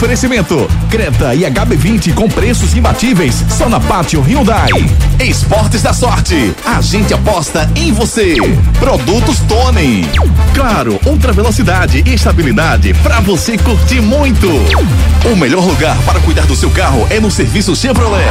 Oferecimento: 0.00 0.66
Creta 0.90 1.34
e 1.34 1.40
HB20 1.40 2.14
com 2.14 2.26
preços 2.26 2.74
imbatíveis 2.74 3.44
só 3.50 3.68
na 3.68 3.78
Pátio 3.78 4.22
Hyundai. 4.22 4.70
Esportes 5.22 5.82
da 5.82 5.92
Sorte. 5.92 6.54
A 6.64 6.80
gente 6.80 7.12
aposta 7.12 7.70
em 7.76 7.92
você. 7.92 8.34
Produtos 8.78 9.40
Tony. 9.40 10.08
Claro, 10.54 10.98
ultra 11.04 11.34
velocidade 11.34 12.02
e 12.06 12.14
estabilidade 12.14 12.94
para 13.02 13.20
você 13.20 13.58
curtir 13.58 14.00
muito. 14.00 14.48
O 15.30 15.36
melhor 15.36 15.66
lugar 15.66 15.98
para 16.06 16.18
cuidar 16.20 16.46
do 16.46 16.56
seu 16.56 16.70
carro 16.70 17.06
é 17.10 17.20
no 17.20 17.30
serviço 17.30 17.76
Chevrolet. 17.76 18.24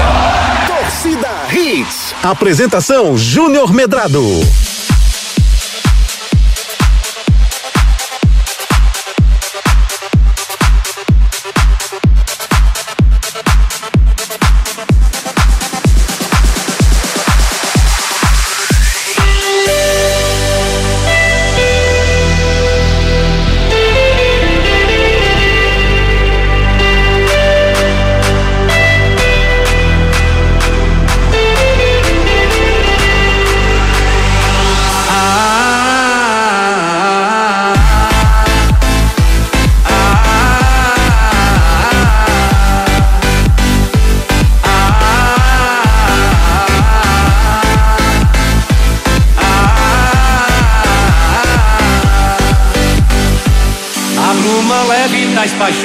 Torcida 0.66 1.30
Hits. 1.54 2.16
Apresentação 2.24 3.16
Júnior 3.16 3.72
Medrado. 3.72 4.24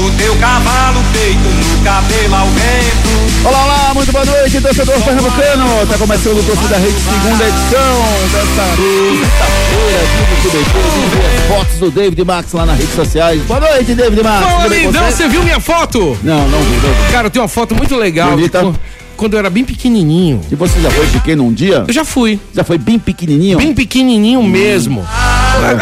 Do 0.00 0.10
teu 0.12 0.34
cavalo 0.36 0.98
peito 1.12 1.46
no 1.46 1.84
cabelo 1.84 2.34
ao 2.34 2.46
vento. 2.46 3.46
Olá, 3.46 3.64
olá, 3.64 3.92
muito 3.94 4.10
boa 4.10 4.24
noite, 4.24 4.58
torcedor 4.58 4.98
pernambucano. 5.02 5.86
Tá 5.86 5.98
começando 5.98 6.38
o 6.38 6.42
Torcida 6.42 6.78
Rede, 6.78 6.96
segunda 7.00 7.44
edição 7.44 8.00
dessa 8.32 8.64
TBT. 10.42 10.70
Fotos 11.48 11.78
do 11.80 11.90
David 11.90 12.24
Max 12.24 12.50
lá 12.54 12.64
nas 12.64 12.78
redes 12.78 12.94
sociais. 12.94 13.42
Boa 13.42 13.60
noite, 13.60 13.94
David 13.94 14.22
Max. 14.22 14.46
Fala, 14.46 14.66
lindão, 14.68 15.04
você 15.04 15.28
viu 15.28 15.42
minha 15.42 15.60
foto? 15.60 16.16
Não, 16.22 16.48
não 16.48 16.62
vi. 16.62 16.76
Não 16.76 16.94
vi. 16.94 17.12
Cara, 17.12 17.26
eu 17.26 17.30
tenho 17.30 17.42
uma 17.42 17.48
foto 17.48 17.74
muito 17.74 17.94
legal. 17.94 18.30
Bonita. 18.30 18.72
Quando 19.18 19.34
eu 19.34 19.38
era 19.38 19.50
bem 19.50 19.64
pequenininho. 19.64 20.40
E 20.50 20.54
você 20.54 20.80
já 20.80 20.90
foi 20.90 21.06
pequeno 21.08 21.44
um 21.44 21.52
dia? 21.52 21.84
Eu 21.86 21.92
já 21.92 22.06
fui. 22.06 22.40
Já 22.54 22.64
foi 22.64 22.78
bem 22.78 22.98
pequenininho? 22.98 23.58
Bem 23.58 23.74
pequenininho 23.74 24.42
mesmo. 24.42 25.06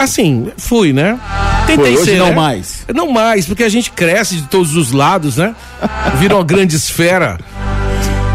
Assim, 0.00 0.48
fui, 0.56 0.92
né? 0.92 1.16
Tentei 1.68 1.92
Foi, 1.92 2.02
hoje 2.02 2.12
ser, 2.12 2.18
não 2.18 2.28
né? 2.28 2.34
mais. 2.34 2.86
Não 2.94 3.12
mais, 3.12 3.44
porque 3.44 3.62
a 3.62 3.68
gente 3.68 3.90
cresce 3.90 4.36
de 4.36 4.42
todos 4.44 4.74
os 4.74 4.90
lados, 4.90 5.36
né? 5.36 5.54
Vira 6.18 6.34
uma 6.34 6.44
grande 6.44 6.74
esfera. 6.74 7.38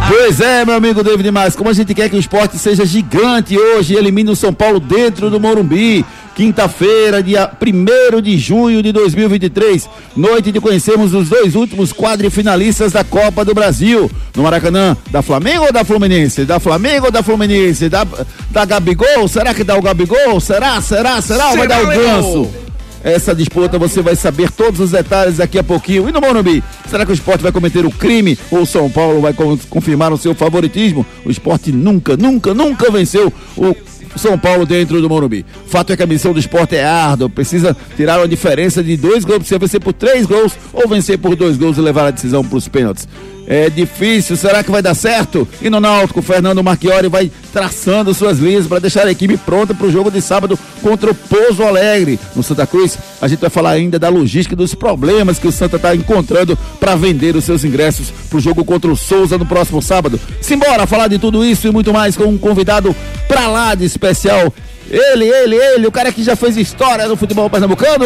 Pois 0.07 0.39
é, 0.39 0.63
meu 0.63 0.75
amigo 0.75 1.01
David 1.03 1.31
Max, 1.31 1.55
como 1.55 1.69
a 1.69 1.73
gente 1.73 1.95
quer 1.95 2.09
que 2.09 2.15
o 2.15 2.19
esporte 2.19 2.59
seja 2.59 2.85
gigante 2.85 3.57
hoje, 3.57 3.95
elimina 3.95 4.31
o 4.31 4.35
São 4.35 4.53
Paulo 4.53 4.79
dentro 4.79 5.31
do 5.31 5.39
Morumbi. 5.39 6.05
Quinta-feira, 6.35 7.23
dia 7.23 7.49
1 7.59 8.21
de 8.21 8.37
junho 8.37 8.81
de 8.83 8.91
2023, 8.91 9.87
noite 10.15 10.51
de 10.51 10.59
conhecermos 10.59 11.13
os 11.13 11.29
dois 11.29 11.55
últimos 11.55 11.93
quadrifinalistas 11.93 12.91
da 12.91 13.03
Copa 13.03 13.45
do 13.45 13.53
Brasil. 13.53 14.09
No 14.35 14.43
Maracanã, 14.43 14.97
da 15.11 15.21
Flamengo 15.21 15.65
ou 15.65 15.71
da 15.71 15.83
Fluminense? 15.83 16.43
Da 16.43 16.59
Flamengo 16.59 17.05
ou 17.05 17.11
da 17.11 17.23
Fluminense? 17.23 17.87
Da, 17.87 18.05
da 18.51 18.65
Gabigol? 18.65 19.27
Será 19.27 19.53
que 19.53 19.63
dá 19.63 19.77
o 19.77 19.81
Gabigol? 19.81 20.39
Será, 20.39 20.81
será, 20.81 21.21
será? 21.21 21.49
Ou 21.51 21.57
vai 21.57 21.67
Será, 21.67 21.81
dar 21.81 21.83
o 21.83 21.87
ganso? 21.87 22.63
Essa 23.03 23.35
disputa 23.35 23.77
você 23.77 24.01
vai 24.01 24.15
saber 24.15 24.49
todos 24.49 24.79
os 24.79 24.91
detalhes 24.91 25.37
daqui 25.37 25.59
a 25.59 25.63
pouquinho. 25.63 26.07
E 26.07 26.11
no 26.11 26.21
Morumbi, 26.21 26.63
será 26.89 27.05
que 27.05 27.11
o 27.11 27.13
esporte 27.13 27.41
vai 27.41 27.51
cometer 27.51 27.85
o 27.85 27.91
crime 27.91 28.37
ou 28.49 28.61
o 28.61 28.65
São 28.65 28.89
Paulo 28.89 29.19
vai 29.21 29.33
con- 29.33 29.57
confirmar 29.69 30.13
o 30.13 30.17
seu 30.17 30.33
favoritismo? 30.33 31.05
O 31.25 31.29
esporte 31.31 31.71
nunca, 31.71 32.15
nunca, 32.15 32.53
nunca 32.53 32.89
venceu 32.89 33.31
o 33.57 33.75
São 34.15 34.37
Paulo 34.37 34.65
dentro 34.65 35.01
do 35.01 35.09
Morumbi. 35.09 35.45
Fato 35.67 35.91
é 35.91 35.97
que 35.97 36.03
a 36.03 36.07
missão 36.07 36.31
do 36.33 36.39
esporte 36.39 36.75
é 36.75 36.85
árdua, 36.85 37.27
precisa 37.29 37.75
tirar 37.97 38.19
uma 38.19 38.27
diferença 38.27 38.81
de 38.83 38.95
dois 38.95 39.25
gols, 39.25 39.39
precisa 39.39 39.59
vencer 39.59 39.81
por 39.81 39.91
três 39.93 40.25
gols 40.25 40.53
ou 40.71 40.87
vencer 40.87 41.17
por 41.17 41.35
dois 41.35 41.57
gols 41.57 41.77
e 41.77 41.81
levar 41.81 42.05
a 42.07 42.11
decisão 42.11 42.43
para 42.43 42.57
os 42.57 42.67
pênaltis. 42.67 43.07
É 43.45 43.69
difícil, 43.69 44.37
será 44.37 44.63
que 44.63 44.71
vai 44.71 44.81
dar 44.81 44.95
certo? 44.95 45.47
E 45.61 45.69
no 45.69 45.79
Náutico, 45.79 46.21
Fernando 46.21 46.63
Marchiori 46.63 47.07
vai 47.09 47.31
traçando 47.51 48.13
suas 48.13 48.39
linhas 48.39 48.65
para 48.65 48.79
deixar 48.79 49.05
a 49.05 49.11
equipe 49.11 49.37
pronta 49.37 49.73
para 49.73 49.87
o 49.87 49.91
jogo 49.91 50.09
de 50.09 50.21
sábado 50.21 50.57
contra 50.81 51.11
o 51.11 51.15
Pouso 51.15 51.63
Alegre. 51.63 52.19
No 52.35 52.41
Santa 52.41 52.65
Cruz, 52.65 52.97
a 53.21 53.27
gente 53.27 53.39
vai 53.39 53.49
falar 53.49 53.71
ainda 53.71 53.99
da 53.99 54.09
logística 54.09 54.55
dos 54.55 54.73
problemas 54.73 55.39
que 55.39 55.47
o 55.47 55.51
Santa 55.51 55.75
está 55.75 55.93
encontrando 55.95 56.57
para 56.79 56.95
vender 56.95 57.35
os 57.35 57.43
seus 57.43 57.63
ingressos 57.63 58.11
para 58.29 58.37
o 58.37 58.41
jogo 58.41 58.63
contra 58.63 58.89
o 58.89 58.95
Souza 58.95 59.37
no 59.37 59.45
próximo 59.45 59.81
sábado. 59.81 60.19
Simbora 60.41 60.87
falar 60.87 61.07
de 61.07 61.19
tudo 61.19 61.43
isso 61.43 61.67
e 61.67 61.71
muito 61.71 61.93
mais 61.93 62.15
com 62.15 62.25
um 62.25 62.37
convidado 62.37 62.95
pra 63.27 63.47
lá 63.47 63.75
de 63.75 63.85
especial. 63.85 64.53
Ele, 64.89 65.25
ele, 65.25 65.55
ele, 65.55 65.87
o 65.87 65.91
cara 65.91 66.11
que 66.11 66.23
já 66.23 66.35
fez 66.35 66.55
história 66.55 67.07
no 67.07 67.15
futebol 67.15 67.49
pernambucano. 67.49 68.05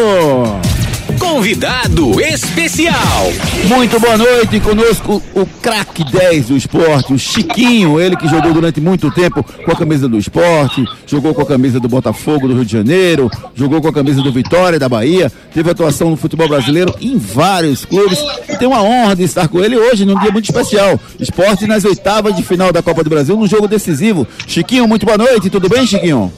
Convidado 1.19 2.19
especial. 2.21 3.31
Muito 3.67 3.99
boa 3.99 4.17
noite, 4.17 4.59
conosco 4.59 5.21
o 5.33 5.45
craque 5.61 6.03
10 6.03 6.47
do 6.47 6.57
esporte, 6.57 7.13
o 7.13 7.19
Chiquinho, 7.19 7.99
ele 7.99 8.15
que 8.15 8.27
jogou 8.27 8.53
durante 8.53 8.79
muito 8.79 9.09
tempo 9.11 9.43
com 9.43 9.71
a 9.71 9.75
camisa 9.75 10.07
do 10.07 10.17
esporte, 10.17 10.85
jogou 11.05 11.33
com 11.33 11.41
a 11.41 11.45
camisa 11.45 11.79
do 11.79 11.87
Botafogo 11.87 12.47
do 12.47 12.53
Rio 12.53 12.65
de 12.65 12.71
Janeiro, 12.71 13.29
jogou 13.55 13.81
com 13.81 13.87
a 13.87 13.93
camisa 13.93 14.21
do 14.21 14.31
Vitória 14.31 14.79
da 14.79 14.87
Bahia, 14.87 15.31
teve 15.53 15.69
atuação 15.69 16.09
no 16.09 16.17
futebol 16.17 16.47
brasileiro 16.47 16.93
em 17.01 17.17
vários 17.17 17.83
clubes 17.85 18.19
e 18.47 18.55
tem 18.55 18.67
uma 18.67 18.81
honra 18.81 19.15
de 19.15 19.23
estar 19.23 19.47
com 19.47 19.63
ele 19.63 19.77
hoje 19.77 20.05
num 20.05 20.19
dia 20.19 20.31
muito 20.31 20.45
especial. 20.45 20.99
Esporte 21.19 21.65
nas 21.65 21.83
oitavas 21.83 22.35
de 22.35 22.43
final 22.43 22.71
da 22.71 22.81
Copa 22.81 23.03
do 23.03 23.09
Brasil, 23.09 23.35
num 23.35 23.47
jogo 23.47 23.67
decisivo. 23.67 24.27
Chiquinho, 24.47 24.87
muito 24.87 25.05
boa 25.05 25.17
noite, 25.17 25.49
tudo 25.49 25.67
bem, 25.67 25.85
Chiquinho? 25.85 26.31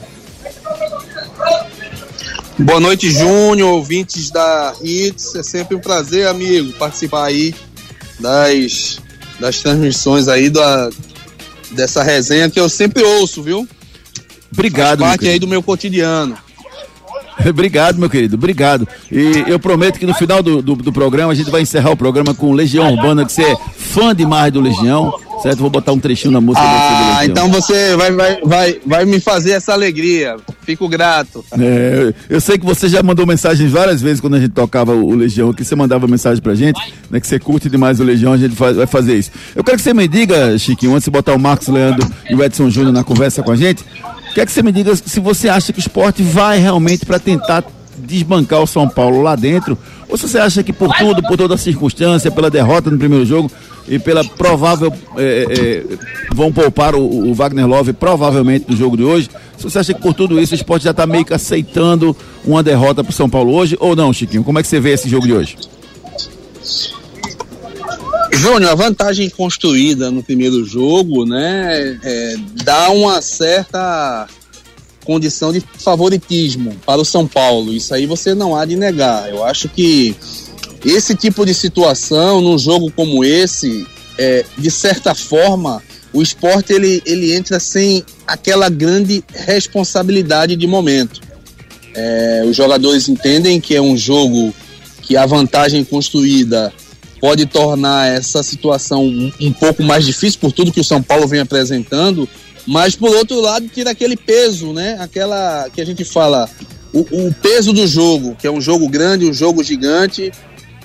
Boa 2.59 2.80
noite, 2.80 3.09
Júnior, 3.09 3.70
ouvintes 3.70 4.30
da 4.30 4.74
Hits. 4.81 5.34
É 5.36 5.44
sempre 5.44 5.75
um 5.78 5.80
prazer, 5.80 6.28
amigo, 6.28 6.74
participar 6.74 7.25
aí 7.25 7.56
das, 8.20 9.00
das 9.40 9.59
transmissões 9.59 10.28
aí 10.28 10.50
da, 10.50 10.90
dessa 11.72 12.03
resenha 12.03 12.50
que 12.50 12.59
eu 12.59 12.68
sempre 12.68 13.02
ouço, 13.02 13.42
viu? 13.42 13.68
Obrigado, 14.52 15.00
Faz 15.00 15.12
parte 15.12 15.30
aí 15.30 15.40
do 15.40 15.47
meu 15.47 15.64
cotidiano. 15.64 16.38
Obrigado, 17.47 17.97
meu 17.97 18.09
querido, 18.09 18.35
obrigado. 18.35 18.85
E 19.09 19.46
eu 19.47 19.58
prometo 19.58 19.97
que 19.97 20.05
no 20.05 20.14
final 20.14 20.44
do, 20.44 20.62
do, 20.62 20.76
do 20.76 20.91
programa 20.91 21.32
a 21.32 21.35
gente 21.35 21.50
vai 21.50 21.62
encerrar 21.62 21.91
o 21.91 21.96
programa 21.96 22.34
com 22.34 22.52
Legião 22.52 22.91
Urbana, 22.91 23.26
que 23.26 23.32
você 23.32 23.44
é 23.44 23.58
fã 23.78 24.14
demais 24.14 24.52
do 24.52 24.59
Legião, 24.59 25.17
certo? 25.41 25.59
Vou 25.59 25.70
botar 25.70 25.91
um 25.91 26.00
trechinho 26.00 26.32
na 26.32 26.41
música 26.41 26.64
Ah, 26.66 27.26
então 27.26 27.50
você 27.50 27.96
vai, 27.96 28.12
vai, 28.12 28.40
vai, 28.44 28.80
vai 28.86 29.06
me 29.06 29.20
fazer 29.20 29.52
essa 29.52 29.74
alegria. 29.74 30.36
Fico 30.64 30.88
grato. 30.88 31.44
É, 31.59 32.14
eu 32.30 32.40
sei 32.40 32.58
que 32.58 32.66
você 32.66 32.88
já 32.88 33.02
mandou 33.02 33.26
mensagens 33.26 33.72
várias 33.72 34.02
vezes 34.02 34.22
quando 34.22 34.36
a 34.36 34.40
gente 34.40 34.52
tocava 34.52 34.94
o, 34.94 35.06
o 35.09 35.16
Legião, 35.16 35.52
que 35.53 35.64
você 35.66 35.76
mandava 35.76 36.08
mensagem 36.08 36.41
pra 36.41 36.53
gente, 36.56 36.80
né? 37.09 37.20
Que 37.20 37.28
você 37.28 37.40
curte 37.40 37.70
demais 37.70 38.00
o 38.00 38.03
Legião, 38.03 38.34
a 38.34 38.38
gente 38.38 38.56
faz- 38.56 38.76
vai 38.78 38.88
fazer 38.88 39.18
isso. 39.18 39.32
Eu 39.56 39.64
quero 39.64 39.78
que 39.78 39.84
você 39.84 39.94
me 39.94 40.08
diga, 40.08 40.58
Chiquinho, 40.58 40.94
antes 40.94 41.06
de 41.06 41.12
botar 41.12 41.34
o 41.34 41.40
Marcos 41.40 41.68
Leandro 41.68 42.08
e 42.30 42.36
o 42.36 42.44
Edson 42.44 42.70
Júnior 42.70 42.94
na 42.94 43.03
conversa 43.03 43.41
com 43.41 43.52
a 43.52 43.56
gente, 43.56 43.84
quero 44.36 44.46
que 44.46 44.52
você 44.52 44.62
me 44.62 44.72
diga 44.72 44.96
se 44.96 45.20
você 45.20 45.50
acha 45.50 45.74
que 45.74 45.80
o 45.80 45.82
esporte 45.82 46.22
vai 46.22 46.59
realmente 46.59 47.06
para 47.06 47.18
tentar 47.20 47.64
desbancar 47.97 48.62
o 48.62 48.68
São 48.68 48.88
Paulo 48.88 49.22
lá 49.22 49.36
dentro, 49.36 49.78
ou 50.09 50.17
se 50.17 50.28
você 50.28 50.40
acha 50.40 50.64
que 50.64 50.73
por 50.73 50.91
tudo, 50.96 51.22
por 51.22 51.38
toda 51.38 51.53
a 51.53 51.58
circunstância, 51.58 52.32
pela 52.32 52.50
derrota 52.50 52.90
no 52.90 52.97
primeiro 52.97 53.26
jogo 53.26 53.52
e 53.88 54.00
pela 54.00 54.23
provável. 54.23 54.91
é, 55.16 55.46
é, 55.50 55.84
vão 56.34 56.52
poupar 56.52 56.96
o, 56.96 57.29
o 57.29 57.34
Wagner 57.34 57.67
Love 57.67 57.94
provavelmente 57.94 58.66
do 58.66 58.76
jogo 58.76 58.97
de 58.97 59.03
hoje. 59.03 59.29
Se 59.58 59.64
você 59.64 59.79
acha 59.79 59.94
que 59.94 60.02
por 60.02 60.14
tudo 60.14 60.40
isso 60.40 60.53
o 60.53 60.56
esporte 60.56 60.84
já 60.84 60.91
está 60.91 61.06
meio 61.06 61.26
que 61.26 61.34
aceitando 61.34 62.16
uma 62.44 62.64
derrota 62.64 63.03
para 63.03 63.11
o 63.11 63.14
São 63.14 63.29
Paulo 63.29 63.53
hoje, 63.53 63.78
ou 63.79 63.96
não, 63.96 64.11
Chiquinho? 64.11 64.44
Como 64.44 64.58
é 64.58 64.61
que 64.61 64.67
você 64.67 64.79
vê 64.79 64.91
esse 64.91 65.08
jogo 65.08 65.28
de 65.28 65.34
hoje? 65.34 65.58
Júnior, 68.34 68.72
a 68.72 68.76
vantagem 68.76 69.29
construída 69.29 70.09
no 70.09 70.23
primeiro 70.23 70.64
jogo, 70.64 71.26
né, 71.26 72.00
é, 72.02 72.35
dá 72.64 72.90
uma 72.90 73.22
certa 73.22 74.28
condição 75.09 75.52
de 75.52 75.59
favoritismo 75.79 76.76
para 76.85 77.02
o 77.02 77.06
São 77.06 77.26
Paulo. 77.26 77.73
Isso 77.73 77.96
aí 77.96 78.06
você 78.06 78.35
não 78.35 78.56
há 78.56 78.64
de 78.64 78.76
negar. 78.76 79.28
Eu 79.28 79.44
acho 79.44 79.67
que 79.67 80.16
esse 80.85 81.16
tipo 81.16 81.47
de 81.47 81.53
situação, 81.56 82.40
num 82.40 82.59
jogo 82.59 82.91
como 82.96 83.23
esse, 83.23 83.88
é, 84.20 84.46
de 84.56 84.70
certa 84.70 85.16
forma, 85.16 85.82
o 86.14 86.22
esporte 86.22 86.73
ele, 86.73 87.02
ele 87.08 87.34
entra 87.34 87.59
sem 87.59 88.03
aquela 88.28 88.70
grande 88.70 89.23
responsabilidade 89.34 90.56
de 90.56 90.67
momento. 90.67 91.22
É, 91.96 92.44
os 92.47 92.55
jogadores 92.55 93.09
entendem 93.09 93.59
que 93.59 93.76
é 93.76 93.82
um 93.82 93.97
jogo 93.97 94.53
que 95.02 95.17
a 95.17 95.26
vantagem 95.26 95.84
construída 95.84 96.72
pode 97.20 97.47
tornar 97.47 98.14
essa 98.14 98.44
situação 98.44 99.03
um, 99.05 99.32
um 99.41 99.52
pouco 99.52 99.82
mais 99.82 100.05
difícil 100.05 100.40
por 100.40 100.52
tudo 100.52 100.72
que 100.72 100.79
o 100.79 100.84
São 100.84 101.02
Paulo 101.02 101.28
vem 101.28 101.40
apresentando, 101.40 102.29
mas 102.69 102.95
por 102.95 103.09
outro 103.16 103.41
lado 103.41 103.67
tira 103.67 103.89
aquele 103.89 104.16
peso, 104.16 104.71
né? 104.73 104.95
Aquela 104.99 105.67
que 105.73 105.81
a 105.81 105.85
gente 105.85 106.05
fala, 106.05 106.47
o, 106.93 106.99
o 106.99 107.33
peso 107.33 107.73
do 107.73 107.87
jogo, 107.87 108.35
que 108.35 108.45
é 108.45 108.51
um 108.51 108.61
jogo 108.61 108.87
grande, 108.87 109.25
um 109.25 109.33
jogo 109.33 109.63
gigante. 109.63 110.31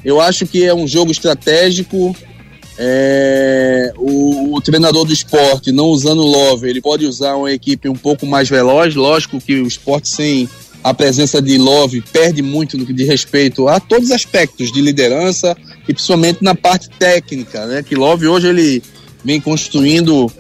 Eu 0.03 0.19
acho 0.19 0.47
que 0.47 0.65
é 0.65 0.75
um 0.75 0.89
jogo 0.89 1.13
estratégico. 1.13 2.17
É, 2.79 3.93
o, 3.99 4.55
o, 4.55 4.61
treinador 4.63 5.05
do 5.05 5.13
esporte, 5.13 5.71
não 5.71 5.85
usando 5.89 6.21
o 6.21 6.27
Love, 6.27 6.69
ele 6.69 6.81
pode 6.81 7.07
usar 7.07 7.37
uma 7.37 7.53
equipe 7.53 7.87
um 7.87 7.95
pouco 7.95 8.25
mais 8.25 8.49
veloz. 8.49 8.95
Lógico 8.95 9.39
que 9.39 9.61
o 9.61 9.67
esporte 9.67 10.09
sem 10.09 10.49
a 10.83 10.95
presença 10.95 11.41
de 11.41 11.59
Love 11.59 12.03
perde 12.11 12.41
muito 12.41 12.79
no 12.79 12.87
que 12.87 12.95
diz 12.95 13.07
respeito 13.07 13.69
a 13.69 13.79
todos 13.79 14.07
os 14.07 14.11
aspectos 14.11 14.73
de 14.73 14.81
liderança 14.81 15.55
e 15.87 15.93
principalmente 15.93 16.43
na 16.43 16.55
parte 16.55 16.89
técnica, 16.99 17.67
né? 17.67 17.83
Que 17.83 17.95
Love 17.95 18.27
hoje 18.27 18.49
ele 18.49 18.83
vem 19.23 19.41
construindo 19.41 20.31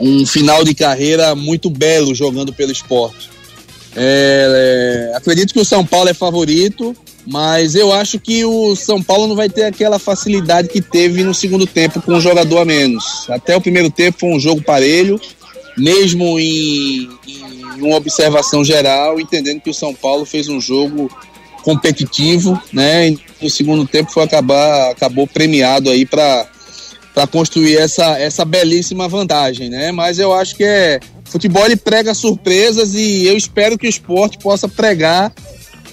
um 0.00 0.24
final 0.24 0.64
de 0.64 0.74
carreira 0.74 1.34
muito 1.34 1.68
belo 1.68 2.14
jogando 2.14 2.52
pelo 2.52 2.72
esporte. 2.72 3.30
É, 3.94 5.10
é, 5.12 5.16
acredito 5.16 5.52
que 5.52 5.60
o 5.60 5.64
São 5.64 5.84
Paulo 5.84 6.08
é 6.08 6.14
favorito, 6.14 6.96
mas 7.26 7.74
eu 7.74 7.92
acho 7.92 8.18
que 8.18 8.44
o 8.44 8.74
São 8.76 9.02
Paulo 9.02 9.26
não 9.26 9.36
vai 9.36 9.48
ter 9.48 9.64
aquela 9.64 9.98
facilidade 9.98 10.68
que 10.68 10.80
teve 10.80 11.22
no 11.22 11.34
segundo 11.34 11.66
tempo 11.66 12.00
com 12.00 12.14
um 12.14 12.20
jogador 12.20 12.58
a 12.58 12.64
menos. 12.64 13.28
Até 13.28 13.56
o 13.56 13.60
primeiro 13.60 13.90
tempo 13.90 14.20
foi 14.20 14.30
um 14.30 14.40
jogo 14.40 14.62
parelho, 14.62 15.20
mesmo 15.76 16.38
em, 16.38 17.08
em 17.26 17.82
uma 17.82 17.96
observação 17.96 18.64
geral, 18.64 19.20
entendendo 19.20 19.60
que 19.60 19.70
o 19.70 19.74
São 19.74 19.94
Paulo 19.94 20.24
fez 20.24 20.48
um 20.48 20.60
jogo 20.60 21.10
competitivo, 21.62 22.60
né? 22.72 23.10
E 23.10 23.18
no 23.42 23.50
segundo 23.50 23.86
tempo 23.86 24.10
foi 24.10 24.22
acabar 24.22 24.90
acabou 24.90 25.26
premiado 25.26 25.90
aí 25.90 26.06
para 26.06 26.46
para 27.14 27.26
construir 27.26 27.76
essa, 27.76 28.18
essa 28.18 28.44
belíssima 28.44 29.08
vantagem, 29.08 29.68
né? 29.68 29.92
Mas 29.92 30.18
eu 30.18 30.32
acho 30.32 30.56
que 30.56 30.64
é 30.64 31.00
futebol 31.24 31.64
ele 31.64 31.76
prega 31.76 32.12
surpresas 32.14 32.94
e 32.94 33.26
eu 33.26 33.36
espero 33.36 33.78
que 33.78 33.86
o 33.86 33.90
esporte 33.90 34.38
possa 34.38 34.68
pregar 34.68 35.32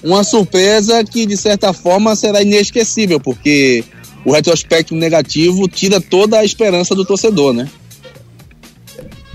uma 0.03 0.23
surpresa 0.23 1.03
que 1.03 1.25
de 1.25 1.37
certa 1.37 1.73
forma 1.73 2.15
será 2.15 2.41
inesquecível, 2.41 3.19
porque 3.19 3.83
o 4.25 4.31
retrospecto 4.31 4.95
negativo 4.95 5.67
tira 5.67 6.01
toda 6.01 6.39
a 6.39 6.45
esperança 6.45 6.93
do 6.95 7.05
torcedor, 7.05 7.53
né? 7.53 7.69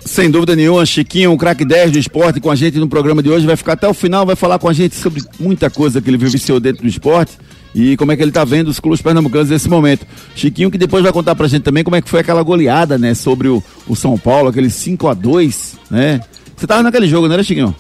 Sem 0.05 0.31
dúvida 0.31 0.57
nenhuma, 0.57 0.85
Chiquinho, 0.85 1.33
o 1.33 1.39
craque 1.39 1.65
10 1.65 1.93
do 1.93 1.99
esporte 1.99 2.41
com 2.41 2.51
a 2.51 2.57
gente 2.57 2.79
no 2.79 2.89
programa 2.89 3.23
de 3.23 3.31
hoje, 3.31 3.47
vai 3.47 3.57
ficar 3.57 3.75
até 3.75 3.89
o 3.89 3.95
final, 3.95 4.27
vai 4.27 4.37
falar 4.37 4.59
com 4.59 4.69
a 4.69 4.73
gente 4.73 4.95
sobre 4.97 5.23
muita 5.39 5.71
coisa 5.71 6.01
que 6.01 6.11
ele 6.11 6.17
vivenciou 6.17 6.59
dentro 6.59 6.83
do 6.83 6.89
esporte 6.89 7.39
e 7.75 7.97
como 7.97 8.13
é 8.13 8.17
que 8.17 8.23
ele 8.23 8.31
está 8.31 8.45
vendo 8.45 8.69
os 8.69 8.81
clubes 8.81 9.01
pernambucanos 9.01 9.49
nesse 9.49 9.69
momento. 9.69 10.07
Chiquinho 10.35 10.71
que 10.71 10.77
depois 10.77 11.03
vai 11.03 11.13
contar 11.13 11.35
pra 11.35 11.47
gente 11.47 11.63
também 11.63 11.85
como 11.85 11.97
é 11.97 12.03
que 12.03 12.11
foi 12.11 12.21
aquela 12.21 12.43
goleada, 12.43 12.99
né, 12.99 13.15
sobre 13.15 13.49
o, 13.49 13.63
o 13.87 13.95
São 13.95 14.19
Paulo, 14.19 14.49
aquele 14.49 14.71
5 14.71 15.09
a 15.09 15.15
2 15.15 15.75
né? 15.91 16.21
Você 16.57 16.67
tava 16.67 16.83
naquele 16.83 17.07
jogo, 17.07 17.27
não 17.27 17.35
era, 17.35 17.43
Chiquinho? 17.43 17.75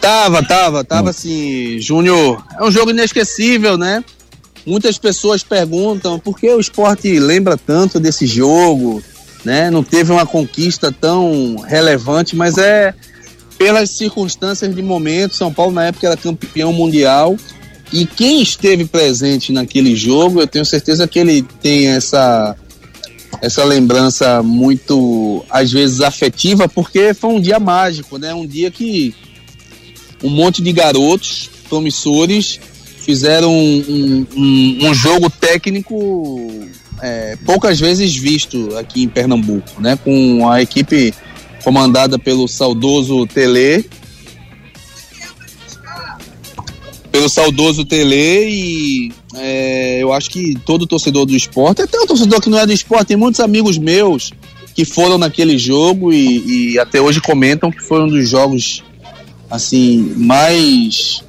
Tava, 0.00 0.42
tava, 0.42 0.84
tava 0.84 1.10
assim, 1.10 1.80
Júnior, 1.80 2.44
é 2.58 2.62
um 2.62 2.70
jogo 2.70 2.90
inesquecível, 2.90 3.78
né? 3.78 4.04
Muitas 4.66 4.98
pessoas 4.98 5.42
perguntam 5.42 6.18
por 6.18 6.38
que 6.38 6.48
o 6.48 6.60
esporte 6.60 7.18
lembra 7.18 7.56
tanto 7.56 7.98
desse 8.00 8.26
jogo, 8.26 9.02
né? 9.44 9.70
Não 9.70 9.82
teve 9.82 10.10
uma 10.10 10.26
conquista 10.26 10.90
tão 10.90 11.56
relevante, 11.56 12.34
mas 12.34 12.58
é 12.58 12.94
pelas 13.58 13.90
circunstâncias 13.90 14.74
de 14.74 14.82
momento. 14.82 15.34
São 15.34 15.52
Paulo 15.52 15.72
na 15.72 15.86
época 15.86 16.06
era 16.06 16.16
campeão 16.16 16.72
mundial 16.72 17.36
e 17.92 18.06
quem 18.06 18.42
esteve 18.42 18.84
presente 18.86 19.52
naquele 19.52 19.94
jogo, 19.94 20.40
eu 20.40 20.46
tenho 20.46 20.64
certeza 20.64 21.06
que 21.06 21.18
ele 21.18 21.42
tem 21.62 21.88
essa 21.88 22.56
essa 23.42 23.64
lembrança 23.64 24.42
muito 24.42 25.44
às 25.50 25.70
vezes 25.70 26.00
afetiva, 26.00 26.68
porque 26.68 27.12
foi 27.12 27.30
um 27.30 27.40
dia 27.40 27.58
mágico, 27.58 28.16
né? 28.16 28.32
Um 28.32 28.46
dia 28.46 28.70
que 28.70 29.14
um 30.22 30.30
monte 30.30 30.62
de 30.62 30.72
garotos 30.72 31.50
promissores 31.68 32.58
fizeram 32.98 33.52
um, 33.52 34.26
um, 34.34 34.78
um 34.88 34.94
jogo 34.94 35.28
técnico 35.28 36.66
é, 37.02 37.36
poucas 37.44 37.80
vezes 37.80 38.14
visto 38.14 38.76
aqui 38.76 39.02
em 39.02 39.08
Pernambuco, 39.08 39.80
né? 39.80 39.96
Com 39.96 40.48
a 40.48 40.62
equipe 40.62 41.14
comandada 41.62 42.18
pelo 42.18 42.46
saudoso 42.46 43.26
Tele. 43.26 43.84
Pelo 47.10 47.28
saudoso 47.28 47.84
Tele 47.84 48.48
e 48.48 49.12
é, 49.36 50.02
eu 50.02 50.12
acho 50.12 50.30
que 50.30 50.54
todo 50.64 50.86
torcedor 50.86 51.26
do 51.26 51.34
esporte, 51.34 51.82
até 51.82 51.98
o 51.98 52.06
torcedor 52.06 52.40
que 52.40 52.50
não 52.50 52.58
é 52.58 52.66
do 52.66 52.72
esporte, 52.72 53.08
tem 53.08 53.16
muitos 53.16 53.40
amigos 53.40 53.78
meus 53.78 54.32
que 54.74 54.84
foram 54.84 55.18
naquele 55.18 55.56
jogo 55.56 56.12
e, 56.12 56.72
e 56.72 56.78
até 56.78 57.00
hoje 57.00 57.20
comentam 57.20 57.70
que 57.70 57.80
foi 57.80 58.02
um 58.02 58.08
dos 58.08 58.28
jogos 58.28 58.82
assim 59.50 60.14
mais 60.16 61.22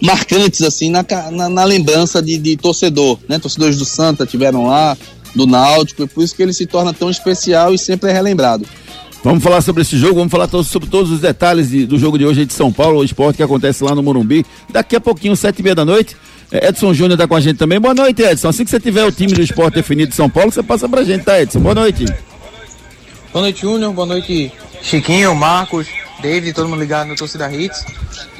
marcantes 0.00 0.62
assim 0.62 0.90
na, 0.90 1.04
na, 1.30 1.48
na 1.48 1.64
lembrança 1.64 2.22
de, 2.22 2.38
de, 2.38 2.56
torcedor, 2.56 3.18
né? 3.28 3.38
Torcedores 3.38 3.78
do 3.78 3.84
Santa 3.84 4.26
tiveram 4.26 4.66
lá, 4.66 4.96
do 5.34 5.46
Náutico, 5.46 6.04
e 6.04 6.06
por 6.06 6.22
isso 6.22 6.34
que 6.34 6.42
ele 6.42 6.52
se 6.52 6.66
torna 6.66 6.92
tão 6.92 7.10
especial 7.10 7.74
e 7.74 7.78
sempre 7.78 8.10
é 8.10 8.12
relembrado. 8.12 8.66
Vamos 9.24 9.42
falar 9.42 9.60
sobre 9.60 9.82
esse 9.82 9.98
jogo, 9.98 10.14
vamos 10.14 10.30
falar 10.30 10.48
sobre 10.62 10.88
todos 10.88 11.10
os 11.10 11.20
detalhes 11.20 11.70
de, 11.70 11.84
do 11.84 11.98
jogo 11.98 12.16
de 12.16 12.24
hoje 12.24 12.44
de 12.44 12.52
São 12.52 12.72
Paulo, 12.72 13.00
o 13.00 13.04
esporte 13.04 13.38
que 13.38 13.42
acontece 13.42 13.82
lá 13.82 13.94
no 13.94 14.02
Morumbi. 14.02 14.46
Daqui 14.70 14.94
a 14.94 15.00
pouquinho, 15.00 15.34
sete 15.34 15.58
e 15.58 15.62
meia 15.62 15.74
da 15.74 15.84
noite. 15.84 16.16
É, 16.50 16.68
Edson 16.68 16.94
Júnior 16.94 17.14
está 17.14 17.26
com 17.26 17.34
a 17.34 17.40
gente 17.40 17.56
também. 17.56 17.80
Boa 17.80 17.94
noite, 17.94 18.22
Edson. 18.22 18.48
Assim 18.48 18.64
que 18.64 18.70
você 18.70 18.78
tiver 18.78 19.04
o 19.04 19.10
time 19.10 19.32
do 19.32 19.42
esporte 19.42 19.74
definido 19.74 20.10
de 20.10 20.14
São 20.14 20.30
Paulo, 20.30 20.52
você 20.52 20.62
passa 20.62 20.88
pra 20.88 21.02
gente, 21.02 21.24
tá, 21.24 21.40
Edson? 21.40 21.58
Boa 21.58 21.74
noite. 21.74 22.04
Boa 23.32 23.42
noite, 23.42 23.62
Júnior. 23.62 23.92
Boa 23.92 24.06
noite, 24.06 24.52
Chiquinho, 24.80 25.34
Marcos, 25.34 25.88
David, 26.22 26.52
todo 26.52 26.68
mundo 26.68 26.78
ligado 26.78 27.08
no 27.08 27.16
Torcida 27.16 27.52
Hits. 27.52 27.84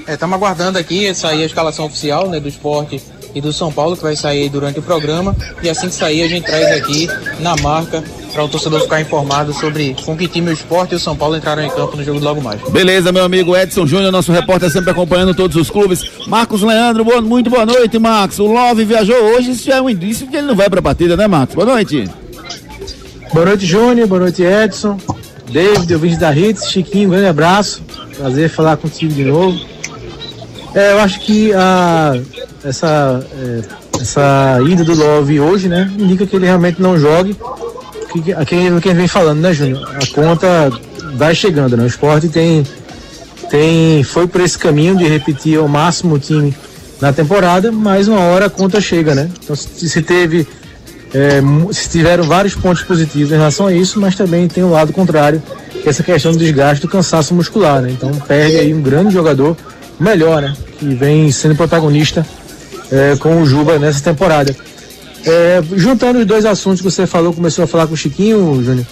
Estamos 0.08 0.34
é, 0.34 0.36
aguardando 0.36 0.78
aqui 0.78 1.12
sair 1.14 1.42
a 1.42 1.46
escalação 1.46 1.86
oficial 1.86 2.28
né, 2.28 2.38
do 2.38 2.48
esporte 2.48 3.02
e 3.34 3.40
do 3.40 3.52
São 3.52 3.70
Paulo, 3.70 3.96
que 3.96 4.02
vai 4.02 4.16
sair 4.16 4.48
durante 4.48 4.78
o 4.78 4.82
programa. 4.82 5.36
E 5.62 5.68
assim 5.68 5.88
que 5.88 5.94
sair, 5.94 6.22
a 6.22 6.28
gente 6.28 6.46
traz 6.46 6.66
aqui 6.72 7.08
na 7.40 7.56
marca 7.56 8.02
para 8.32 8.44
o 8.44 8.48
torcedor 8.48 8.80
ficar 8.82 9.00
informado 9.00 9.52
sobre 9.52 9.96
com 10.04 10.16
que 10.16 10.28
time 10.28 10.50
o 10.50 10.52
esporte 10.52 10.92
e 10.92 10.96
o 10.96 10.98
São 10.98 11.16
Paulo 11.16 11.36
entraram 11.36 11.62
em 11.62 11.70
campo 11.70 11.96
no 11.96 12.04
jogo 12.04 12.20
do 12.20 12.24
logo 12.24 12.40
mais. 12.40 12.60
Beleza, 12.70 13.10
meu 13.12 13.24
amigo 13.24 13.56
Edson 13.56 13.86
Júnior, 13.86 14.12
nosso 14.12 14.32
repórter 14.32 14.70
sempre 14.70 14.90
acompanhando 14.90 15.34
todos 15.34 15.56
os 15.56 15.68
clubes. 15.68 16.02
Marcos 16.26 16.62
Leandro, 16.62 17.04
boa, 17.04 17.20
muito 17.20 17.50
boa 17.50 17.66
noite, 17.66 17.98
Marcos. 17.98 18.38
O 18.38 18.46
Love 18.46 18.84
viajou 18.84 19.16
hoje, 19.16 19.50
isso 19.50 19.64
já 19.64 19.76
é 19.76 19.82
um 19.82 19.90
indício 19.90 20.24
de 20.24 20.30
que 20.30 20.36
ele 20.38 20.46
não 20.46 20.56
vai 20.56 20.70
para 20.70 20.80
a 20.80 20.82
partida, 20.82 21.16
né, 21.16 21.26
Marcos? 21.26 21.54
Boa 21.54 21.66
noite. 21.66 22.08
Boa 23.32 23.46
noite, 23.46 23.66
Júnior. 23.66 24.06
Boa 24.06 24.20
noite, 24.20 24.42
Edson. 24.42 24.98
David, 25.50 25.92
ouvinte 25.92 26.16
da 26.16 26.34
Hits. 26.34 26.70
Chiquinho, 26.70 27.08
um 27.08 27.10
grande 27.10 27.26
abraço. 27.26 27.82
Prazer 28.16 28.48
falar 28.48 28.76
contigo 28.76 29.12
de 29.12 29.24
novo. 29.24 29.75
É, 30.76 30.92
eu 30.92 31.00
acho 31.00 31.20
que 31.20 31.54
a, 31.54 32.20
essa, 32.62 33.26
é, 33.32 33.62
essa 33.98 34.58
ida 34.68 34.84
do 34.84 34.94
Love 34.94 35.40
hoje, 35.40 35.68
né, 35.68 35.90
indica 35.98 36.26
que 36.26 36.36
ele 36.36 36.44
realmente 36.44 36.82
não 36.82 36.98
jogue. 36.98 37.34
Que, 38.12 38.20
quem, 38.44 38.78
quem 38.80 38.94
vem 38.94 39.08
falando, 39.08 39.40
né, 39.40 39.54
Júnior? 39.54 39.88
A 39.96 40.06
conta 40.14 40.70
vai 41.14 41.34
chegando, 41.34 41.78
né? 41.78 41.84
O 41.84 41.86
esporte 41.86 42.28
tem, 42.28 42.62
tem, 43.48 44.02
foi 44.02 44.28
por 44.28 44.42
esse 44.42 44.58
caminho 44.58 44.94
de 44.94 45.04
repetir 45.04 45.58
ao 45.58 45.66
máximo 45.66 46.16
o 46.16 46.18
time 46.18 46.54
na 47.00 47.10
temporada, 47.10 47.72
mas 47.72 48.06
uma 48.06 48.20
hora 48.20 48.44
a 48.44 48.50
conta 48.50 48.78
chega, 48.78 49.14
né? 49.14 49.30
Então 49.42 49.56
se, 49.56 49.88
se 49.88 50.02
teve, 50.02 50.46
é, 51.14 51.40
se 51.72 51.88
tiveram 51.88 52.24
vários 52.24 52.54
pontos 52.54 52.82
positivos 52.82 53.32
em 53.32 53.36
relação 53.36 53.66
a 53.66 53.72
isso, 53.72 53.98
mas 53.98 54.14
também 54.14 54.46
tem 54.46 54.62
o 54.62 54.66
um 54.66 54.72
lado 54.72 54.92
contrário, 54.92 55.42
que 55.70 55.86
é 55.86 55.88
essa 55.88 56.02
questão 56.02 56.32
do 56.32 56.38
desgaste 56.38 56.82
do 56.82 56.88
cansaço 56.88 57.32
muscular, 57.32 57.80
né? 57.80 57.90
Então 57.90 58.10
perde 58.26 58.56
aí 58.56 58.74
um 58.74 58.82
grande 58.82 59.10
jogador, 59.10 59.56
melhor, 59.98 60.42
né? 60.42 60.54
Que 60.78 60.86
vem 60.94 61.30
sendo 61.30 61.54
protagonista 61.54 62.26
é, 62.90 63.16
com 63.16 63.40
o 63.40 63.46
Juba 63.46 63.78
nessa 63.78 64.02
temporada. 64.02 64.54
É, 65.24 65.62
juntando 65.74 66.20
os 66.20 66.26
dois 66.26 66.44
assuntos 66.44 66.80
que 66.80 66.84
você 66.84 67.06
falou, 67.06 67.32
começou 67.32 67.64
a 67.64 67.66
falar 67.66 67.86
com 67.86 67.94
o 67.94 67.96
Chiquinho, 67.96 68.62
Júnior. 68.62 68.86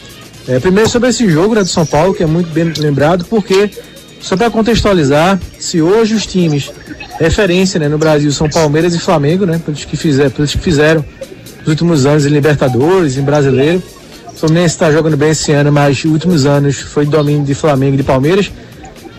É, 0.48 0.58
primeiro 0.58 0.90
sobre 0.90 1.08
esse 1.08 1.28
jogo 1.30 1.54
né, 1.54 1.62
do 1.62 1.68
São 1.68 1.86
Paulo, 1.86 2.12
que 2.12 2.22
é 2.22 2.26
muito 2.26 2.50
bem 2.50 2.72
lembrado, 2.76 3.24
porque, 3.24 3.70
só 4.20 4.36
para 4.36 4.50
contextualizar, 4.50 5.40
se 5.58 5.80
hoje 5.80 6.14
os 6.14 6.26
times 6.26 6.70
referência 7.18 7.78
né, 7.78 7.88
no 7.88 7.98
Brasil 7.98 8.30
são 8.32 8.48
Palmeiras 8.48 8.94
e 8.94 8.98
Flamengo, 8.98 9.46
né? 9.46 9.60
Pelos 9.64 9.84
que, 9.84 9.96
fizer, 9.96 10.30
pelos 10.30 10.52
que 10.52 10.58
fizeram 10.58 11.04
nos 11.60 11.68
últimos 11.68 12.06
anos 12.06 12.26
em 12.26 12.30
Libertadores, 12.30 13.16
em 13.16 13.22
Brasileiro. 13.22 13.82
O 14.32 14.36
Fluminense 14.36 14.74
está 14.74 14.90
jogando 14.90 15.16
bem 15.16 15.30
esse 15.30 15.52
ano, 15.52 15.70
mas 15.72 15.98
os 15.98 16.10
últimos 16.10 16.44
anos 16.44 16.80
foi 16.80 17.06
domínio 17.06 17.44
de 17.44 17.54
Flamengo 17.54 17.94
e 17.94 17.98
de 17.98 18.02
Palmeiras. 18.02 18.50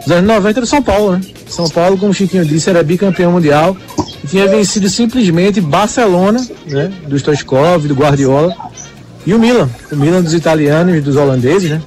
Os 0.06 0.12
anos 0.12 0.28
90 0.28 0.62
do 0.62 0.68
São 0.68 0.82
Paulo, 0.82 1.14
né? 1.14 1.22
São 1.48 1.70
Paulo, 1.70 1.98
como 1.98 2.12
o 2.12 2.14
Chiquinho 2.14 2.46
disse, 2.46 2.70
era 2.70 2.84
bicampeão 2.84 3.32
mundial 3.32 3.76
e 4.24 4.28
tinha 4.28 4.48
vencido 4.48 4.90
simplesmente 4.90 5.60
Barcelona, 5.60 6.46
né? 6.68 6.92
Do 7.08 7.18
Stoichkov, 7.18 7.88
do 7.88 7.96
Guardiola 7.96 8.56
e 9.26 9.34
o 9.34 9.40
Milan. 9.40 9.70
O 9.92 9.96
Milan 9.96 10.22
dos 10.22 10.34
italianos 10.34 10.96
e 10.96 11.02
dos 11.02 11.16
holandeses, 11.16 11.72
né? 11.72 11.82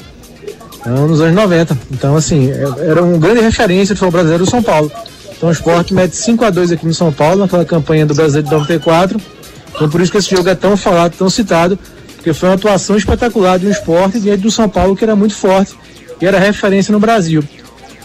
Então, 0.80 1.06
nos 1.06 1.20
anos 1.20 1.34
90. 1.34 1.78
Então, 1.92 2.16
assim, 2.16 2.50
é, 2.50 2.90
era 2.90 3.02
uma 3.02 3.18
grande 3.18 3.40
referência 3.40 3.94
do 3.94 3.98
futebol 3.98 4.12
brasileiro 4.12 4.44
do 4.44 4.50
São 4.50 4.62
Paulo. 4.62 4.90
Então 5.38 5.48
o 5.48 5.52
esporte 5.52 5.94
mete 5.94 6.16
5 6.16 6.44
a 6.44 6.50
2 6.50 6.72
aqui 6.72 6.84
no 6.84 6.92
São 6.92 7.12
Paulo, 7.12 7.42
naquela 7.42 7.64
campanha 7.64 8.04
do 8.04 8.12
Brasileiro 8.12 8.48
de 8.48 8.54
94. 8.54 9.20
Então 9.72 9.88
por 9.88 10.00
isso 10.00 10.10
que 10.10 10.18
esse 10.18 10.30
jogo 10.30 10.48
é 10.48 10.54
tão 10.56 10.76
falado, 10.76 11.14
tão 11.16 11.30
citado, 11.30 11.78
porque 12.16 12.32
foi 12.32 12.48
uma 12.48 12.56
atuação 12.56 12.96
espetacular 12.96 13.56
de 13.56 13.68
um 13.68 13.70
esporte 13.70 14.18
diante 14.18 14.42
do 14.42 14.50
São 14.50 14.68
Paulo, 14.68 14.96
que 14.96 15.04
era 15.04 15.14
muito 15.14 15.34
forte 15.34 15.76
e 16.20 16.26
era 16.26 16.40
referência 16.40 16.90
no 16.90 16.98
Brasil. 16.98 17.44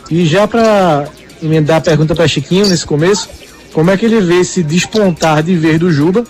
E 0.09 0.25
já 0.25 0.47
para 0.47 1.07
emendar 1.41 1.77
a 1.77 1.81
pergunta 1.81 2.15
para 2.15 2.27
Chiquinho 2.27 2.67
nesse 2.67 2.85
começo, 2.85 3.29
como 3.73 3.89
é 3.89 3.97
que 3.97 4.05
ele 4.05 4.21
vê 4.21 4.41
esse 4.41 4.63
despontar 4.63 5.41
de 5.41 5.55
ver 5.55 5.79
do 5.79 5.91
Juba, 5.91 6.23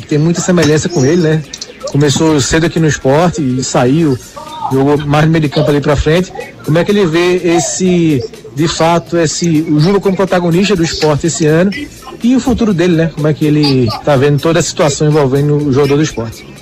que 0.00 0.06
tem 0.06 0.18
muita 0.18 0.40
semelhança 0.40 0.88
com 0.88 1.04
ele, 1.04 1.22
né? 1.22 1.42
Começou 1.90 2.40
cedo 2.40 2.66
aqui 2.66 2.80
no 2.80 2.88
esporte 2.88 3.40
e 3.40 3.62
saiu, 3.62 4.18
jogou 4.72 4.98
mais 4.98 5.24
no 5.24 5.30
meio 5.30 5.42
de 5.42 5.48
campo 5.48 5.70
ali 5.70 5.80
para 5.80 5.94
frente. 5.94 6.32
Como 6.64 6.76
é 6.76 6.84
que 6.84 6.90
ele 6.90 7.06
vê 7.06 7.36
esse 7.36 8.22
de 8.54 8.68
fato 8.68 9.16
esse 9.16 9.66
o 9.68 9.80
Juba 9.80 10.00
como 10.00 10.16
protagonista 10.16 10.76
do 10.76 10.82
esporte 10.82 11.26
esse 11.26 11.46
ano 11.46 11.70
e 12.22 12.34
o 12.34 12.40
futuro 12.40 12.72
dele, 12.72 12.96
né? 12.96 13.10
Como 13.14 13.28
é 13.28 13.34
que 13.34 13.44
ele 13.44 13.86
está 13.86 14.16
vendo 14.16 14.40
toda 14.40 14.58
a 14.58 14.62
situação 14.62 15.06
envolvendo 15.08 15.56
o 15.56 15.72
jogador 15.72 15.96
do 15.96 16.02
esporte. 16.02 16.53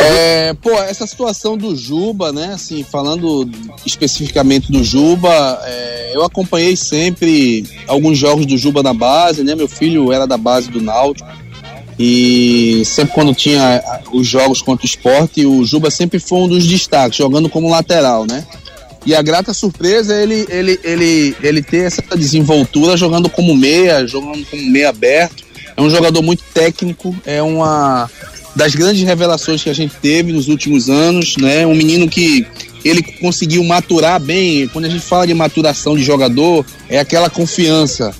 É, 0.00 0.54
pô, 0.54 0.70
essa 0.72 1.06
situação 1.06 1.56
do 1.56 1.76
Juba, 1.76 2.32
né? 2.32 2.52
Assim, 2.54 2.82
falando 2.82 3.50
especificamente 3.84 4.70
do 4.70 4.82
Juba, 4.82 5.60
é, 5.64 6.12
eu 6.14 6.24
acompanhei 6.24 6.76
sempre 6.76 7.64
alguns 7.86 8.16
jogos 8.16 8.46
do 8.46 8.56
Juba 8.56 8.82
na 8.82 8.94
base, 8.94 9.42
né? 9.42 9.54
Meu 9.54 9.68
filho 9.68 10.12
era 10.12 10.26
da 10.26 10.36
base 10.36 10.70
do 10.70 10.80
Náutico. 10.80 11.28
E 11.98 12.82
sempre 12.86 13.14
quando 13.14 13.34
tinha 13.34 13.82
os 14.12 14.26
jogos 14.26 14.62
contra 14.62 14.84
o 14.84 14.88
esporte, 14.88 15.44
o 15.44 15.64
Juba 15.64 15.90
sempre 15.90 16.18
foi 16.18 16.38
um 16.38 16.48
dos 16.48 16.66
destaques, 16.66 17.18
jogando 17.18 17.48
como 17.48 17.70
lateral, 17.70 18.26
né? 18.26 18.46
E 19.04 19.14
a 19.14 19.22
grata 19.22 19.52
surpresa 19.52 20.14
é 20.14 20.22
ele, 20.22 20.46
ele, 20.48 20.80
ele, 20.84 21.36
ele 21.42 21.62
ter 21.62 21.84
essa 21.84 22.02
desenvoltura 22.16 22.96
jogando 22.96 23.28
como 23.28 23.54
meia, 23.54 24.06
jogando 24.06 24.44
como 24.46 24.62
meia 24.70 24.88
aberto. 24.88 25.44
É 25.76 25.82
um 25.82 25.90
jogador 25.90 26.22
muito 26.22 26.44
técnico, 26.52 27.14
é 27.24 27.42
uma 27.42 28.08
das 28.54 28.74
grandes 28.74 29.02
revelações 29.02 29.62
que 29.62 29.70
a 29.70 29.74
gente 29.74 29.94
teve 30.00 30.32
nos 30.32 30.48
últimos 30.48 30.90
anos, 30.90 31.36
né? 31.36 31.66
Um 31.66 31.74
menino 31.74 32.08
que 32.08 32.46
ele 32.84 33.02
conseguiu 33.02 33.62
maturar 33.64 34.20
bem. 34.20 34.68
Quando 34.68 34.84
a 34.84 34.88
gente 34.88 35.04
fala 35.04 35.26
de 35.26 35.34
maturação 35.34 35.96
de 35.96 36.02
jogador, 36.02 36.64
é 36.88 36.98
aquela 36.98 37.30
confiança. 37.30 38.14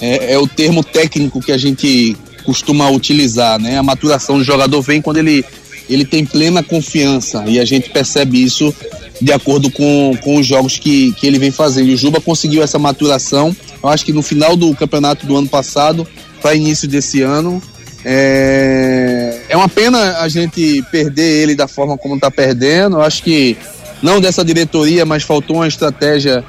É, 0.00 0.32
é 0.34 0.38
o 0.38 0.46
termo 0.46 0.82
técnico 0.82 1.40
que 1.40 1.52
a 1.52 1.58
gente 1.58 2.16
costuma 2.44 2.90
utilizar, 2.90 3.58
né? 3.58 3.78
A 3.78 3.82
maturação 3.82 4.38
do 4.38 4.44
jogador 4.44 4.80
vem 4.82 5.00
quando 5.00 5.18
ele, 5.18 5.44
ele 5.88 6.04
tem 6.04 6.24
plena 6.24 6.62
confiança 6.62 7.44
e 7.46 7.58
a 7.58 7.64
gente 7.64 7.90
percebe 7.90 8.42
isso 8.42 8.74
de 9.20 9.32
acordo 9.32 9.70
com, 9.70 10.16
com 10.22 10.36
os 10.36 10.46
jogos 10.46 10.78
que, 10.78 11.12
que 11.12 11.26
ele 11.26 11.38
vem 11.38 11.50
fazendo. 11.50 11.88
E 11.88 11.94
o 11.94 11.96
Juba 11.96 12.20
conseguiu 12.20 12.62
essa 12.62 12.78
maturação, 12.78 13.56
eu 13.82 13.88
acho 13.88 14.04
que 14.04 14.12
no 14.12 14.22
final 14.22 14.56
do 14.56 14.74
campeonato 14.74 15.26
do 15.26 15.36
ano 15.36 15.48
passado, 15.48 16.06
para 16.44 16.54
início 16.54 16.86
desse 16.86 17.22
ano. 17.22 17.62
É, 18.04 19.40
é 19.48 19.56
uma 19.56 19.68
pena 19.68 20.18
a 20.18 20.28
gente 20.28 20.82
perder 20.90 21.42
ele 21.42 21.54
da 21.54 21.66
forma 21.66 21.96
como 21.96 22.16
está 22.16 22.30
perdendo. 22.30 23.00
Acho 23.00 23.22
que 23.22 23.56
não 24.02 24.20
dessa 24.20 24.44
diretoria, 24.44 25.06
mas 25.06 25.22
faltou 25.22 25.56
uma 25.56 25.68
estratégia 25.68 26.44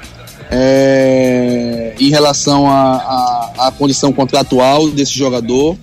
é, 0.50 1.94
em 1.98 2.10
relação 2.10 2.68
à 2.68 3.72
condição 3.78 4.12
contratual 4.12 4.90
desse 4.90 5.16
jogador. 5.16 5.76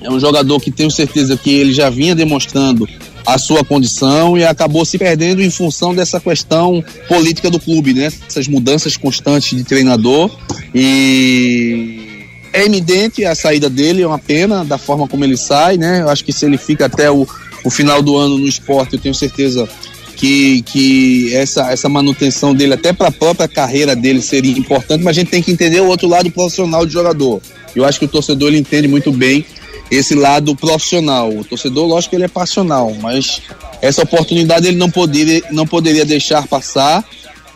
É 0.00 0.10
um 0.10 0.20
jogador 0.20 0.60
que 0.60 0.70
tenho 0.70 0.90
certeza 0.90 1.36
que 1.36 1.50
ele 1.50 1.72
já 1.72 1.90
vinha 1.90 2.14
demonstrando 2.14 2.88
a 3.26 3.38
sua 3.38 3.64
condição 3.64 4.38
e 4.38 4.44
acabou 4.44 4.84
se 4.84 4.96
perdendo 4.96 5.42
em 5.42 5.50
função 5.50 5.92
dessa 5.92 6.20
questão 6.20 6.84
política 7.08 7.50
do 7.50 7.58
clube, 7.58 7.92
né? 7.92 8.12
Essas 8.28 8.46
mudanças 8.46 8.96
constantes 8.96 9.56
de 9.56 9.64
treinador 9.64 10.30
e 10.72 12.05
é 12.52 12.64
evidente 12.64 13.24
a 13.24 13.34
saída 13.34 13.68
dele, 13.68 14.02
é 14.02 14.06
uma 14.06 14.18
pena 14.18 14.64
da 14.64 14.78
forma 14.78 15.06
como 15.06 15.24
ele 15.24 15.36
sai, 15.36 15.76
né? 15.76 16.00
Eu 16.00 16.08
acho 16.08 16.24
que 16.24 16.32
se 16.32 16.44
ele 16.44 16.56
fica 16.56 16.86
até 16.86 17.10
o, 17.10 17.26
o 17.64 17.70
final 17.70 18.02
do 18.02 18.16
ano 18.16 18.38
no 18.38 18.46
esporte, 18.46 18.94
eu 18.94 19.00
tenho 19.00 19.14
certeza 19.14 19.68
que, 20.16 20.62
que 20.62 21.34
essa, 21.34 21.70
essa 21.70 21.88
manutenção 21.88 22.54
dele, 22.54 22.74
até 22.74 22.92
para 22.92 23.08
a 23.08 23.12
própria 23.12 23.46
carreira 23.46 23.94
dele, 23.94 24.22
seria 24.22 24.58
importante, 24.58 25.04
mas 25.04 25.16
a 25.16 25.20
gente 25.20 25.30
tem 25.30 25.42
que 25.42 25.52
entender 25.52 25.80
o 25.80 25.86
outro 25.86 26.08
lado 26.08 26.30
profissional 26.30 26.86
do 26.86 26.90
jogador. 26.90 27.40
Eu 27.74 27.84
acho 27.84 27.98
que 27.98 28.06
o 28.06 28.08
torcedor 28.08 28.48
ele 28.48 28.58
entende 28.58 28.88
muito 28.88 29.12
bem 29.12 29.44
esse 29.90 30.14
lado 30.14 30.56
profissional. 30.56 31.30
O 31.30 31.44
torcedor, 31.44 31.86
lógico 31.86 32.10
que 32.10 32.16
ele 32.16 32.24
é 32.24 32.28
passional, 32.28 32.94
mas 33.00 33.42
essa 33.82 34.02
oportunidade 34.02 34.66
ele 34.66 34.76
não 34.76 34.90
poderia, 34.90 35.42
não 35.50 35.66
poderia 35.66 36.04
deixar 36.04 36.46
passar, 36.46 37.04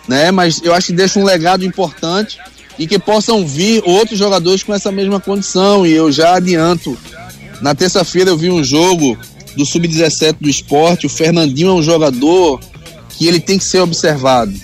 né? 0.06 0.30
Mas 0.30 0.60
eu 0.62 0.74
acho 0.74 0.88
que 0.88 0.92
deixa 0.92 1.18
um 1.18 1.24
legado 1.24 1.64
importante 1.64 2.38
e 2.80 2.86
que 2.86 2.98
possam 2.98 3.46
vir 3.46 3.82
outros 3.84 4.18
jogadores 4.18 4.62
com 4.62 4.72
essa 4.74 4.90
mesma 4.90 5.20
condição. 5.20 5.86
E 5.86 5.92
eu 5.92 6.10
já 6.10 6.36
adianto, 6.36 6.96
na 7.60 7.74
terça-feira 7.74 8.30
eu 8.30 8.38
vi 8.38 8.50
um 8.50 8.64
jogo 8.64 9.18
do 9.54 9.66
Sub-17 9.66 10.36
do 10.40 10.48
esporte, 10.48 11.04
o 11.04 11.10
Fernandinho 11.10 11.68
é 11.68 11.74
um 11.74 11.82
jogador 11.82 12.58
que 13.10 13.26
ele 13.26 13.38
tem 13.38 13.58
que 13.58 13.64
ser 13.64 13.80
observado. 13.80 14.54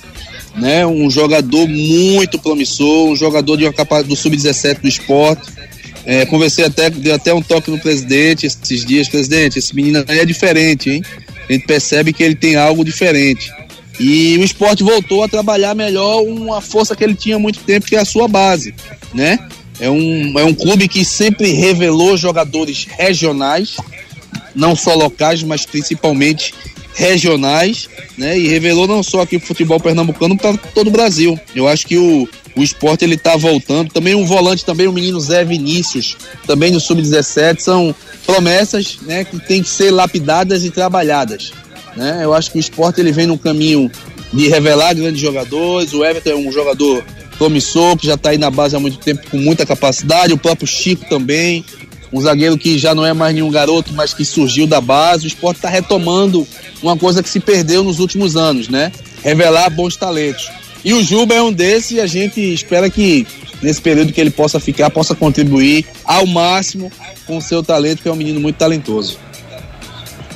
Né? 0.57 0.87
Um 0.87 1.11
jogador 1.11 1.69
muito 1.69 2.39
promissor, 2.39 3.11
um 3.11 3.15
jogador 3.15 3.59
de 3.59 3.65
uma 3.65 3.73
capa 3.75 4.03
do 4.03 4.17
Sub-17 4.17 4.81
do 4.81 4.89
esporte. 4.89 5.53
É, 6.07 6.25
conversei 6.25 6.65
até, 6.65 6.89
dei 6.89 7.13
até 7.13 7.35
um 7.35 7.43
toque 7.43 7.71
no 7.71 7.79
presidente 7.79 8.47
esses 8.47 8.87
dias, 8.87 9.11
presidente, 9.11 9.59
esse 9.59 9.77
menino 9.77 10.03
aí 10.09 10.21
é 10.21 10.25
diferente, 10.25 10.89
hein? 10.89 11.03
A 11.47 11.53
gente 11.53 11.67
percebe 11.67 12.15
que 12.15 12.23
ele 12.23 12.35
tem 12.35 12.57
algo 12.57 12.83
diferente. 12.83 13.53
E 13.99 14.37
o 14.39 14.45
esporte 14.45 14.83
voltou 14.83 15.23
a 15.23 15.29
trabalhar 15.29 15.75
melhor 15.75 16.23
uma 16.23 16.61
força 16.61 16.95
que 16.95 17.03
ele 17.03 17.15
tinha 17.15 17.37
há 17.37 17.39
muito 17.39 17.61
tempo, 17.61 17.87
que 17.87 17.97
é 17.97 18.01
a 18.01 18.05
sua 18.05 18.29
base, 18.29 18.75
né? 19.15 19.39
É 19.81 19.91
um, 19.91 20.39
é 20.39 20.45
um 20.45 20.55
clube 20.55 20.89
que 20.89 21.05
sempre 21.05 21.53
revelou 21.53 22.17
jogadores 22.17 22.87
regionais, 22.89 23.77
não 24.55 24.75
só 24.75 24.95
locais, 24.95 25.43
mas 25.43 25.67
principalmente 25.67 26.55
regionais, 26.95 27.89
né? 28.17 28.39
E 28.39 28.49
revelou 28.49 28.87
não 28.87 29.03
só 29.03 29.21
aqui 29.21 29.37
o 29.37 29.41
futebol 29.41 29.79
pernambucano 29.79 30.37
para 30.37 30.57
todo 30.57 30.89
o 30.89 30.91
Brasil. 30.91 31.39
Eu 31.55 31.69
acho 31.69 31.87
que 31.87 31.97
o, 31.97 32.29
o 32.55 32.63
esporte 32.63 33.05
ele 33.05 33.19
tá 33.19 33.37
voltando. 33.37 33.93
Também 33.93 34.15
um 34.15 34.25
volante, 34.25 34.65
também 34.65 34.89
o 34.89 34.93
menino 34.93 35.21
Zé 35.21 35.45
Vinícius, 35.45 36.17
também 36.47 36.71
no 36.71 36.81
sub-17, 36.81 37.61
são 37.61 37.95
promessas, 38.25 38.99
né, 39.03 39.25
que 39.25 39.39
tem 39.39 39.63
que 39.63 39.69
ser 39.69 39.91
lapidadas 39.91 40.65
e 40.65 40.71
trabalhadas. 40.71 41.53
Né? 41.97 42.21
Eu 42.23 42.35
acho 42.35 42.51
que 42.51 42.59
o 42.59 42.61
esporte 42.61 43.01
ele 43.01 43.13
vem 43.13 43.27
no 43.27 43.39
caminho 43.39 43.91
de 44.33 44.49
revelar 44.49 44.95
grandes 44.95 45.21
jogadores. 45.21 45.93
O 45.93 46.05
Everton 46.05 46.31
é 46.31 46.37
um 46.37 46.53
jogador 46.53 47.05
promissor, 47.39 47.97
que 47.97 48.07
já 48.07 48.15
está 48.15 48.31
aí 48.31 48.39
na 48.39 48.51
base 48.51 48.77
há 48.77 48.81
muito 48.81 48.99
tempo, 48.99 49.29
com 49.31 49.39
muita 49.39 49.65
capacidade. 49.65 50.33
O 50.33 50.39
próprio 50.39 50.67
Chico 50.67 51.09
também, 51.09 51.65
um 52.13 52.21
zagueiro 52.21 52.59
que 52.59 52.79
já 52.79 52.95
não 52.95 53.05
é 53.05 53.13
mais 53.13 53.35
nenhum 53.35 53.51
garoto, 53.51 53.93
mas 53.95 54.13
que 54.13 54.25
surgiu 54.25 54.67
da 54.67 54.81
base. 54.81 55.27
O 55.27 55.29
esporte 55.29 55.57
está 55.59 55.69
retomando 55.69 56.47
uma 56.83 56.97
coisa 56.97 57.23
que 57.23 57.29
se 57.29 57.41
perdeu 57.41 57.83
nos 57.83 57.99
últimos 57.99 58.37
anos, 58.37 58.69
né? 58.69 58.93
Revelar 59.23 59.71
bons 59.71 59.97
talentos. 59.97 60.51
E 60.85 60.93
o 60.93 61.03
Juba 61.03 61.35
é 61.35 61.43
um 61.43 61.53
desses 61.53 61.93
e 61.93 62.01
a 62.01 62.07
gente 62.07 62.41
espera 62.41 62.89
que 62.89 63.27
nesse 63.63 63.81
período 63.81 64.13
que 64.13 64.21
ele 64.21 64.31
possa 64.31 64.61
ficar, 64.61 64.91
possa 64.91 65.15
contribuir 65.15 65.85
ao 66.05 66.27
máximo 66.27 66.93
com 67.27 67.39
o 67.39 67.43
seu 67.43 67.63
talento, 67.63 68.03
que 68.03 68.09
é 68.09 68.13
um 68.13 68.17
menino 68.17 68.41
muito 68.41 68.57
talentoso. 68.57 69.19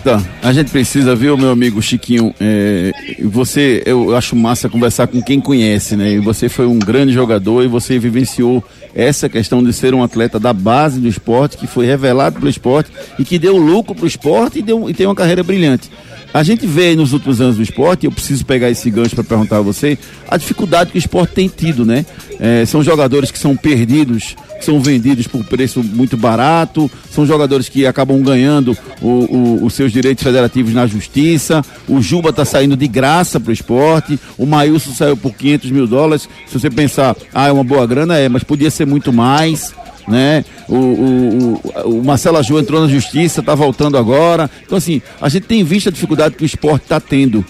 Tá, 0.03 0.23
a 0.43 0.51
gente 0.51 0.71
precisa, 0.71 1.15
viu, 1.15 1.37
meu 1.37 1.51
amigo 1.51 1.83
Chiquinho? 1.83 2.35
É, 2.41 2.91
você, 3.23 3.83
eu 3.85 4.17
acho 4.17 4.35
massa 4.35 4.67
conversar 4.67 5.07
com 5.07 5.21
quem 5.21 5.39
conhece, 5.41 5.95
né? 5.95 6.13
E 6.13 6.19
você 6.19 6.49
foi 6.49 6.67
um 6.67 6.79
grande 6.79 7.13
jogador 7.13 7.63
e 7.63 7.69
você 7.69 7.99
vivenciou 7.99 8.65
essa 8.95 9.29
questão 9.29 9.63
de 9.63 9.75
ser 9.75 9.93
um 9.93 10.03
atleta 10.03 10.41
da 10.41 10.55
base 10.55 11.01
do 11.01 11.07
esporte, 11.07 11.59
que 11.59 11.67
foi 11.67 11.85
revelado 11.85 12.39
pelo 12.39 12.49
esporte 12.49 12.91
e 13.19 13.25
que 13.25 13.39
deu 13.39 13.59
lucro 13.59 13.95
para 13.95 14.05
o 14.05 14.07
esporte 14.07 14.61
e, 14.61 14.63
deu, 14.63 14.89
e 14.89 14.95
tem 14.95 15.05
uma 15.05 15.15
carreira 15.15 15.43
brilhante. 15.43 15.91
A 16.33 16.43
gente 16.43 16.67
vê 16.67 16.95
nos 16.97 17.13
últimos 17.13 17.41
anos 17.41 17.57
do 17.57 17.63
esporte, 17.63 18.07
eu 18.07 18.13
preciso 18.13 18.47
pegar 18.47 18.71
esse 18.71 18.89
gancho 18.89 19.15
para 19.15 19.25
perguntar 19.25 19.59
a 19.59 19.63
você, 19.63 19.99
a 20.29 20.37
dificuldade 20.39 20.93
que 20.93 20.97
o 20.97 20.99
esporte 20.99 21.35
tem 21.35 21.49
tido, 21.49 21.85
né? 21.85 22.07
É, 22.39 22.65
são 22.65 22.83
jogadores 22.83 23.31
que 23.31 23.39
são 23.39 23.55
perdidos 23.55 24.35
são 24.61 24.81
vendidos 24.81 25.27
por 25.27 25.45
preço 25.45 25.83
muito 25.83 26.17
barato, 26.17 26.91
são 27.11 27.27
jogadores 27.27 27.69
que 27.69 27.87
acabam 27.87 28.21
ganhando 28.23 28.77
o, 29.01 29.09
o, 29.09 29.65
os 29.65 29.75
seus 29.75 29.93
direitos 29.93 30.23
federativos 30.23 30.75
na 30.75 30.87
justiça. 30.87 31.65
O 31.89 32.01
Juba 32.01 32.31
está 32.31 32.45
saindo 32.45 32.77
de 32.77 32.87
graça 32.87 33.41
para 33.41 33.51
o 33.51 33.53
esporte, 33.53 34.19
o 34.37 34.47
Maílson 34.47 34.93
saiu 34.93 35.17
por 35.17 35.33
500 35.33 35.71
mil 35.71 35.87
dólares. 35.87 36.29
Se 36.47 36.59
você 36.59 36.71
pensar, 36.71 37.17
ah, 37.35 37.49
é 37.49 37.53
uma 37.53 37.65
boa 37.65 37.87
grana, 37.87 38.17
é, 38.19 38.29
mas 38.29 38.45
podia 38.45 38.71
ser 38.71 38.87
muito 38.87 39.13
mais 39.13 39.73
né? 40.09 40.45
O, 40.69 40.75
o, 40.75 41.61
o, 41.85 42.05
Marcelo 42.05 42.37
Aju 42.37 42.59
entrou 42.59 42.81
na 42.81 42.89
justiça, 42.89 43.41
está 43.41 43.55
voltando 43.55 43.97
agora. 43.97 44.51
Então, 44.65 44.77
assim, 44.77 45.01
a 45.21 45.29
gente 45.29 45.47
tem 45.47 45.63
visto 45.63 45.89
a 45.89 45.93
dificuldade 45.93 46.35
que 46.35 46.43
o 46.43 46.47
esporte 46.47 46.83
está 46.83 46.99
tendo. 46.99 47.45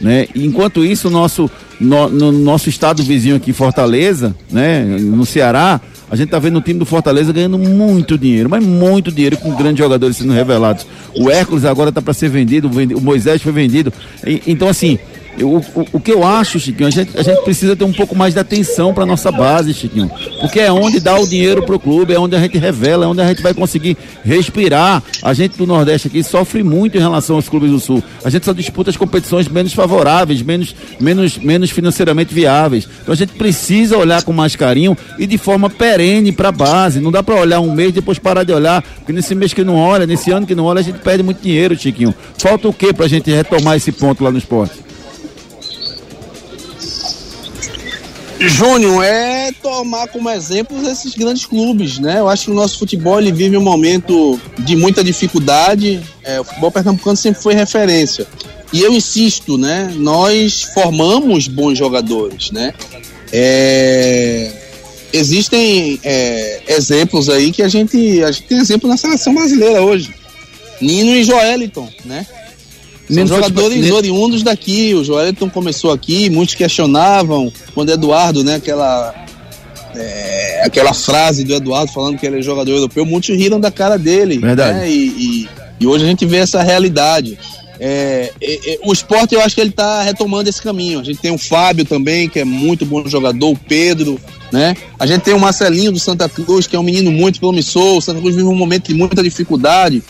Né? 0.00 0.28
Enquanto 0.34 0.84
isso, 0.84 1.08
nosso, 1.10 1.50
no, 1.80 2.08
no, 2.08 2.32
nosso 2.32 2.68
estado 2.68 3.02
vizinho 3.02 3.36
aqui, 3.36 3.52
Fortaleza, 3.52 4.34
né? 4.50 4.84
no 4.84 5.24
Ceará, 5.24 5.80
a 6.10 6.14
gente 6.14 6.26
está 6.26 6.38
vendo 6.38 6.58
o 6.58 6.62
time 6.62 6.78
do 6.78 6.86
Fortaleza 6.86 7.32
ganhando 7.32 7.58
muito 7.58 8.16
dinheiro, 8.16 8.48
mas 8.48 8.64
muito 8.64 9.10
dinheiro 9.10 9.36
com 9.36 9.54
grandes 9.54 9.78
jogadores 9.78 10.16
sendo 10.16 10.32
revelados. 10.32 10.86
O 11.16 11.30
Hércules 11.30 11.64
agora 11.64 11.88
está 11.88 12.00
para 12.00 12.14
ser 12.14 12.28
vendido, 12.28 12.68
o 12.68 13.00
Moisés 13.00 13.42
foi 13.42 13.52
vendido. 13.52 13.92
E, 14.24 14.42
então, 14.46 14.68
assim, 14.68 14.98
o, 15.44 15.58
o, 15.58 15.86
o, 15.92 16.00
que 16.00 16.12
eu 16.12 16.24
acho, 16.24 16.58
Chiquinho, 16.58 16.86
a 16.86 16.90
gente, 16.90 17.16
a 17.18 17.22
gente 17.22 17.42
precisa 17.42 17.76
ter 17.76 17.84
um 17.84 17.92
pouco 17.92 18.16
mais 18.16 18.34
de 18.34 18.40
atenção 18.40 18.94
para 18.94 19.04
nossa 19.04 19.30
base, 19.30 19.74
Chiquinho. 19.74 20.10
Porque 20.40 20.60
é 20.60 20.72
onde 20.72 21.00
dá 21.00 21.18
o 21.18 21.26
dinheiro 21.26 21.62
pro 21.62 21.78
clube, 21.78 22.14
é 22.14 22.18
onde 22.18 22.34
a 22.34 22.40
gente 22.40 22.56
revela, 22.58 23.04
é 23.04 23.08
onde 23.08 23.20
a 23.20 23.28
gente 23.28 23.42
vai 23.42 23.52
conseguir 23.52 23.96
respirar. 24.24 25.02
A 25.22 25.34
gente 25.34 25.56
do 25.56 25.66
Nordeste 25.66 26.08
aqui 26.08 26.22
sofre 26.22 26.62
muito 26.62 26.96
em 26.96 27.00
relação 27.00 27.36
aos 27.36 27.48
clubes 27.48 27.70
do 27.70 27.80
Sul. 27.80 28.02
A 28.24 28.30
gente 28.30 28.44
só 28.46 28.52
disputa 28.52 28.90
as 28.90 28.96
competições 28.96 29.48
menos 29.48 29.72
favoráveis, 29.72 30.42
menos, 30.42 30.74
menos, 31.00 31.36
menos 31.38 31.70
financeiramente 31.70 32.32
viáveis. 32.32 32.88
Então 33.02 33.12
a 33.12 33.16
gente 33.16 33.32
precisa 33.32 33.96
olhar 33.96 34.22
com 34.22 34.32
mais 34.32 34.56
carinho 34.56 34.96
e 35.18 35.26
de 35.26 35.38
forma 35.38 35.68
perene 35.68 36.32
para 36.32 36.48
a 36.48 36.52
base. 36.52 37.00
Não 37.00 37.12
dá 37.12 37.22
para 37.22 37.34
olhar 37.34 37.60
um 37.60 37.72
mês 37.72 37.90
e 37.90 37.92
depois 37.92 38.18
parar 38.18 38.44
de 38.44 38.52
olhar, 38.52 38.82
porque 38.82 39.12
nesse 39.12 39.34
mês 39.34 39.52
que 39.52 39.64
não 39.64 39.76
olha, 39.76 40.06
nesse 40.06 40.30
ano 40.30 40.46
que 40.46 40.54
não 40.54 40.64
olha, 40.64 40.80
a 40.80 40.84
gente 40.84 40.98
perde 40.98 41.22
muito 41.22 41.42
dinheiro, 41.42 41.76
Chiquinho. 41.76 42.14
Falta 42.38 42.68
o 42.68 42.72
que 42.72 42.92
para 42.92 43.06
a 43.06 43.08
gente 43.08 43.30
retomar 43.30 43.76
esse 43.76 43.92
ponto 43.92 44.24
lá 44.24 44.30
no 44.30 44.38
esporte? 44.38 44.86
Júnior, 48.38 49.02
é 49.02 49.50
tomar 49.62 50.08
como 50.08 50.28
exemplo 50.30 50.76
esses 50.88 51.14
grandes 51.14 51.46
clubes, 51.46 51.98
né? 51.98 52.18
Eu 52.18 52.28
acho 52.28 52.46
que 52.46 52.50
o 52.50 52.54
nosso 52.54 52.78
futebol 52.78 53.18
ele 53.18 53.32
vive 53.32 53.56
um 53.56 53.62
momento 53.62 54.38
de 54.58 54.76
muita 54.76 55.02
dificuldade. 55.02 56.00
É, 56.22 56.40
o 56.40 56.44
futebol 56.44 56.70
pernambucano 56.70 57.16
sempre 57.16 57.42
foi 57.42 57.54
referência. 57.54 58.26
E 58.72 58.80
eu 58.82 58.92
insisto, 58.92 59.56
né? 59.56 59.92
Nós 59.96 60.62
formamos 60.74 61.48
bons 61.48 61.78
jogadores, 61.78 62.50
né? 62.50 62.74
É, 63.32 64.52
existem 65.12 65.98
é, 66.02 66.60
exemplos 66.68 67.28
aí 67.28 67.50
que 67.52 67.62
a 67.62 67.68
gente, 67.68 68.22
a 68.22 68.30
gente 68.30 68.46
tem 68.46 68.58
exemplo 68.58 68.88
na 68.88 68.96
seleção 68.96 69.34
brasileira 69.34 69.82
hoje. 69.82 70.14
Nino 70.80 71.14
e 71.14 71.24
Joeliton, 71.24 71.88
né? 72.04 72.26
São 73.08 73.26
jogadores 73.26 73.90
oriundos 73.90 74.42
daqui. 74.42 74.94
O 74.94 75.04
Joelton 75.04 75.48
começou 75.48 75.92
aqui, 75.92 76.28
muitos 76.28 76.54
questionavam 76.54 77.52
quando 77.74 77.90
Eduardo, 77.90 78.42
né, 78.42 78.56
aquela 78.56 79.26
é, 79.94 80.62
aquela 80.64 80.92
frase 80.92 81.44
do 81.44 81.54
Eduardo 81.54 81.92
falando 81.92 82.18
que 82.18 82.26
ele 82.26 82.38
é 82.38 82.42
jogador 82.42 82.70
europeu, 82.70 83.06
muitos 83.06 83.34
riram 83.34 83.58
da 83.58 83.70
cara 83.70 83.98
dele. 83.98 84.38
Verdade. 84.38 84.78
Né, 84.78 84.90
e, 84.90 85.06
e, 85.06 85.48
e, 85.80 85.86
hoje 85.86 86.04
a 86.04 86.08
gente 86.08 86.26
vê 86.26 86.38
essa 86.38 86.62
realidade. 86.62 87.38
É, 87.78 88.32
é, 88.40 88.74
é 88.74 88.78
o 88.84 88.92
esporte 88.92 89.34
eu 89.34 89.40
acho 89.42 89.54
que 89.54 89.60
ele 89.60 89.70
está 89.70 90.02
retomando 90.02 90.48
esse 90.48 90.60
caminho. 90.60 91.00
A 91.00 91.04
gente 91.04 91.20
tem 91.20 91.30
o 91.30 91.38
Fábio 91.38 91.84
também, 91.84 92.28
que 92.28 92.40
é 92.40 92.44
muito 92.44 92.84
bom 92.84 93.06
jogador, 93.06 93.50
o 93.50 93.56
Pedro, 93.56 94.18
né? 94.52 94.76
A 94.98 95.06
gente 95.06 95.22
tem 95.22 95.34
o 95.34 95.40
Marcelinho 95.40 95.92
do 95.92 95.98
Santa 95.98 96.28
Cruz, 96.28 96.66
que 96.66 96.76
é 96.76 96.78
um 96.78 96.82
menino 96.82 97.10
muito 97.10 97.38
promissor. 97.38 97.98
O 97.98 98.00
Santa 98.00 98.20
Cruz 98.20 98.34
vive 98.34 98.48
um 98.48 98.54
momento 98.54 98.88
de 98.88 98.94
muita 98.94 99.22
dificuldade. 99.22 100.02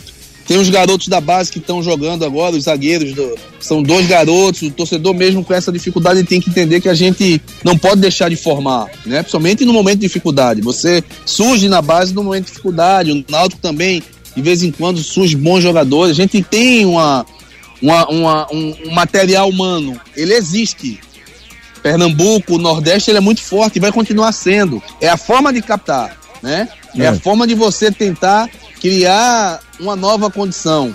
Tem 0.46 0.58
os 0.58 0.70
garotos 0.70 1.08
da 1.08 1.20
base 1.20 1.50
que 1.50 1.58
estão 1.58 1.82
jogando 1.82 2.24
agora, 2.24 2.54
os 2.54 2.64
zagueiros, 2.64 3.12
do, 3.12 3.36
são 3.58 3.82
dois 3.82 4.06
garotos. 4.06 4.62
O 4.62 4.70
torcedor, 4.70 5.12
mesmo 5.12 5.44
com 5.44 5.52
essa 5.52 5.72
dificuldade, 5.72 6.22
tem 6.22 6.40
que 6.40 6.50
entender 6.50 6.80
que 6.80 6.88
a 6.88 6.94
gente 6.94 7.40
não 7.64 7.76
pode 7.76 8.00
deixar 8.00 8.30
de 8.30 8.36
formar, 8.36 8.86
né? 9.04 9.18
Principalmente 9.18 9.64
no 9.64 9.72
momento 9.72 9.98
de 9.98 10.06
dificuldade. 10.06 10.60
Você 10.60 11.02
surge 11.24 11.68
na 11.68 11.82
base 11.82 12.14
no 12.14 12.22
momento 12.22 12.44
de 12.44 12.50
dificuldade. 12.50 13.10
O 13.10 13.24
Náutico 13.28 13.60
também, 13.60 14.02
de 14.36 14.42
vez 14.42 14.62
em 14.62 14.70
quando, 14.70 15.02
surge 15.02 15.36
bons 15.36 15.62
jogadores. 15.62 16.12
A 16.12 16.14
gente 16.14 16.40
tem 16.42 16.86
uma, 16.86 17.26
uma, 17.82 18.08
uma 18.08 18.46
um, 18.52 18.74
um 18.86 18.94
material 18.94 19.48
humano, 19.48 20.00
ele 20.16 20.32
existe. 20.32 21.00
Pernambuco, 21.82 22.54
o 22.54 22.58
Nordeste, 22.58 23.10
ele 23.10 23.18
é 23.18 23.20
muito 23.20 23.40
forte 23.40 23.76
e 23.76 23.80
vai 23.80 23.92
continuar 23.92 24.32
sendo. 24.32 24.82
É 25.00 25.08
a 25.08 25.16
forma 25.16 25.52
de 25.52 25.62
captar, 25.62 26.16
né? 26.42 26.68
É, 26.96 27.02
é 27.02 27.06
a 27.08 27.14
forma 27.14 27.46
de 27.46 27.54
você 27.54 27.92
tentar 27.92 28.48
criar 28.80 29.60
uma 29.80 29.96
nova 29.96 30.30
condição 30.30 30.92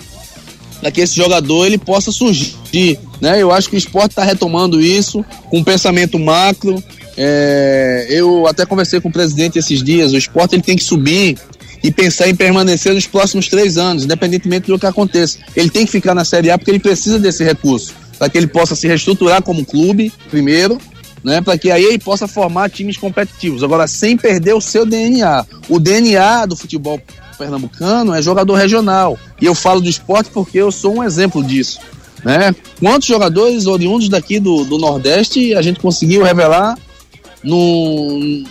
para 0.80 0.92
que 0.92 1.02
esse 1.02 1.16
jogador 1.16 1.68
ele 1.68 1.78
possa 1.78 2.12
surgir, 2.12 3.00
né? 3.22 3.42
Eu 3.42 3.52
acho 3.52 3.70
que 3.70 3.76
o 3.76 3.78
esporte 3.78 4.12
está 4.12 4.24
retomando 4.24 4.82
isso 4.82 5.24
com 5.50 5.60
um 5.60 5.64
pensamento 5.64 6.18
macro. 6.18 6.84
É, 7.16 8.08
eu 8.10 8.48
até 8.48 8.66
conversei 8.66 9.00
com 9.00 9.10
o 9.10 9.12
presidente 9.12 9.60
esses 9.60 9.84
dias. 9.84 10.12
O 10.12 10.18
esporte 10.18 10.56
ele 10.56 10.64
tem 10.64 10.76
que 10.76 10.84
subir 10.84 11.38
e 11.84 11.92
pensar 11.92 12.28
em 12.28 12.36
permanecer 12.36 12.94
nos 12.96 13.06
próximos 13.06 13.48
três 13.48 13.78
anos, 13.78 14.06
independentemente 14.06 14.68
do 14.68 14.80
que 14.80 14.86
aconteça. 14.88 15.38
Ele 15.56 15.70
tem 15.70 15.86
que 15.86 15.92
ficar 15.92 16.16
na 16.16 16.26
Série 16.26 16.50
A 16.50 16.58
porque 16.58 16.72
ele 16.72 16.80
precisa 16.80 17.20
desse 17.20 17.44
recurso 17.44 17.94
para 18.18 18.30
que 18.30 18.38
ele 18.38 18.48
possa 18.48 18.76
se 18.76 18.88
reestruturar 18.88 19.42
como 19.42 19.66
clube, 19.66 20.14
primeiro, 20.30 20.78
né, 21.24 21.42
para 21.42 21.58
que 21.58 21.72
aí 21.72 21.84
ele 21.84 21.98
possa 21.98 22.28
formar 22.28 22.70
times 22.70 22.96
competitivos. 22.96 23.64
Agora, 23.64 23.88
sem 23.88 24.16
perder 24.16 24.54
o 24.54 24.62
seu 24.62 24.86
DNA. 24.86 25.44
O 25.68 25.80
DNA 25.80 26.46
do 26.46 26.56
futebol 26.56 27.02
pernambucano 27.42 28.14
é 28.14 28.22
jogador 28.22 28.54
regional. 28.54 29.18
E 29.42 29.46
eu 29.46 29.56
falo 29.56 29.82
do 29.82 29.90
esporte 29.90 30.30
porque 30.30 30.60
eu 30.60 30.72
sou 30.72 30.98
um 30.98 31.04
exemplo 31.04 31.44
disso. 31.44 31.80
Né? 32.24 32.56
Quantos 32.80 33.08
jogadores 33.08 33.66
oriundos 33.66 34.08
daqui 34.08 34.40
do, 34.40 34.64
do 34.64 34.78
Nordeste 34.78 35.56
a 35.56 35.62
gente 35.62 35.80
conseguiu 35.80 36.24
revelar 36.24 36.78
no, 37.44 38.44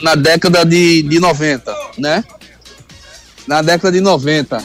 na 0.00 0.14
década 0.14 0.64
de, 0.64 1.02
de 1.02 1.18
90, 1.18 1.74
né? 1.98 2.24
Na 3.46 3.60
década 3.60 3.90
de 3.90 4.00
90. 4.00 4.62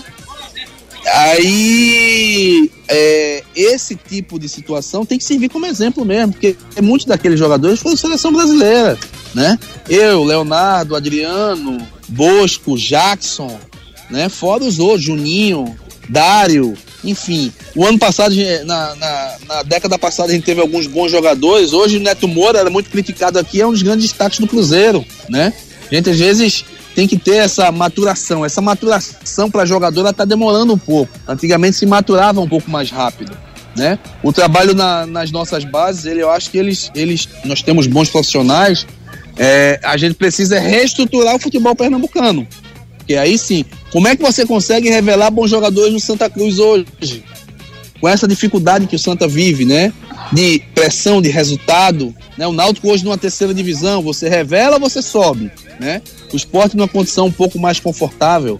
Aí, 1.12 2.70
é, 2.88 3.44
esse 3.56 3.96
tipo 3.96 4.38
de 4.38 4.48
situação 4.48 5.04
tem 5.04 5.18
que 5.18 5.24
servir 5.24 5.50
como 5.50 5.66
exemplo 5.66 6.06
mesmo, 6.06 6.34
porque 6.34 6.56
muitos 6.80 7.08
daqueles 7.08 7.40
jogadores 7.40 7.80
foram 7.80 7.98
seleção 7.98 8.32
brasileira, 8.32 9.00
né? 9.34 9.58
Eu, 9.90 10.24
Leonardo, 10.24 10.96
Adriano, 10.96 11.80
Bosco, 12.10 12.78
Jackson, 12.78 13.60
né? 14.10 14.30
Fora 14.30 14.64
os 14.64 14.80
outros, 14.80 15.04
Juninho, 15.04 15.76
Dário, 16.10 16.76
enfim. 17.04 17.54
O 17.76 17.86
ano 17.86 18.00
passado, 18.00 18.34
na, 18.66 18.96
na, 18.96 19.36
na, 19.48 19.64
década 19.64 19.98
passada, 19.98 20.32
a 20.32 20.36
gente 20.36 20.46
teve 20.46 20.60
alguns 20.60 20.88
bons 20.88 21.12
jogadores. 21.12 21.72
Hoje 21.72 21.98
o 21.98 22.00
Neto 22.00 22.28
Moura 22.28 22.60
era 22.60 22.70
muito 22.70 22.90
criticado 22.90 23.38
aqui, 23.38 23.62
é 23.62 23.68
um 23.68 23.72
dos 23.72 23.82
grandes 23.84 24.06
destaques 24.06 24.40
do 24.40 24.48
Cruzeiro, 24.48 25.06
né? 25.30 25.54
A 25.90 25.96
gente 25.96 26.10
às 26.10 26.20
vezes 26.20 26.66
tem 26.96 27.08
que 27.08 27.18
ter 27.18 27.36
essa 27.36 27.72
maturação. 27.72 28.44
Essa 28.44 28.62
maturação 28.62 29.50
para 29.50 29.66
jogador 29.66 30.08
está 30.10 30.26
demorando 30.26 30.74
um 30.74 30.78
pouco. 30.78 31.12
Antigamente 31.28 31.78
se 31.78 31.86
maturava 31.86 32.42
um 32.42 32.48
pouco 32.48 32.70
mais 32.70 32.92
rápido. 32.92 33.32
Né? 33.76 33.98
O 34.22 34.34
trabalho 34.34 34.74
na, 34.74 35.06
nas 35.06 35.32
nossas 35.32 35.64
bases, 35.64 36.06
ele, 36.06 36.22
eu 36.22 36.30
acho 36.30 36.50
que 36.50 36.58
eles, 36.58 36.92
eles, 36.94 37.30
nós 37.46 37.62
temos 37.62 37.88
bons 37.88 38.10
profissionais, 38.10 38.86
é, 39.40 39.80
a 39.82 39.96
gente 39.96 40.16
precisa 40.16 40.60
reestruturar 40.60 41.34
o 41.34 41.40
futebol 41.40 41.74
pernambucano. 41.74 42.46
Porque 42.98 43.16
aí 43.16 43.38
sim, 43.38 43.64
como 43.90 44.08
é 44.08 44.16
que 44.16 44.22
você 44.22 44.46
consegue 44.46 44.90
revelar 44.90 45.32
bons 45.32 45.50
jogadores 45.50 45.94
no 45.94 46.00
Santa 46.00 46.30
Cruz 46.30 46.60
hoje? 46.60 47.24
Com 48.02 48.08
essa 48.08 48.28
dificuldade 48.28 48.86
que 48.86 48.96
o 48.96 49.00
Santa 49.00 49.28
vive, 49.28 49.66
né? 49.66 49.94
De 50.32 50.62
pressão, 50.76 51.22
de 51.22 51.30
resultado. 51.30 52.14
Né? 52.38 52.46
O 52.46 52.52
Náutico 52.52 52.90
hoje 52.90 53.04
numa 53.04 53.18
terceira 53.18 53.54
divisão, 53.54 54.02
você 54.02 54.28
revela, 54.28 54.78
você 54.78 55.02
sobe. 55.02 55.50
Né? 55.80 56.02
O 56.32 56.36
esporte 56.36 56.76
numa 56.76 56.88
condição 56.88 57.28
um 57.28 57.32
pouco 57.32 57.58
mais 57.58 57.80
confortável. 57.80 58.58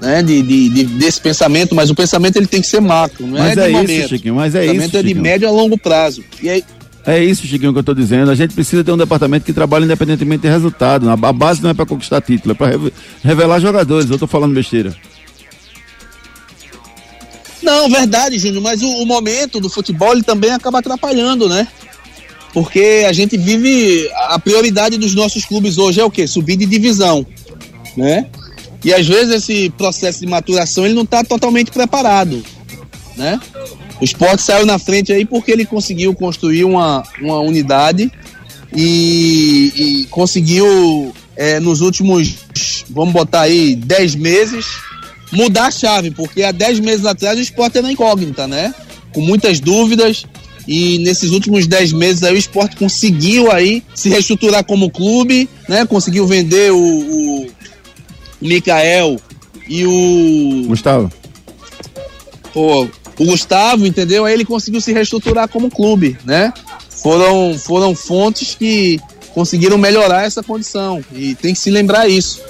Né, 0.00 0.20
de, 0.20 0.42
de, 0.42 0.68
de, 0.68 0.84
desse 0.84 1.20
pensamento, 1.20 1.76
mas 1.76 1.88
o 1.88 1.94
pensamento 1.94 2.36
ele 2.36 2.48
tem 2.48 2.60
que 2.60 2.66
ser 2.66 2.80
macro, 2.80 3.24
não 3.24 3.38
mas 3.38 3.56
é, 3.56 3.60
é 3.60 3.64
de 3.66 3.70
isso, 3.70 3.82
momento. 3.82 4.08
Chiquinho, 4.08 4.34
mas 4.34 4.52
é 4.52 4.58
o 4.58 4.62
pensamento 4.62 4.88
isso, 4.88 4.96
é 4.96 5.02
de 5.02 5.08
Chiquinho. 5.10 5.22
médio 5.22 5.46
a 5.46 5.50
longo 5.52 5.78
prazo. 5.78 6.24
E 6.42 6.50
aí, 6.50 6.64
É 7.04 7.22
isso, 7.22 7.46
Chiquinho, 7.46 7.72
que 7.72 7.78
eu 7.78 7.80
estou 7.80 7.94
dizendo. 7.94 8.30
A 8.30 8.34
gente 8.34 8.54
precisa 8.54 8.84
ter 8.84 8.92
um 8.92 8.96
departamento 8.96 9.44
que 9.44 9.52
trabalhe 9.52 9.84
independentemente 9.84 10.42
de 10.42 10.48
resultado. 10.48 11.10
A 11.10 11.32
base 11.32 11.62
não 11.62 11.70
é 11.70 11.74
para 11.74 11.86
conquistar 11.86 12.20
título, 12.20 12.52
é 12.52 12.54
para 12.54 12.78
revelar 13.22 13.60
jogadores. 13.60 14.08
Eu 14.08 14.14
estou 14.14 14.28
falando 14.28 14.54
besteira. 14.54 14.94
Não, 17.62 17.88
verdade, 17.88 18.38
Júnior, 18.38 18.62
mas 18.62 18.82
o, 18.82 18.88
o, 18.88 19.06
momento 19.06 19.60
do 19.60 19.70
futebol 19.70 20.12
ele 20.12 20.22
também 20.22 20.50
acaba 20.50 20.80
atrapalhando, 20.80 21.48
né? 21.48 21.66
Porque 22.52 23.04
a 23.08 23.12
gente 23.12 23.36
vive. 23.36 24.08
A 24.28 24.38
prioridade 24.38 24.98
dos 24.98 25.14
nossos 25.14 25.44
clubes 25.44 25.78
hoje 25.78 26.00
é 26.00 26.04
o 26.04 26.10
quê? 26.10 26.26
Subir 26.26 26.56
de 26.56 26.66
divisão, 26.66 27.24
né? 27.96 28.26
E 28.84 28.92
às 28.92 29.06
vezes 29.06 29.32
esse 29.34 29.70
processo 29.70 30.20
de 30.20 30.26
maturação 30.26 30.84
ele 30.84 30.94
não 30.94 31.04
está 31.04 31.22
totalmente 31.22 31.70
preparado, 31.70 32.42
né? 33.16 33.40
O 34.02 34.04
esporte 34.04 34.42
saiu 34.42 34.66
na 34.66 34.80
frente 34.80 35.12
aí 35.12 35.24
porque 35.24 35.52
ele 35.52 35.64
conseguiu 35.64 36.12
construir 36.12 36.64
uma, 36.64 37.04
uma 37.20 37.38
unidade 37.38 38.10
e, 38.74 39.72
e 39.76 40.06
conseguiu 40.06 41.14
é, 41.36 41.60
nos 41.60 41.80
últimos, 41.80 42.34
vamos 42.90 43.14
botar 43.14 43.42
aí, 43.42 43.76
10 43.76 44.16
meses, 44.16 44.66
mudar 45.30 45.66
a 45.66 45.70
chave, 45.70 46.10
porque 46.10 46.42
há 46.42 46.50
10 46.50 46.80
meses 46.80 47.06
atrás 47.06 47.38
o 47.38 47.42
esporte 47.42 47.78
era 47.78 47.92
incógnita, 47.92 48.48
né? 48.48 48.74
Com 49.14 49.20
muitas 49.20 49.60
dúvidas. 49.60 50.24
E 50.66 50.98
nesses 50.98 51.30
últimos 51.30 51.68
10 51.68 51.92
meses 51.92 52.24
aí 52.24 52.34
o 52.34 52.36
esporte 52.38 52.74
conseguiu 52.74 53.52
aí 53.52 53.84
se 53.94 54.08
reestruturar 54.08 54.64
como 54.64 54.90
clube, 54.90 55.48
né? 55.68 55.86
Conseguiu 55.86 56.26
vender 56.26 56.72
o, 56.72 56.76
o, 56.76 57.46
o 57.46 57.50
Mikael 58.40 59.16
e 59.68 59.86
o. 59.86 60.64
Gustavo. 60.66 61.08
Pô, 62.52 62.88
o 63.18 63.24
Gustavo, 63.24 63.86
entendeu? 63.86 64.24
Aí 64.24 64.34
ele 64.34 64.44
conseguiu 64.44 64.80
se 64.80 64.92
reestruturar 64.92 65.48
como 65.48 65.70
clube, 65.70 66.16
né? 66.24 66.52
Foram, 66.88 67.58
foram 67.58 67.94
fontes 67.94 68.54
que 68.54 69.00
conseguiram 69.34 69.76
melhorar 69.78 70.24
essa 70.24 70.42
condição. 70.42 71.04
E 71.12 71.34
tem 71.34 71.52
que 71.54 71.60
se 71.60 71.70
lembrar 71.70 72.08
isso. 72.08 72.40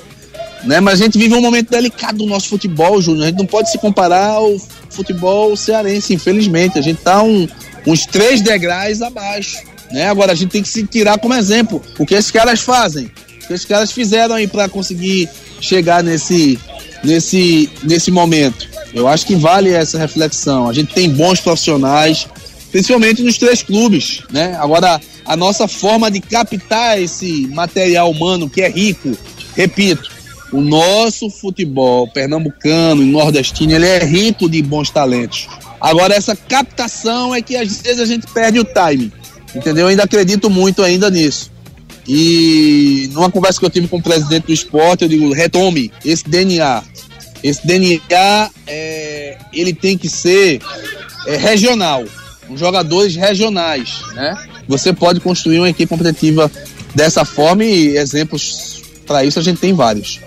Né? 0.65 0.81
Mas 0.81 1.01
a 1.01 1.05
gente 1.05 1.19
vive 1.19 1.35
um 1.35 1.41
momento 1.41 1.71
delicado 1.71 2.19
do 2.19 2.27
nosso 2.27 2.49
futebol, 2.49 3.01
Júnior. 3.01 3.25
A 3.25 3.27
gente 3.29 3.39
não 3.39 3.47
pode 3.47 3.71
se 3.71 3.79
comparar 3.79 4.35
ao 4.35 4.57
futebol 4.91 5.57
cearense, 5.57 6.15
infelizmente. 6.15 6.79
A 6.79 6.83
gente 6.83 6.99
está 6.99 7.23
um, 7.23 7.49
uns 7.87 8.07
três 8.07 8.41
degraus 8.41 9.03
abaixo. 9.03 9.59
Né? 9.91 10.09
Agora 10.09 10.33
a 10.33 10.35
gente 10.35 10.51
tem 10.51 10.63
que 10.63 10.69
se 10.69 10.87
tirar 10.87 11.19
como 11.19 11.35
exemplo 11.35 11.83
o 11.99 12.07
que 12.07 12.15
esses 12.15 12.31
caras 12.31 12.61
fazem, 12.61 13.07
o 13.45 13.47
que 13.47 13.53
esses 13.53 13.67
caras 13.67 13.93
fizeram 13.93 14.35
aí 14.35 14.47
para 14.47 14.69
conseguir 14.69 15.29
chegar 15.61 16.03
nesse, 16.03 16.59
nesse, 17.05 17.69
nesse 17.83 18.11
momento. 18.11 18.72
Eu 18.95 19.09
acho 19.09 19.27
que 19.27 19.35
vale 19.35 19.71
essa 19.71 19.99
reflexão. 19.99 20.69
A 20.69 20.73
gente 20.73 20.95
tem 20.95 21.09
bons 21.09 21.41
profissionais, 21.41 22.27
principalmente 22.71 23.23
nos 23.23 23.39
três 23.39 23.63
clubes, 23.63 24.23
né? 24.31 24.57
Agora 24.61 25.01
a 25.25 25.37
nossa 25.37 25.69
forma 25.69 26.11
de 26.11 26.21
captar 26.21 27.01
esse 27.01 27.47
material 27.49 28.11
humano 28.11 28.49
que 28.49 28.61
é 28.61 28.69
rico, 28.69 29.17
repito, 29.55 30.11
o 30.53 30.61
nosso 30.61 31.31
futebol 31.31 32.07
pernambucano 32.09 33.03
e 33.03 33.07
nordestino 33.07 33.73
ele 33.73 33.87
é 33.87 34.05
rico 34.05 34.49
de 34.49 34.63
bons 34.63 34.91
talentos. 34.91 35.49
Agora 35.81 36.15
essa 36.15 36.37
captação 36.37 37.35
é 37.35 37.41
que 37.41 37.57
às 37.57 37.81
vezes 37.81 38.01
a 38.01 38.05
gente 38.05 38.27
perde 38.27 38.61
o 38.61 38.65
time, 38.65 39.13
entendeu? 39.55 39.85
Eu 39.85 39.89
ainda 39.89 40.05
acredito 40.05 40.51
muito 40.51 40.83
ainda 40.83 41.11
nisso. 41.11 41.51
E 42.07 43.09
numa 43.13 43.31
conversa 43.31 43.61
que 43.61 43.65
eu 43.65 43.71
tive 43.71 43.89
com 43.89 43.97
o 43.97 44.03
presidente 44.03 44.47
do 44.47 44.53
esporte, 44.53 45.03
eu 45.03 45.09
digo, 45.09 45.33
retome 45.33 45.93
esse 46.05 46.29
DNA. 46.29 46.83
Esse 47.43 47.67
DNA, 47.67 48.51
é, 48.67 49.39
ele 49.53 49.73
tem 49.73 49.99
que 49.99 50.09
ser 50.09 50.61
é, 51.27 51.37
regional, 51.37 52.05
com 52.47 52.57
jogadores 52.57 53.17
regionais, 53.17 54.03
né? 54.15 54.37
Você 54.69 54.93
pode 54.93 55.21
construir 55.21 55.59
uma 55.59 55.69
equipe 55.69 55.89
competitiva 55.89 56.51
dessa 56.95 57.25
forma 57.25 57.65
e 57.65 57.97
exemplos 57.97 58.83
para 59.07 59.25
isso 59.25 59.39
a 59.39 59.43
gente 59.43 59.59
tem 59.59 59.73
vários. 59.73 60.21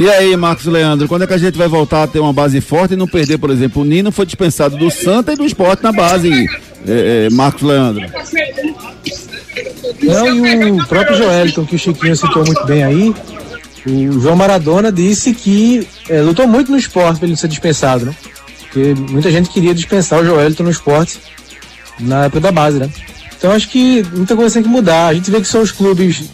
E 0.00 0.08
aí, 0.08 0.36
Marcos 0.36 0.66
Leandro, 0.66 1.06
quando 1.06 1.22
é 1.22 1.26
que 1.26 1.34
a 1.34 1.38
gente 1.38 1.56
vai 1.56 1.68
voltar 1.68 2.02
a 2.02 2.06
ter 2.06 2.18
uma 2.18 2.32
base 2.32 2.60
forte 2.60 2.94
e 2.94 2.96
não 2.96 3.06
perder, 3.06 3.38
por 3.38 3.50
exemplo, 3.50 3.82
o 3.82 3.84
Nino 3.84 4.10
foi 4.10 4.26
dispensado 4.26 4.76
do 4.76 4.90
Santa 4.90 5.32
e 5.32 5.36
do 5.36 5.44
esporte 5.44 5.82
na 5.82 5.92
base, 5.92 6.46
é, 6.86 7.26
é, 7.26 7.30
Marcos 7.30 7.62
Leandro? 7.62 8.04
Não, 10.02 10.46
e 10.46 10.70
o 10.72 10.86
próprio 10.86 11.16
Joelton, 11.16 11.64
que 11.66 11.76
o 11.76 11.78
Chiquinho 11.78 12.16
citou 12.16 12.44
muito 12.44 12.64
bem 12.66 12.82
aí, 12.82 13.14
o 13.86 14.20
João 14.20 14.36
Maradona 14.36 14.92
disse 14.92 15.34
que 15.34 15.86
é, 16.08 16.20
lutou 16.20 16.46
muito 16.46 16.70
no 16.70 16.78
esporte 16.78 17.18
para 17.18 17.28
ele 17.28 17.36
ser 17.36 17.48
dispensado, 17.48 18.06
né? 18.06 18.14
Porque 18.60 18.94
muita 18.94 19.30
gente 19.30 19.50
queria 19.50 19.74
dispensar 19.74 20.20
o 20.20 20.24
Joelton 20.24 20.62
no 20.62 20.70
esporte 20.70 21.20
na 21.98 22.24
época 22.24 22.40
da 22.40 22.52
base, 22.52 22.78
né? 22.78 22.90
Então 23.36 23.50
acho 23.50 23.68
que 23.68 24.04
muita 24.14 24.36
coisa 24.36 24.54
tem 24.54 24.62
que 24.62 24.68
mudar. 24.68 25.08
A 25.08 25.14
gente 25.14 25.30
vê 25.30 25.40
que 25.40 25.48
são 25.48 25.62
os 25.62 25.72
clubes 25.72 26.30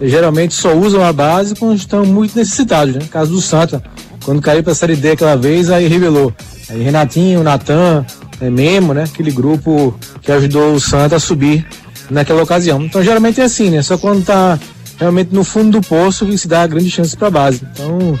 geralmente 0.00 0.54
só 0.54 0.74
usam 0.74 1.02
a 1.04 1.12
base 1.12 1.54
quando 1.54 1.76
estão 1.76 2.04
muito 2.04 2.36
necessitados, 2.36 2.94
né? 2.94 3.00
No 3.02 3.08
caso 3.08 3.32
do 3.32 3.40
Santa, 3.40 3.82
quando 4.24 4.42
caiu 4.42 4.62
para 4.62 4.72
a 4.72 4.76
Série 4.76 4.96
D 4.96 5.12
aquela 5.12 5.36
vez, 5.36 5.70
aí 5.70 5.88
revelou. 5.88 6.32
Aí 6.68 6.82
Renatinho, 6.82 7.42
Natan, 7.42 8.04
é, 8.40 8.50
Memo, 8.50 8.92
né? 8.92 9.04
Aquele 9.04 9.30
grupo 9.30 9.98
que 10.20 10.30
ajudou 10.30 10.74
o 10.74 10.80
Santa 10.80 11.16
a 11.16 11.20
subir 11.20 11.66
naquela 12.10 12.42
ocasião. 12.42 12.82
Então 12.82 13.02
geralmente 13.02 13.40
é 13.40 13.44
assim, 13.44 13.70
né? 13.70 13.82
Só 13.82 13.96
quando 13.98 14.24
tá 14.24 14.58
realmente 14.98 15.34
no 15.34 15.44
fundo 15.44 15.80
do 15.80 15.86
poço 15.86 16.26
que 16.26 16.36
se 16.36 16.48
dá 16.48 16.66
grande 16.66 16.90
chance 16.90 17.16
para 17.16 17.28
a 17.28 17.30
base. 17.30 17.62
Então 17.72 18.18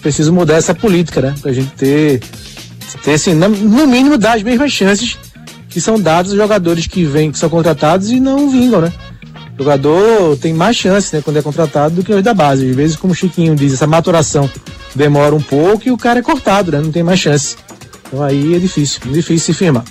preciso 0.00 0.32
mudar 0.32 0.54
essa 0.54 0.74
política, 0.74 1.20
né? 1.20 1.34
Pra 1.40 1.52
gente 1.52 1.70
ter, 1.72 2.20
ter 3.02 3.14
assim, 3.14 3.34
no 3.34 3.86
mínimo 3.86 4.16
dar 4.16 4.36
as 4.36 4.42
mesmas 4.42 4.72
chances 4.72 5.18
que 5.68 5.80
são 5.80 6.00
dados 6.00 6.30
aos 6.30 6.40
jogadores 6.40 6.86
que 6.86 7.04
vêm, 7.04 7.30
que 7.30 7.38
são 7.38 7.50
contratados 7.50 8.10
e 8.10 8.20
não 8.20 8.48
vingam, 8.48 8.80
né? 8.80 8.92
O 9.58 9.62
jogador 9.62 10.36
tem 10.36 10.52
mais 10.52 10.76
chance, 10.76 11.14
né, 11.14 11.22
quando 11.22 11.38
é 11.38 11.42
contratado 11.42 11.94
do 11.96 12.04
que 12.04 12.12
os 12.12 12.22
da 12.22 12.34
base. 12.34 12.68
Às 12.68 12.76
vezes, 12.76 12.96
como 12.96 13.14
o 13.14 13.16
Chiquinho 13.16 13.56
diz, 13.56 13.72
essa 13.72 13.86
maturação 13.86 14.50
demora 14.94 15.34
um 15.34 15.40
pouco 15.40 15.88
e 15.88 15.90
o 15.90 15.96
cara 15.96 16.18
é 16.18 16.22
cortado, 16.22 16.72
né? 16.72 16.80
Não 16.80 16.92
tem 16.92 17.02
mais 17.02 17.18
chance. 17.18 17.56
Então 18.06 18.22
aí 18.22 18.54
é 18.54 18.58
difícil, 18.58 19.00
difícil 19.06 19.54
se 19.54 19.58
firmar. 19.58 19.84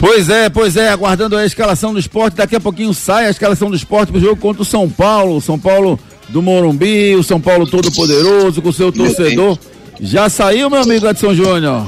Pois 0.00 0.30
é, 0.30 0.48
pois 0.48 0.78
é, 0.78 0.88
aguardando 0.88 1.36
a 1.36 1.44
escalação 1.44 1.92
do 1.92 1.98
esporte, 1.98 2.38
daqui 2.38 2.56
a 2.56 2.60
pouquinho 2.60 2.94
sai 2.94 3.26
a 3.26 3.30
escalação 3.30 3.68
do 3.68 3.76
esporte 3.76 4.10
pro 4.10 4.18
jogo 4.18 4.40
contra 4.40 4.62
o 4.62 4.64
São 4.64 4.88
Paulo, 4.88 5.36
o 5.36 5.40
São 5.42 5.58
Paulo 5.58 6.00
do 6.30 6.40
Morumbi, 6.40 7.14
o 7.14 7.22
São 7.22 7.38
Paulo 7.38 7.66
todo 7.66 7.92
poderoso, 7.92 8.62
com 8.62 8.72
seu 8.72 8.90
torcedor. 8.90 9.58
Já 10.00 10.30
saiu, 10.30 10.70
meu 10.70 10.80
amigo 10.80 11.06
Edson 11.06 11.34
Júnior? 11.34 11.86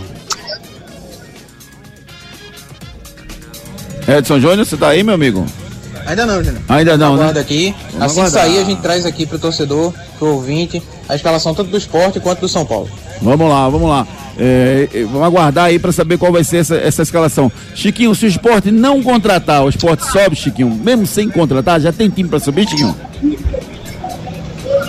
Edson 4.06 4.38
Júnior, 4.38 4.66
você 4.66 4.76
tá 4.76 4.88
aí, 4.88 5.02
meu 5.02 5.14
amigo? 5.14 5.46
Ainda 6.04 6.26
não, 6.26 6.44
Júnior. 6.44 6.62
Ainda 6.68 6.98
não, 6.98 7.14
Aguarda 7.14 7.34
né? 7.34 7.40
aqui. 7.40 7.74
Vamos 7.92 8.04
assim 8.04 8.20
aguardar. 8.20 8.42
sair, 8.44 8.58
a 8.58 8.64
gente 8.64 8.82
traz 8.82 9.06
aqui 9.06 9.24
pro 9.24 9.38
torcedor, 9.38 9.94
pro 10.18 10.34
ouvinte, 10.34 10.82
a 11.08 11.16
escalação 11.16 11.54
tanto 11.54 11.70
do 11.70 11.78
esporte 11.78 12.20
quanto 12.20 12.40
do 12.40 12.48
São 12.48 12.66
Paulo. 12.66 12.90
Vamos 13.20 13.48
lá, 13.48 13.68
vamos 13.68 13.88
lá. 13.88 14.06
É, 14.38 14.88
é, 14.92 15.04
vamos 15.04 15.22
aguardar 15.22 15.66
aí 15.66 15.78
para 15.78 15.92
saber 15.92 16.16
qual 16.16 16.32
vai 16.32 16.42
ser 16.42 16.58
essa, 16.58 16.76
essa 16.76 17.02
escalação. 17.02 17.52
Chiquinho, 17.74 18.14
se 18.14 18.24
o 18.24 18.28
esporte 18.28 18.70
não 18.70 19.02
contratar, 19.02 19.64
o 19.64 19.68
esporte 19.68 20.10
sobe, 20.10 20.36
Chiquinho, 20.36 20.70
mesmo 20.70 21.06
sem 21.06 21.28
contratar, 21.28 21.80
já 21.80 21.92
tem 21.92 22.08
time 22.08 22.28
para 22.28 22.38
subir, 22.38 22.68
Chiquinho? 22.68 22.96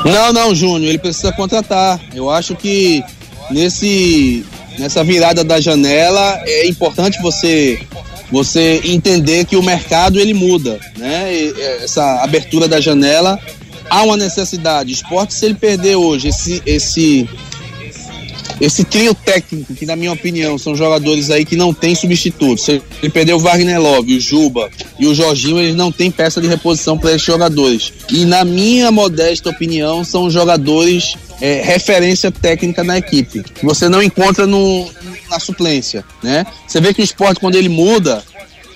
Não, 0.06 0.34
não, 0.34 0.56
Júnior, 0.56 0.90
ele 0.90 0.98
precisa 0.98 1.32
contratar. 1.32 2.00
Eu 2.14 2.30
acho 2.30 2.56
que 2.56 3.04
nesse 3.50 4.46
nessa 4.78 5.04
virada 5.04 5.44
da 5.44 5.62
janela 5.62 6.42
é 6.46 6.68
importante 6.68 7.22
você 7.22 7.80
você 8.32 8.82
entender 8.84 9.46
que 9.46 9.56
o 9.56 9.62
mercado 9.62 10.20
ele 10.20 10.34
muda, 10.34 10.80
né? 10.98 11.34
E, 11.34 11.54
é, 11.56 11.84
essa 11.84 12.24
abertura 12.24 12.68
da 12.68 12.82
janela 12.82 13.40
há 13.90 14.02
uma 14.04 14.18
necessidade. 14.18 14.92
O 14.92 14.96
esporte 14.96 15.34
se 15.34 15.46
ele 15.46 15.56
perder 15.56 15.96
hoje 15.96 16.30
esse 16.30 16.62
esse 16.66 17.30
esse 18.66 18.86
trio 18.86 19.14
técnico, 19.14 19.74
que 19.76 19.86
na 19.86 19.94
minha 19.94 20.14
opinião 20.14 20.58
são 20.58 20.74
jogadores 20.74 21.30
aí 21.30 21.44
que 21.44 21.58
não 21.58 21.74
tem 21.74 21.94
substituto. 21.94 22.62
Se 22.62 22.82
ele 23.02 23.12
perder 23.12 23.34
o 23.34 23.40
Wagner 23.40 23.82
Love, 23.82 24.16
o 24.16 24.22
Juba 24.22 24.70
e 24.98 25.06
o 25.06 25.14
Jorginho, 25.14 25.60
eles 25.60 25.76
não 25.76 25.92
têm 25.92 26.10
peça 26.10 26.40
de 26.40 26.48
reposição 26.48 26.98
para 26.98 27.12
esses 27.12 27.24
jogadores. 27.24 27.92
E 28.10 28.24
na 28.24 28.46
minha 28.46 28.90
modesta 28.90 29.50
opinião, 29.50 30.06
são 30.06 30.30
jogadores 30.30 31.16
é, 31.42 31.62
referência 31.62 32.32
técnica 32.32 32.86
na 32.86 32.98
equipe, 32.98 33.44
que 33.44 33.66
você 33.66 33.90
não 33.90 34.02
encontra 34.02 34.48
no, 34.48 34.90
na 35.30 35.40
suplência, 35.40 36.06
né? 36.24 36.46
Você 36.66 36.80
vê 36.80 36.94
que 36.94 37.02
o 37.02 37.04
esporte, 37.04 37.42
quando 37.42 37.56
ele 37.56 37.68
muda, 37.68 38.24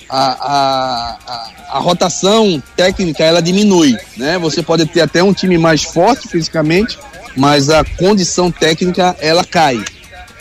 a, 0.10 0.20
a, 0.20 1.18
a, 1.28 1.78
a 1.78 1.80
rotação 1.80 2.62
técnica 2.76 3.24
ela 3.24 3.42
diminui, 3.42 3.96
né? 4.18 4.38
Você 4.38 4.62
pode 4.62 4.86
ter 4.86 5.00
até 5.00 5.24
um 5.24 5.34
time 5.34 5.58
mais 5.58 5.84
forte 5.84 6.28
fisicamente, 6.28 7.00
mas 7.38 7.70
a 7.70 7.86
condição 7.86 8.52
técnica 8.52 9.16
ela 9.20 9.46
cai. 9.46 9.84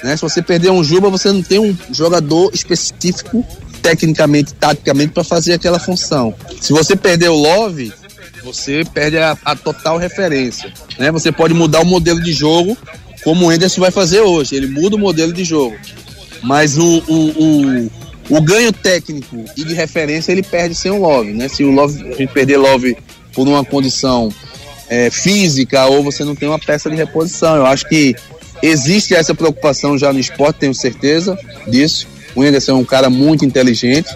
Né? 0.03 0.17
Se 0.17 0.23
você 0.23 0.43
perder 0.43 0.71
um 0.71 0.83
Juba, 0.83 1.11
você 1.11 1.31
não 1.31 1.43
tem 1.43 1.59
um 1.59 1.77
jogador 1.93 2.51
específico 2.53 3.47
tecnicamente, 3.83 4.55
taticamente 4.55 5.13
para 5.13 5.23
fazer 5.23 5.53
aquela 5.53 5.79
função. 5.79 6.35
Se 6.61 6.73
você 6.73 6.97
perder 6.97 7.29
o 7.29 7.35
Love, 7.35 7.93
você 8.43 8.85
perde 8.85 9.19
a, 9.19 9.37
a 9.45 9.55
total 9.55 9.99
referência. 9.99 10.73
Né? 10.99 11.11
Você 11.13 11.31
pode 11.31 11.55
mudar 11.55 11.81
o 11.81 11.85
modelo 11.85 12.21
de 12.21 12.33
jogo, 12.33 12.77
como 13.23 13.47
o 13.47 13.53
Enderson 13.53 13.81
vai 13.81 13.91
fazer 13.91 14.21
hoje. 14.21 14.57
Ele 14.57 14.67
muda 14.67 14.97
o 14.97 14.99
modelo 14.99 15.33
de 15.33 15.45
jogo. 15.45 15.77
Mas 16.43 16.79
o, 16.79 17.03
o, 17.07 17.15
o, 17.45 17.91
o 18.31 18.41
ganho 18.41 18.73
técnico 18.73 19.45
e 19.57 19.65
de 19.65 19.75
referência 19.75 20.33
ele 20.33 20.43
perde 20.43 20.75
sem 20.75 20.91
o 20.91 21.01
Love. 21.01 21.33
Né? 21.33 21.49
Se 21.49 21.63
o 21.63 21.71
Love, 21.71 22.03
a 22.13 22.17
gente 22.17 22.33
perder 22.33 22.57
Love 22.57 22.97
por 23.33 23.47
uma 23.47 23.65
condição 23.65 24.33
é, 24.89 25.11
física 25.11 25.87
ou 25.87 26.03
você 26.03 26.25
não 26.25 26.35
tem 26.35 26.49
uma 26.49 26.59
peça 26.59 26.89
de 26.89 26.97
reposição. 26.97 27.57
Eu 27.57 27.67
acho 27.67 27.89
que 27.89 28.15
existe 28.63 29.15
essa 29.15 29.35
preocupação 29.35 29.99
já 29.99 30.13
no 30.13 30.19
esporte, 30.19 30.61
tenho 30.61 30.75
certeza 30.75 31.39
disso. 31.67 32.07
O 32.35 32.43
Anderson 32.43 32.73
é 32.73 32.75
um 32.75 32.85
cara 32.85 33.09
muito 33.09 33.45
inteligente. 33.45 34.15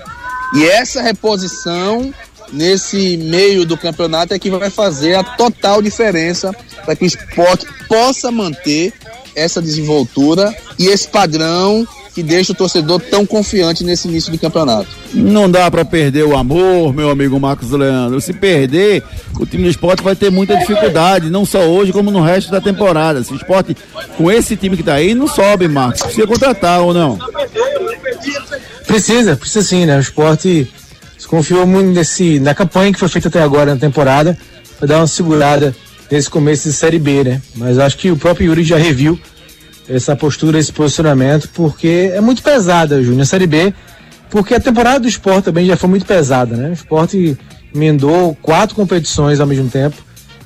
E 0.55 0.65
essa 0.65 1.01
reposição 1.01 2.13
nesse 2.53 3.17
meio 3.17 3.65
do 3.65 3.77
campeonato 3.77 4.35
é 4.35 4.39
que 4.39 4.51
vai 4.51 4.71
fazer 4.71 5.15
a 5.15 5.23
total 5.23 5.81
diferença 5.81 6.53
para 6.85 6.97
que 6.97 7.05
o 7.05 7.07
esporte 7.07 7.67
possa 7.89 8.31
manter 8.31 8.93
essa 9.35 9.63
desenvoltura 9.63 10.55
e 10.79 10.89
esse 10.89 11.09
padrão 11.09 11.87
que 12.15 12.23
deixa 12.23 12.53
o 12.53 12.55
torcedor 12.55 13.01
tão 13.01 13.25
confiante 13.25 13.85
nesse 13.85 14.09
início 14.09 14.33
de 14.33 14.39
campeonato. 14.39 14.89
Não 15.15 15.51
dá 15.51 15.71
para 15.71 15.85
perder 15.85 16.25
o 16.25 16.37
amor, 16.37 16.93
meu 16.93 17.11
amigo 17.11 17.39
Marcos 17.39 17.71
Leandro. 17.71 18.21
Se 18.21 18.33
perder, 18.33 19.03
o 19.39 19.47
time 19.47 19.65
do 19.65 19.71
esporte 19.71 20.03
vai 20.03 20.17
ter 20.17 20.31
muita 20.31 20.57
dificuldade, 20.57 21.31
não 21.31 21.45
só 21.45 21.61
hoje, 21.61 21.93
como 21.93 22.11
no 22.11 22.21
resto 22.21 22.51
da 22.51 22.61
temporada. 22.61 23.23
Se 23.23 23.33
o 23.33 23.37
esporte, 23.37 23.77
com 24.17 24.31
esse 24.31 24.57
time 24.57 24.77
que 24.77 24.83
tá 24.83 24.95
aí, 24.95 25.15
não 25.15 25.29
sobe, 25.29 25.69
Marcos. 25.69 26.03
Precisa 26.03 26.27
contratar 26.27 26.81
ou 26.81 26.93
não? 26.93 27.19
Precisa, 28.87 29.37
precisa 29.37 29.63
sim, 29.63 29.87
né? 29.87 29.97
O 29.97 30.01
esporte 30.01 30.69
se 31.17 31.29
confiou 31.29 31.67
muito 31.67 31.91
nesse, 31.91 32.41
na 32.41 32.55
campanha 32.55 32.93
que 32.93 32.99
foi 32.99 33.09
feita 33.09 33.29
até 33.29 33.41
agora 33.41 33.75
na 33.75 33.81
temporada, 33.81 34.37
para 34.79 34.89
dar 34.89 34.99
uma 34.99 35.07
segurada 35.07 35.75
nesse 36.11 36.29
começo 36.29 36.69
de 36.69 36.75
Série 36.75 36.99
B, 36.99 37.23
né? 37.23 37.43
Mas 37.55 37.79
acho 37.79 37.97
que 37.97 38.11
o 38.11 38.17
próprio 38.17 38.47
Yuri 38.47 38.65
já 38.65 38.77
reviu 38.77 39.19
essa 39.91 40.15
postura, 40.15 40.59
esse 40.59 40.73
posicionamento, 40.73 41.49
porque 41.53 42.13
é 42.15 42.21
muito 42.21 42.43
pesada, 42.43 43.03
Júnior, 43.03 43.23
a 43.23 43.27
Série 43.27 43.47
B, 43.47 43.75
porque 44.31 44.55
a 44.55 44.61
temporada 44.61 45.01
do 45.01 45.09
esporte 45.09 45.47
também 45.47 45.67
já 45.67 45.77
foi 45.77 45.91
muito 45.91 46.07
pesada, 46.07 46.57
né? 46.57 46.71
O 46.71 46.73
esporte 46.73 47.37
emendou 47.75 48.37
quatro 48.41 48.77
competições 48.77 49.41
ao 49.41 49.47
mesmo 49.47 49.69
tempo, 49.69 49.97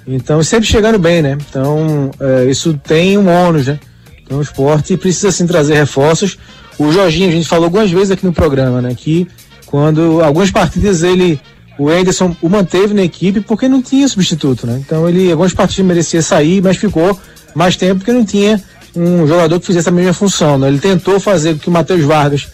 então 0.07 0.42
sempre 0.42 0.66
chegando 0.66 0.98
bem, 0.98 1.22
né? 1.22 1.37
Então 1.48 2.11
é, 2.18 2.46
isso 2.46 2.78
tem 2.83 3.18
um 3.18 3.28
ônus, 3.28 3.66
né? 3.66 3.78
Então 4.24 4.38
o 4.38 4.42
esporte 4.42 4.96
precisa 4.96 5.30
sim 5.30 5.46
trazer 5.46 5.74
reforços. 5.74 6.38
O 6.78 6.90
Jorginho, 6.90 7.28
a 7.28 7.33
gente 7.33 7.46
falou 7.46 7.66
algumas 7.66 7.90
vezes 7.90 8.11
aqui 8.11 8.24
no 8.24 8.33
programa, 8.33 8.80
né? 8.80 8.94
Que 8.96 9.28
quando 9.66 10.22
algumas 10.22 10.50
partidas 10.50 11.02
ele 11.02 11.38
o 11.78 11.88
Anderson 11.88 12.35
o 12.40 12.48
manteve 12.48 12.94
na 12.94 13.02
equipe 13.02 13.40
porque 13.40 13.68
não 13.68 13.83
tinha 13.83 14.09
substituto, 14.09 14.66
né? 14.66 14.80
Então 14.85 15.09
ele 15.09 15.30
algumas 15.30 15.52
partidas 15.52 15.85
merecia 15.85 16.22
sair, 16.22 16.62
mas 16.62 16.76
ficou 16.76 17.18
mais 17.54 17.76
tempo 17.76 17.96
porque 17.96 18.12
não 18.12 18.24
tinha 18.24 18.62
um 18.96 19.26
jogador 19.26 19.59
que 19.61 19.66
fizesse 19.66 19.88
a 19.88 19.92
mesma 19.92 20.12
função. 20.12 20.59
Né? 20.59 20.68
Ele 20.68 20.78
tentou 20.78 21.18
fazer 21.18 21.54
com 21.54 21.61
que 21.61 21.68
o 21.68 21.72
Matheus 21.72 22.02
Vargas 22.02 22.48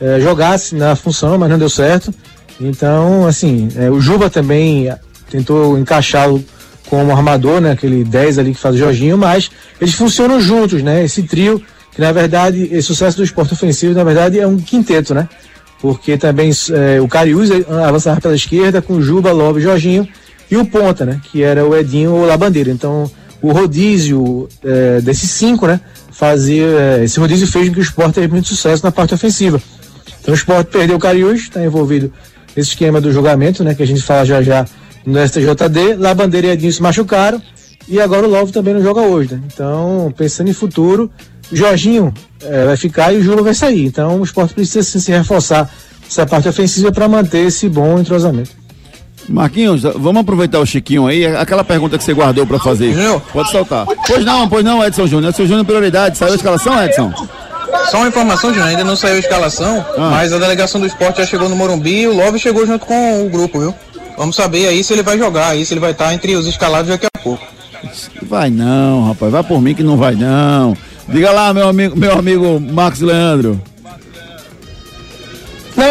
eh, 0.00 0.20
jogasse 0.20 0.74
na 0.74 0.96
função, 0.96 1.38
mas 1.38 1.50
não 1.50 1.58
deu 1.58 1.70
certo. 1.70 2.12
Então, 2.60 3.26
assim, 3.26 3.68
eh, 3.76 3.90
o 3.90 4.00
Juba 4.00 4.30
também 4.30 4.92
tentou 5.30 5.78
encaixá-lo 5.78 6.44
como 6.88 7.12
armador, 7.12 7.60
né? 7.60 7.72
Aquele 7.72 8.04
10 8.04 8.38
ali 8.38 8.54
que 8.54 8.60
faz 8.60 8.74
o 8.74 8.78
Jorginho, 8.78 9.16
mas 9.16 9.50
eles 9.80 9.94
funcionam 9.94 10.40
juntos, 10.40 10.82
né? 10.82 11.04
Esse 11.04 11.22
trio, 11.22 11.62
que 11.92 12.00
na 12.00 12.12
verdade, 12.12 12.68
esse 12.70 12.82
sucesso 12.82 13.16
do 13.16 13.24
esporte 13.24 13.54
ofensivo, 13.54 13.94
na 13.94 14.04
verdade, 14.04 14.38
é 14.38 14.46
um 14.46 14.56
quinteto, 14.56 15.14
né? 15.14 15.28
Porque 15.80 16.16
também 16.16 16.50
eh, 16.70 17.00
o 17.00 17.08
Cariús 17.08 17.50
avançava 17.86 18.20
pela 18.20 18.34
esquerda 18.34 18.80
com 18.80 18.94
o 18.94 19.02
Juba, 19.02 19.32
Lobo 19.32 19.58
e 19.58 19.62
Jorginho, 19.62 20.08
e 20.50 20.56
o 20.56 20.64
Ponta, 20.64 21.04
né? 21.04 21.20
Que 21.30 21.42
era 21.42 21.64
o 21.64 21.76
Edinho 21.76 22.12
ou 22.12 22.26
Labandeira. 22.26 22.70
Então, 22.70 23.10
o 23.42 23.52
rodízio 23.52 24.48
é, 24.62 25.00
desses 25.00 25.30
cinco, 25.30 25.66
né? 25.66 25.80
Fazia, 26.10 26.64
é, 26.64 27.04
esse 27.04 27.18
rodízio 27.18 27.46
fez 27.46 27.68
com 27.68 27.74
que 27.74 27.80
o 27.80 27.82
esporte 27.82 28.14
teve 28.14 28.28
muito 28.28 28.48
sucesso 28.48 28.84
na 28.84 28.92
parte 28.92 29.14
ofensiva. 29.14 29.60
Então 30.20 30.32
o 30.32 30.36
esporte 30.36 30.70
perdeu 30.70 30.96
o 30.96 30.98
Cariús, 30.98 31.42
está 31.42 31.64
envolvido 31.64 32.12
nesse 32.56 32.70
esquema 32.70 33.00
do 33.00 33.12
julgamento, 33.12 33.62
né? 33.62 33.74
Que 33.74 33.82
a 33.82 33.86
gente 33.86 34.02
fala 34.02 34.24
já 34.24 34.42
já 34.42 34.66
no 35.04 35.18
STJD. 35.26 35.96
Lá 35.98 36.14
Bandeira 36.14 36.48
e 36.48 36.50
Edinho 36.50 36.72
se 36.72 36.82
machucaram. 36.82 37.42
E 37.86 38.00
agora 38.00 38.26
o 38.26 38.30
Lovo 38.30 38.50
também 38.50 38.72
não 38.72 38.82
joga 38.82 39.02
hoje, 39.02 39.34
né? 39.34 39.42
Então, 39.52 40.12
pensando 40.16 40.48
em 40.48 40.54
futuro, 40.54 41.10
o 41.52 41.56
Jorginho 41.56 42.14
é, 42.42 42.64
vai 42.64 42.76
ficar 42.76 43.12
e 43.12 43.18
o 43.18 43.22
Júlio 43.22 43.44
vai 43.44 43.54
sair. 43.54 43.84
Então 43.84 44.20
o 44.20 44.24
esporte 44.24 44.54
precisa 44.54 44.82
sim, 44.82 44.98
se 44.98 45.10
reforçar 45.12 45.70
essa 46.08 46.24
parte 46.24 46.48
ofensiva 46.48 46.90
para 46.92 47.08
manter 47.08 47.46
esse 47.46 47.68
bom 47.68 47.98
entrosamento. 47.98 48.63
Marquinhos, 49.28 49.82
vamos 49.82 50.20
aproveitar 50.20 50.58
o 50.58 50.66
Chiquinho 50.66 51.06
aí, 51.06 51.26
aquela 51.26 51.64
pergunta 51.64 51.96
que 51.96 52.04
você 52.04 52.12
guardou 52.12 52.46
para 52.46 52.58
fazer. 52.58 52.94
Pode 53.32 53.50
soltar. 53.50 53.86
Pois 54.06 54.24
não, 54.24 54.48
pois 54.48 54.64
não, 54.64 54.84
Edson 54.84 55.06
Júnior. 55.06 55.30
Edson 55.30 55.46
Júnior, 55.46 55.64
prioridade. 55.64 56.18
Saiu 56.18 56.32
a 56.32 56.36
escalação, 56.36 56.82
Edson? 56.82 57.12
Só 57.90 57.98
uma 57.98 58.08
informação, 58.08 58.50
Júnior, 58.50 58.68
ainda 58.68 58.84
não 58.84 58.96
saiu 58.96 59.16
a 59.16 59.18
escalação, 59.18 59.84
ah. 59.96 60.10
mas 60.10 60.32
a 60.32 60.38
delegação 60.38 60.80
do 60.80 60.86
esporte 60.86 61.18
já 61.18 61.26
chegou 61.26 61.48
no 61.48 61.56
Morumbi 61.56 62.02
e 62.02 62.06
o 62.06 62.14
Love 62.14 62.38
chegou 62.38 62.66
junto 62.66 62.86
com 62.86 63.26
o 63.26 63.28
grupo, 63.28 63.60
viu? 63.60 63.74
Vamos 64.16 64.36
saber 64.36 64.68
aí 64.68 64.84
se 64.84 64.92
ele 64.92 65.02
vai 65.02 65.18
jogar 65.18 65.48
aí, 65.48 65.64
se 65.66 65.74
ele 65.74 65.80
vai 65.80 65.90
estar 65.90 66.14
entre 66.14 66.36
os 66.36 66.46
escalados 66.46 66.88
daqui 66.88 67.06
a 67.06 67.18
pouco. 67.18 67.44
Vai 68.22 68.48
não, 68.50 69.08
rapaz, 69.08 69.32
vai 69.32 69.42
por 69.42 69.60
mim 69.60 69.74
que 69.74 69.82
não 69.82 69.96
vai 69.96 70.14
não. 70.14 70.76
Diga 71.08 71.30
lá, 71.30 71.52
meu 71.52 71.68
amigo, 71.68 71.98
meu 71.98 72.12
amigo 72.12 72.60
Marcos 72.60 73.00
Leandro. 73.00 73.60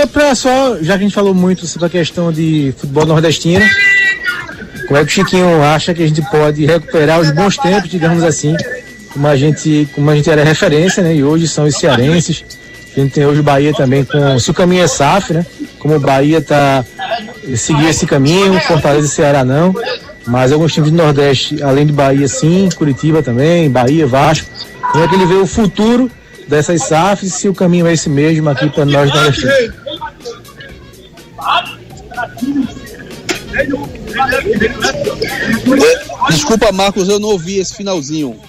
É 0.03 0.05
pra 0.05 0.35
só, 0.35 0.75
já 0.81 0.97
que 0.97 0.99
a 0.99 1.07
gente 1.07 1.15
falou 1.15 1.33
muito 1.33 1.65
sobre 1.65 1.87
a 1.87 1.89
questão 1.89 2.29
de 2.29 2.73
futebol 2.77 3.05
nordestino, 3.05 3.65
como 4.85 4.99
é 4.99 5.05
que 5.05 5.09
o 5.09 5.09
Chiquinho 5.09 5.63
acha 5.63 5.93
que 5.93 6.03
a 6.03 6.07
gente 6.07 6.21
pode 6.29 6.65
recuperar 6.65 7.21
os 7.21 7.31
bons 7.31 7.55
tempos, 7.55 7.89
digamos 7.89 8.21
assim, 8.21 8.53
como 9.13 9.25
a 9.27 9.37
gente, 9.37 9.87
como 9.95 10.09
a 10.09 10.15
gente 10.17 10.29
era 10.29 10.43
referência, 10.43 11.01
né? 11.01 11.15
E 11.15 11.23
hoje 11.23 11.47
são 11.47 11.63
os 11.63 11.77
cearenses. 11.77 12.43
A 12.97 12.99
gente 12.99 13.13
tem 13.13 13.25
hoje 13.25 13.39
o 13.39 13.43
Bahia 13.43 13.71
também 13.71 14.03
com. 14.03 14.37
Se 14.39 14.51
o 14.51 14.53
caminho 14.53 14.83
é 14.83 14.87
SAF, 14.89 15.31
né? 15.31 15.45
Como 15.79 15.95
o 15.95 15.99
Bahia 16.01 16.41
tá 16.41 16.83
seguir 17.55 17.87
esse 17.87 18.05
caminho, 18.05 18.59
Fortaleza 18.59 19.07
e 19.07 19.09
Ceará 19.09 19.45
não. 19.45 19.73
Mas 20.27 20.51
alguns 20.51 20.73
times 20.73 20.91
do 20.91 20.97
Nordeste, 20.97 21.63
além 21.63 21.85
de 21.85 21.93
Bahia, 21.93 22.27
sim, 22.27 22.67
Curitiba 22.75 23.23
também, 23.23 23.69
Bahia, 23.69 24.05
Vasco. 24.05 24.49
Como 24.91 25.01
é 25.01 25.07
que 25.07 25.15
ele 25.15 25.25
vê 25.27 25.35
o 25.35 25.47
futuro 25.47 26.11
dessas 26.45 26.83
SAFs 26.83 27.33
se 27.33 27.47
o 27.47 27.53
caminho 27.53 27.87
é 27.87 27.93
esse 27.93 28.09
mesmo 28.09 28.49
aqui 28.49 28.69
para 28.69 28.85
nós 28.85 29.09
nordestinos. 29.13 29.82
Desculpa, 36.29 36.71
Marcos, 36.71 37.07
eu 37.09 37.19
não 37.19 37.29
ouvi 37.29 37.57
esse 37.59 37.75
finalzinho. 37.75 38.39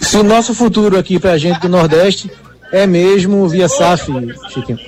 Se 0.00 0.16
o 0.16 0.22
nosso 0.22 0.54
futuro 0.54 0.98
aqui 0.98 1.18
para 1.18 1.32
a 1.32 1.38
gente 1.38 1.60
do 1.60 1.68
Nordeste 1.68 2.30
é 2.72 2.86
mesmo 2.86 3.48
via 3.48 3.68
SAF, 3.68 4.06
Chiquinho. 4.52 4.78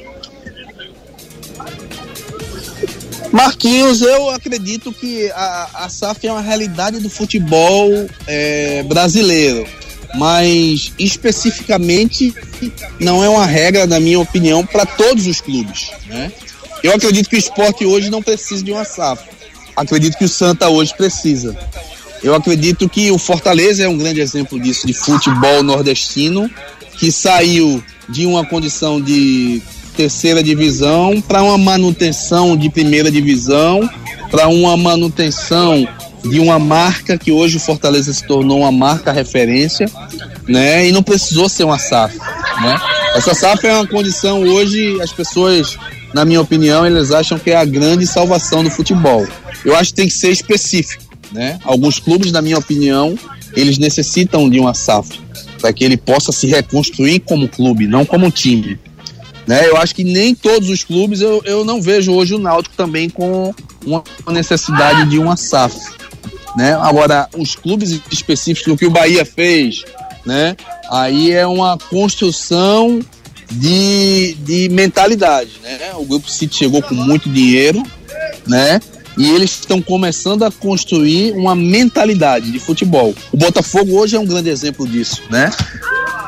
Marquinhos, 3.31 4.03
eu 4.03 4.31
acredito 4.31 4.93
que 4.93 5.31
a, 5.31 5.85
a 5.85 5.89
SAF 5.89 6.27
é 6.27 6.33
uma 6.33 6.43
realidade 6.43 7.01
do 7.01 7.09
futebol 7.09 7.91
é, 8.27 8.83
brasileiro 8.83 9.67
mas 10.15 10.93
especificamente 10.99 12.35
não 13.01 13.25
é 13.25 13.29
uma 13.29 13.47
regra, 13.47 13.87
na 13.87 13.99
minha 13.99 14.21
opinião, 14.21 14.65
para 14.65 14.85
todos 14.85 15.27
os 15.27 15.41
clubes. 15.41 15.91
Né? 16.07 16.31
Eu 16.83 16.93
acredito 16.93 17.29
que 17.29 17.37
o 17.37 17.39
esporte 17.39 17.85
hoje 17.85 18.11
não 18.11 18.23
precisa 18.23 18.63
de 18.63 18.73
uma 18.73 18.85
SAF. 18.85 19.23
Acredito 19.77 20.19
que 20.19 20.25
o 20.25 20.29
Santa 20.29 20.69
hoje 20.69 20.95
precisa. 20.95 21.57
Eu 22.23 22.35
acredito 22.35 22.89
que 22.89 23.11
o 23.11 23.19
Fortaleza 23.19 23.83
é 23.83 23.89
um 23.89 23.97
grande 23.97 24.21
exemplo 24.21 24.61
disso, 24.61 24.87
de 24.87 24.93
futebol 24.93 25.63
nordestino, 25.63 26.51
que 26.99 27.11
saiu 27.11 27.83
de 28.09 28.27
uma 28.27 28.45
condição 28.45 29.01
de 29.01 29.63
terceira 29.97 30.43
divisão 30.43 31.21
para 31.21 31.43
uma 31.43 31.59
manutenção 31.59 32.57
de 32.57 32.71
primeira 32.71 33.11
divisão, 33.11 33.89
para 34.31 34.49
uma 34.49 34.77
manutenção 34.77 35.87
de 36.25 36.39
uma 36.39 36.59
marca 36.59 37.19
que 37.19 37.33
hoje 37.33 37.57
o 37.57 37.61
Fortaleza 37.61 38.13
se 38.13 38.25
tornou 38.25 38.61
uma 38.61 38.73
marca 38.73 39.11
referência, 39.11 39.91
né? 40.47 40.87
E 40.87 40.93
não 40.93 41.03
precisou 41.03 41.49
ser 41.49 41.65
uma 41.65 41.79
SAF, 41.79 42.17
né? 42.63 42.81
Essa 43.17 43.35
SAF 43.35 43.67
é 43.67 43.75
uma 43.75 43.87
condição 43.87 44.43
hoje, 44.43 45.01
as 45.03 45.13
pessoas, 45.13 45.77
na 46.15 46.25
minha 46.25 46.41
opinião, 46.41 46.87
eles 46.87 47.11
acham 47.11 47.39
que 47.39 47.51
é 47.51 47.57
a 47.57 47.65
grande 47.65 48.07
salvação 48.07 48.63
do 48.63 48.71
futebol. 48.71 49.27
Eu 49.65 49.77
acho 49.77 49.91
que 49.91 49.97
tem 49.97 50.09
que 50.09 50.15
ser 50.15 50.31
específico, 50.31 51.05
né? 51.33 51.59
Alguns 51.65 51.99
clubes, 51.99 52.33
na 52.33 52.43
minha 52.43 52.59
opinião, 52.59 53.19
eles 53.55 53.79
necessitam 53.79 54.49
de 54.49 54.59
uma 54.59 54.75
SAF 54.75 55.21
para 55.61 55.73
que 55.73 55.85
ele 55.85 55.97
possa 55.97 56.33
se 56.33 56.47
reconstruir 56.47 57.21
como 57.21 57.49
clube, 57.49 57.87
não 57.87 58.05
como 58.05 58.31
time. 58.31 58.79
Né? 59.47 59.69
Eu 59.69 59.77
acho 59.77 59.95
que 59.95 60.05
nem 60.05 60.35
todos 60.35 60.69
os 60.69 60.85
clubes, 60.85 61.21
eu, 61.21 61.43
eu 61.45 61.65
não 61.65 61.83
vejo 61.83 62.13
hoje 62.13 62.35
o 62.35 62.39
Náutico 62.39 62.77
também 62.77 63.09
com 63.09 63.53
uma 63.85 64.05
necessidade 64.29 65.11
de 65.11 65.19
uma 65.19 65.37
SAF 65.37 65.77
né? 66.57 66.75
Agora, 66.75 67.29
os 67.37 67.55
clubes 67.55 68.01
específicos, 68.11 68.73
o 68.73 68.77
que 68.77 68.87
o 68.87 68.91
Bahia 68.91 69.25
fez, 69.25 69.85
né? 70.25 70.57
Aí 70.91 71.33
é 71.33 71.47
uma 71.47 71.79
construção 71.79 73.01
de, 73.53 74.35
de 74.41 74.69
mentalidade, 74.71 75.53
né? 75.63 75.93
O 75.97 76.05
Grupo 76.05 76.31
City 76.31 76.57
chegou 76.57 76.83
com 76.83 76.95
muito 76.95 77.29
dinheiro, 77.29 77.83
né? 78.47 78.81
E 79.17 79.31
eles 79.31 79.51
estão 79.51 79.83
começando 79.83 80.43
a 80.43 80.51
construir 80.51 81.33
uma 81.33 81.55
mentalidade 81.55 82.51
de 82.51 82.59
futebol. 82.59 83.15
O 83.31 83.37
Botafogo 83.37 83.99
hoje 83.99 84.17
é 84.17 84.19
um 84.19 84.27
grande 84.27 84.49
exemplo 84.49 84.87
disso, 84.87 85.23
né? 85.31 85.51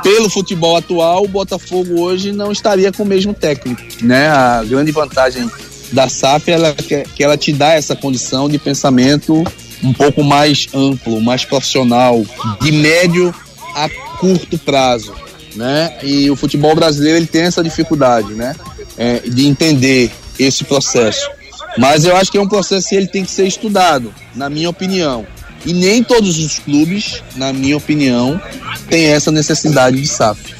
Pelo 0.03 0.29
futebol 0.29 0.77
atual, 0.77 1.25
o 1.25 1.29
Botafogo 1.29 2.01
hoje 2.01 2.31
não 2.31 2.53
estaria 2.53 2.93
com 2.93 3.03
o 3.03 3.07
mesmo 3.07 3.33
técnico, 3.33 3.83
né? 4.03 4.29
A 4.29 4.63
grande 4.63 4.93
vantagem 4.93 5.51
da 5.93 6.09
SAF 6.09 6.51
é 6.51 7.05
que 7.15 7.25
ela 7.25 7.39
te 7.39 7.53
dá 7.53 7.73
essa 7.73 7.97
condição 7.97 8.49
de 8.49 8.59
pensamento 8.59 9.43
um 9.83 9.93
pouco 9.93 10.23
mais 10.23 10.69
amplo, 10.75 11.21
mais 11.21 11.45
profissional, 11.45 12.25
de 12.61 12.73
médio 12.73 13.35
a 13.75 13.89
curto 14.19 14.59
prazo, 14.59 15.15
né? 15.55 15.97
E 16.03 16.31
o 16.31 16.37
futebol 16.37 16.75
brasileiro 16.75 17.19
ele 17.19 17.27
tem 17.27 17.43
essa 17.43 17.63
dificuldade, 17.63 18.35
né? 18.35 18.55
É, 18.97 19.21
de 19.21 19.47
entender 19.47 20.11
esse 20.39 20.65
processo. 20.65 21.29
Mas 21.77 22.05
eu 22.05 22.17
acho 22.17 22.31
que 22.31 22.39
é 22.39 22.41
um 22.41 22.49
processo 22.49 22.89
que 22.89 22.95
ele 22.95 23.07
tem 23.07 23.25
que 23.25 23.31
ser 23.31 23.47
estudado, 23.47 24.15
na 24.35 24.49
minha 24.49 24.71
opinião. 24.71 25.27
E 25.67 25.73
nem 25.73 26.03
todos 26.03 26.39
os 26.39 26.59
clubes, 26.59 27.23
na 27.37 27.53
minha 27.53 27.77
opinião, 27.77 28.41
tem 28.89 29.07
essa 29.07 29.33
necessidade 29.33 30.01
de 30.01 30.07
SAF. 30.07 30.55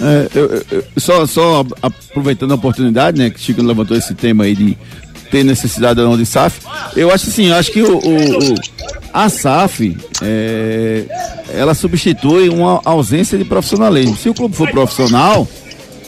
É, 0.00 0.28
eu, 0.34 0.64
eu, 0.70 0.84
só, 0.96 1.26
só 1.26 1.64
aproveitando 1.82 2.52
a 2.52 2.54
oportunidade, 2.54 3.18
né, 3.18 3.30
que 3.30 3.40
Chico 3.40 3.62
levantou 3.62 3.96
esse 3.96 4.14
tema 4.14 4.44
aí 4.44 4.54
de 4.54 4.76
ter 5.30 5.44
necessidade 5.44 6.00
ou 6.00 6.08
não 6.08 6.16
de 6.16 6.26
SAF, 6.26 6.60
eu 6.96 7.10
acho 7.10 7.28
assim, 7.28 7.46
eu 7.46 7.56
acho 7.56 7.70
que 7.72 7.82
o, 7.82 7.98
o, 7.98 8.52
o 8.52 8.54
a 9.14 9.28
SAF, 9.28 9.96
é, 10.20 11.04
ela 11.54 11.72
substitui 11.72 12.48
uma 12.48 12.80
ausência 12.84 13.38
de 13.38 13.44
profissionalismo. 13.44 14.16
Se 14.16 14.28
o 14.28 14.34
clube 14.34 14.56
for 14.56 14.68
profissional, 14.72 15.46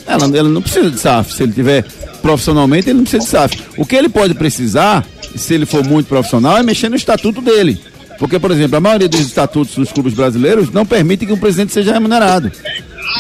ela, 0.05 0.25
ela 0.37 0.49
não 0.49 0.61
precisa 0.61 0.91
de 0.91 0.99
SAF. 0.99 1.33
Se 1.33 1.45
ele 1.45 1.53
tiver 1.53 1.85
profissionalmente, 2.21 2.91
ele 2.91 2.97
não 2.97 3.05
precisa 3.05 3.23
de 3.23 3.29
SAF. 3.29 3.63
O 3.77 3.87
que 3.87 3.95
ele 3.95 4.09
pode 4.09 4.35
precisar, 4.35 5.07
se 5.37 5.55
ele 5.55 5.65
for 5.65 5.85
muito 5.85 6.09
profissional, 6.09 6.59
é 6.59 6.65
mexer 6.65 6.89
no 6.89 6.97
estatuto 6.97 7.41
dele. 7.41 7.81
Porque, 8.19 8.41
por 8.41 8.51
exemplo, 8.51 8.77
a 8.77 8.81
maioria 8.81 9.09
dos 9.09 9.21
estatutos 9.21 9.77
dos 9.77 9.93
clubes 9.93 10.13
brasileiros 10.13 10.73
não 10.73 10.85
permite 10.85 11.25
que 11.25 11.33
o 11.33 11.39
presidente 11.39 11.73
seja 11.73 11.93
remunerado. 11.93 12.51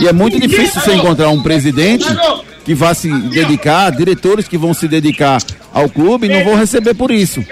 E 0.00 0.08
é 0.08 0.12
muito 0.12 0.40
difícil 0.40 0.80
você 0.80 0.94
encontrar 0.94 1.28
um 1.28 1.44
presidente 1.44 2.06
que 2.64 2.74
vá 2.74 2.92
se 2.92 3.08
dedicar, 3.08 3.90
diretores 3.92 4.48
que 4.48 4.58
vão 4.58 4.74
se 4.74 4.88
dedicar 4.88 5.40
ao 5.72 5.88
clube 5.88 6.26
e 6.26 6.30
não 6.30 6.44
vão 6.44 6.56
receber 6.56 6.94
por 6.94 7.12
isso. 7.12 7.44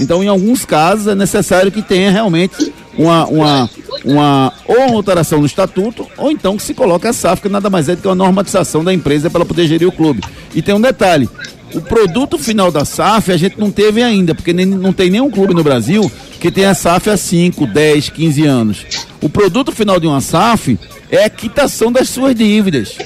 Então, 0.00 0.22
em 0.22 0.28
alguns 0.28 0.64
casos, 0.64 1.06
é 1.06 1.14
necessário 1.14 1.70
que 1.70 1.82
tenha 1.82 2.10
realmente 2.10 2.72
uma, 2.96 3.26
uma, 3.26 3.70
uma 4.04 4.52
ou 4.66 4.96
alteração 4.96 5.40
no 5.40 5.46
estatuto, 5.46 6.06
ou 6.16 6.30
então 6.30 6.56
que 6.56 6.62
se 6.62 6.74
coloque 6.74 7.06
a 7.06 7.12
SAF, 7.12 7.42
que 7.42 7.48
nada 7.48 7.70
mais 7.70 7.88
é 7.88 7.96
do 7.96 8.02
que 8.02 8.08
uma 8.08 8.14
normatização 8.14 8.82
da 8.84 8.92
empresa 8.92 9.30
para 9.30 9.44
poder 9.44 9.66
gerir 9.66 9.88
o 9.88 9.92
clube. 9.92 10.22
E 10.54 10.62
tem 10.62 10.74
um 10.74 10.80
detalhe: 10.80 11.28
o 11.74 11.80
produto 11.80 12.38
final 12.38 12.70
da 12.70 12.84
SAF 12.84 13.32
a 13.32 13.36
gente 13.36 13.58
não 13.58 13.70
teve 13.70 14.02
ainda, 14.02 14.34
porque 14.34 14.52
nem, 14.52 14.66
não 14.66 14.92
tem 14.92 15.10
nenhum 15.10 15.30
clube 15.30 15.54
no 15.54 15.64
Brasil 15.64 16.10
que 16.40 16.50
tenha 16.50 16.74
SAF 16.74 17.08
há 17.08 17.16
5, 17.16 17.66
10, 17.66 18.10
15 18.10 18.46
anos. 18.46 18.86
O 19.20 19.28
produto 19.28 19.72
final 19.72 20.00
de 20.00 20.06
uma 20.06 20.20
SAF 20.20 20.78
é 21.10 21.24
a 21.24 21.30
quitação 21.30 21.92
das 21.92 22.08
suas 22.08 22.34
dívidas 22.34 22.96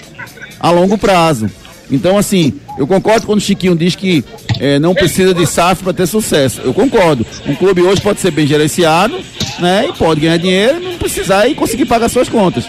a 0.59 0.71
longo 0.71 0.97
prazo. 0.97 1.51
Então, 1.91 2.19
assim, 2.19 2.55
eu 2.79 2.87
concordo 2.87 3.27
quando 3.27 3.39
o 3.39 3.43
Chiquinho 3.43 3.77
diz 3.77 3.95
que 3.95 4.25
é, 4.59 4.79
não 4.79 4.95
precisa 4.95 5.33
de 5.33 5.47
SAF 5.47 5.83
para 5.83 5.93
ter 5.93 6.07
sucesso. 6.07 6.61
Eu 6.65 6.75
concordo. 6.75 7.25
Um 7.47 7.55
clube 7.55 7.83
hoje 7.83 8.01
pode 8.01 8.21
ser 8.21 8.31
bem 8.31 8.47
gerenciado, 8.47 9.19
né? 9.59 9.87
E 9.89 9.93
pode 9.93 10.21
ganhar 10.21 10.37
dinheiro 10.37 10.83
e 10.83 10.85
não 10.85 10.99
precisar 10.99 11.47
e 11.47 11.55
conseguir 11.55 11.87
pagar 11.87 12.09
suas 12.09 12.29
contas. 12.29 12.65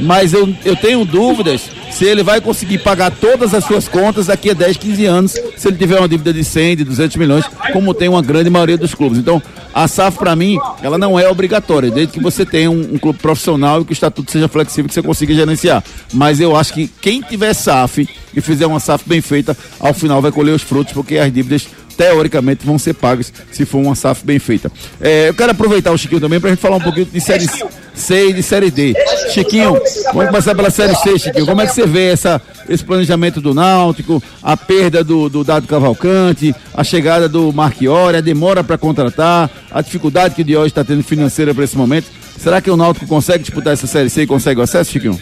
Mas 0.00 0.32
eu, 0.32 0.48
eu 0.64 0.76
tenho 0.76 1.04
dúvidas 1.04 1.70
se 1.90 2.04
ele 2.04 2.22
vai 2.22 2.40
conseguir 2.40 2.78
pagar 2.78 3.10
todas 3.10 3.54
as 3.54 3.64
suas 3.64 3.88
contas 3.88 4.26
daqui 4.26 4.50
a 4.50 4.54
10, 4.54 4.76
15 4.76 5.06
anos, 5.06 5.32
se 5.56 5.68
ele 5.68 5.76
tiver 5.76 5.98
uma 5.98 6.08
dívida 6.08 6.32
de 6.32 6.44
100, 6.44 6.76
de 6.76 6.84
200 6.84 7.16
milhões, 7.16 7.44
como 7.72 7.94
tem 7.94 8.08
uma 8.08 8.22
grande 8.22 8.50
maioria 8.50 8.76
dos 8.76 8.94
clubes. 8.94 9.18
Então, 9.18 9.42
a 9.72 9.86
SAF, 9.86 10.18
para 10.18 10.34
mim, 10.34 10.58
ela 10.82 10.96
não 10.96 11.18
é 11.18 11.28
obrigatória, 11.28 11.90
desde 11.90 12.14
que 12.14 12.20
você 12.20 12.44
tenha 12.46 12.70
um, 12.70 12.94
um, 12.94 12.98
clube 12.98 13.18
profissional 13.18 13.80
e 13.80 13.84
que 13.84 13.92
o 13.92 13.94
estatuto 13.94 14.30
seja 14.30 14.48
flexível, 14.48 14.88
que 14.88 14.94
você 14.94 15.02
consiga 15.02 15.34
gerenciar. 15.34 15.84
Mas 16.12 16.40
eu 16.40 16.56
acho 16.56 16.72
que 16.72 16.88
quem 16.88 17.20
tiver 17.20 17.52
SAF 17.52 18.08
e 18.34 18.40
fizer 18.40 18.66
uma 18.66 18.80
SAF 18.80 19.06
bem 19.06 19.20
feita, 19.20 19.56
ao 19.78 19.92
final 19.92 20.20
vai 20.20 20.32
colher 20.32 20.54
os 20.54 20.62
frutos, 20.62 20.92
porque 20.92 21.18
as 21.18 21.32
dívidas 21.32 21.68
teoricamente 21.96 22.66
vão 22.66 22.78
ser 22.78 22.94
pagas 22.94 23.32
se 23.50 23.64
for 23.64 23.78
uma 23.78 23.94
SAF 23.94 24.24
bem 24.24 24.38
feita. 24.38 24.70
É, 25.00 25.28
eu 25.28 25.34
quero 25.34 25.52
aproveitar 25.52 25.92
o 25.92 25.98
Chiquinho 25.98 26.20
também 26.20 26.38
para 26.38 26.50
a 26.50 26.52
gente 26.52 26.60
falar 26.60 26.76
um 26.76 26.80
pouquinho 26.80 27.06
de 27.06 27.20
série 27.20 27.46
C 27.94 28.28
e 28.28 28.32
de 28.32 28.42
série 28.42 28.70
D. 28.70 28.94
Chiquinho, 29.30 29.80
vamos 30.12 30.26
começar 30.26 30.54
pela 30.54 30.70
série 30.70 30.94
C, 30.94 31.18
Chiquinho. 31.18 31.46
Como 31.46 31.60
é 31.60 31.66
que 31.66 31.74
você 31.74 31.86
vê 31.86 32.08
essa, 32.12 32.40
esse 32.68 32.84
planejamento 32.84 33.40
do 33.40 33.54
Náutico, 33.54 34.22
a 34.42 34.56
perda 34.56 35.02
do, 35.02 35.28
do 35.28 35.42
Dado 35.42 35.66
Cavalcante, 35.66 36.54
a 36.74 36.84
chegada 36.84 37.28
do 37.28 37.52
Marchiori, 37.52 38.18
a 38.18 38.20
demora 38.20 38.62
para 38.62 38.76
contratar, 38.76 39.50
a 39.70 39.80
dificuldade 39.80 40.34
que 40.34 40.42
o 40.42 40.44
Diógenes 40.44 40.72
está 40.72 40.84
tendo 40.84 41.02
financeira 41.02 41.54
para 41.54 41.64
esse 41.64 41.76
momento? 41.76 42.06
Será 42.36 42.60
que 42.60 42.70
o 42.70 42.76
Náutico 42.76 43.06
consegue 43.06 43.42
disputar 43.44 43.72
essa 43.72 43.86
série 43.86 44.10
C 44.10 44.22
e 44.22 44.26
consegue 44.26 44.60
o 44.60 44.62
acesso, 44.62 44.92
Chiquinho? 44.92 45.18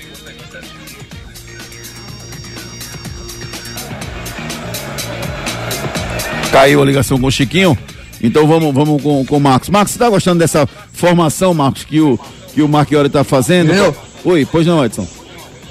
Caiu 6.55 6.81
a 6.81 6.85
ligação 6.85 7.19
com 7.19 7.27
o 7.27 7.31
Chiquinho. 7.33 7.77
Então 8.23 8.47
vamos, 8.47 8.73
vamos 8.73 9.03
com, 9.03 9.27
com 9.27 9.37
o 9.39 9.41
Marcos. 9.41 9.69
Marcos, 9.69 9.91
você 9.91 9.97
está 9.97 10.09
gostando 10.09 10.39
dessa 10.39 10.69
formação, 10.93 11.53
Marcos, 11.53 11.83
que 11.83 12.01
o, 12.01 12.17
que 12.55 12.63
o 12.63 12.69
Marchiori 12.69 13.09
está 13.09 13.25
fazendo? 13.25 13.75
Meu. 13.75 13.95
Oi, 14.25 14.47
pois 14.47 14.65
não, 14.65 14.85
Edson. 14.85 15.05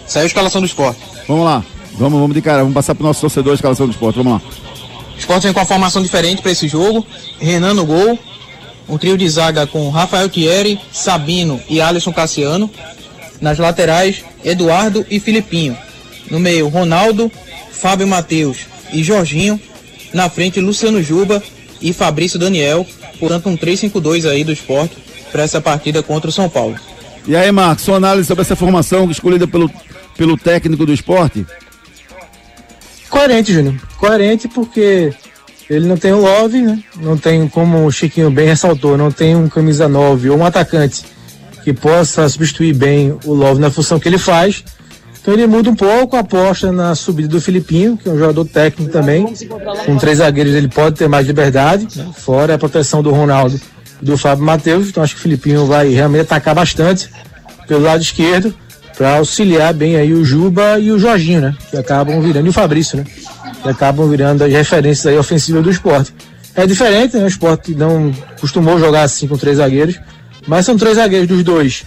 Saiu 0.05 0.23
a 0.23 0.27
escalação 0.27 0.59
do 0.59 0.67
esporte. 0.67 0.99
Vamos 1.25 1.45
lá. 1.45 1.63
Vamos, 1.93 2.19
vamos 2.19 2.35
de 2.35 2.41
cara. 2.41 2.59
Vamos 2.59 2.73
passar 2.73 2.93
para 2.95 3.03
o 3.05 3.07
nosso 3.07 3.21
torcedor 3.21 3.53
a 3.53 3.55
escalação 3.55 3.87
do 3.87 3.93
esporte. 3.93 4.17
Vamos 4.17 4.33
lá. 4.33 4.41
O 5.15 5.17
esporte 5.17 5.43
vem 5.43 5.53
com 5.53 5.61
uma 5.61 5.65
formação 5.65 6.03
diferente 6.03 6.41
para 6.41 6.51
esse 6.51 6.67
jogo. 6.67 7.07
Renan 7.39 7.73
no 7.73 7.85
gol. 7.85 8.19
Um 8.89 8.97
trio 8.97 9.17
de 9.17 9.29
zaga 9.29 9.65
com 9.65 9.89
Rafael 9.89 10.27
Thierry, 10.27 10.77
Sabino 10.91 11.61
e 11.69 11.79
Alisson 11.79 12.11
Cassiano. 12.11 12.69
Nas 13.39 13.57
laterais, 13.57 14.21
Eduardo 14.43 15.05
e 15.09 15.17
Filipinho. 15.17 15.77
No 16.29 16.41
meio, 16.41 16.67
Ronaldo, 16.67 17.31
Fábio 17.71 18.05
Matheus 18.05 18.57
e 18.91 19.01
Jorginho. 19.01 19.57
Na 20.13 20.29
frente, 20.29 20.59
Luciano 20.59 21.01
Juba 21.01 21.41
e 21.81 21.91
Fabrício 21.91 22.39
Daniel. 22.39 22.85
Portanto, 23.19 23.49
um 23.49 23.57
3-5-2 23.57 24.29
aí 24.29 24.43
do 24.43 24.51
esporte 24.51 24.97
para 25.31 25.43
essa 25.43 25.59
partida 25.59 26.03
contra 26.03 26.29
o 26.29 26.33
São 26.33 26.47
Paulo. 26.47 26.75
E 27.25 27.35
aí, 27.35 27.51
Marcos, 27.51 27.85
sua 27.85 27.97
análise 27.97 28.27
sobre 28.27 28.41
essa 28.41 28.55
formação 28.55 29.09
escolhida 29.09 29.47
pelo, 29.47 29.71
pelo 30.17 30.37
técnico 30.37 30.85
do 30.85 30.93
esporte? 30.93 31.45
Coerente, 33.09 33.53
Júnior. 33.53 33.75
Coerente 33.97 34.47
porque 34.47 35.13
ele 35.69 35.87
não 35.87 35.97
tem 35.97 36.11
o 36.11 36.21
Love, 36.21 36.61
né? 36.61 36.83
Não 36.97 37.17
tem, 37.17 37.47
como 37.47 37.85
o 37.85 37.91
Chiquinho 37.91 38.29
bem 38.29 38.47
ressaltou, 38.47 38.97
não 38.97 39.11
tem 39.11 39.35
um 39.35 39.47
camisa 39.47 39.87
9 39.87 40.29
ou 40.29 40.37
um 40.37 40.45
atacante 40.45 41.03
que 41.63 41.71
possa 41.71 42.27
substituir 42.27 42.73
bem 42.73 43.17
o 43.23 43.33
Love 43.33 43.61
na 43.61 43.71
função 43.71 43.99
que 43.99 44.07
ele 44.07 44.17
faz. 44.17 44.63
Então 45.23 45.33
ele 45.33 45.47
muda 45.47 45.69
um 45.69 45.75
pouco, 45.75 46.17
aposta 46.17 46.69
na 46.69 46.93
subida 46.95 47.29
do 47.29 47.39
Filipinho, 47.39 47.95
que 47.95 48.09
é 48.09 48.11
um 48.11 48.19
jogador 48.19 48.43
técnico 48.43 48.91
também. 48.91 49.25
Com 49.85 49.95
três 49.95 50.17
zagueiros 50.17 50.53
ele 50.53 50.67
pode 50.67 50.97
ter 50.97 51.07
mais 51.07 51.25
liberdade, 51.25 51.87
né? 51.95 52.09
fora 52.13 52.55
a 52.55 52.57
proteção 52.57 53.01
do 53.01 53.09
Ronaldo 53.09 53.57
e 54.01 54.05
do 54.05 54.17
Fábio 54.17 54.43
Matheus. 54.43 54.89
Então 54.89 55.01
acho 55.01 55.13
que 55.13 55.19
o 55.21 55.23
Filipinho 55.23 55.65
vai 55.65 55.87
realmente 55.87 56.23
atacar 56.23 56.53
bastante 56.53 57.09
pelo 57.65 57.83
lado 57.83 58.01
esquerdo 58.01 58.53
para 58.97 59.15
auxiliar 59.15 59.73
bem 59.73 59.95
aí 59.95 60.13
o 60.13 60.25
Juba 60.25 60.77
e 60.77 60.91
o 60.91 60.99
Jorginho, 60.99 61.39
né? 61.39 61.55
Que 61.71 61.77
acabam 61.77 62.19
virando, 62.21 62.45
e 62.45 62.49
o 62.49 62.53
Fabrício, 62.53 62.97
né? 62.97 63.05
Que 63.61 63.69
acabam 63.69 64.09
virando 64.09 64.43
as 64.43 64.51
referências 64.51 65.05
aí 65.05 65.17
ofensivas 65.17 65.63
do 65.63 65.71
esporte. 65.71 66.13
É 66.53 66.67
diferente, 66.67 67.15
né? 67.15 67.23
O 67.23 67.27
esporte 67.27 67.73
não 67.73 68.11
costumou 68.41 68.77
jogar 68.77 69.03
assim 69.03 69.25
com 69.25 69.37
três 69.37 69.55
zagueiros, 69.55 69.97
mas 70.45 70.65
são 70.65 70.77
três 70.77 70.97
zagueiros 70.97 71.29
dos 71.29 71.43
dois 71.43 71.85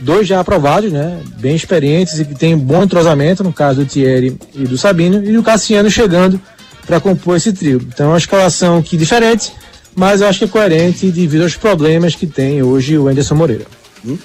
dois 0.00 0.26
já 0.26 0.40
aprovados, 0.40 0.90
né? 0.90 1.20
Bem 1.38 1.54
experientes 1.54 2.18
e 2.18 2.24
que 2.24 2.34
tem 2.34 2.56
bom 2.56 2.82
entrosamento, 2.82 3.44
no 3.44 3.52
caso 3.52 3.80
do 3.80 3.86
Thierry 3.86 4.36
e 4.54 4.64
do 4.64 4.76
Sabino, 4.76 5.24
e 5.24 5.36
o 5.36 5.42
Cassiano 5.42 5.90
chegando 5.90 6.40
para 6.86 7.00
compor 7.00 7.36
esse 7.36 7.52
trio. 7.52 7.80
Então, 7.86 8.06
é 8.06 8.08
uma 8.10 8.18
escalação 8.18 8.82
que 8.82 8.96
diferente, 8.96 9.52
mas 9.94 10.20
eu 10.20 10.28
acho 10.28 10.38
que 10.38 10.44
é 10.46 10.48
coerente 10.48 11.10
devido 11.10 11.42
aos 11.42 11.56
problemas 11.56 12.14
que 12.14 12.26
tem 12.26 12.62
hoje 12.62 12.98
o 12.98 13.08
Anderson 13.08 13.34
Moreira. 13.34 13.66
Hum? 14.04 14.18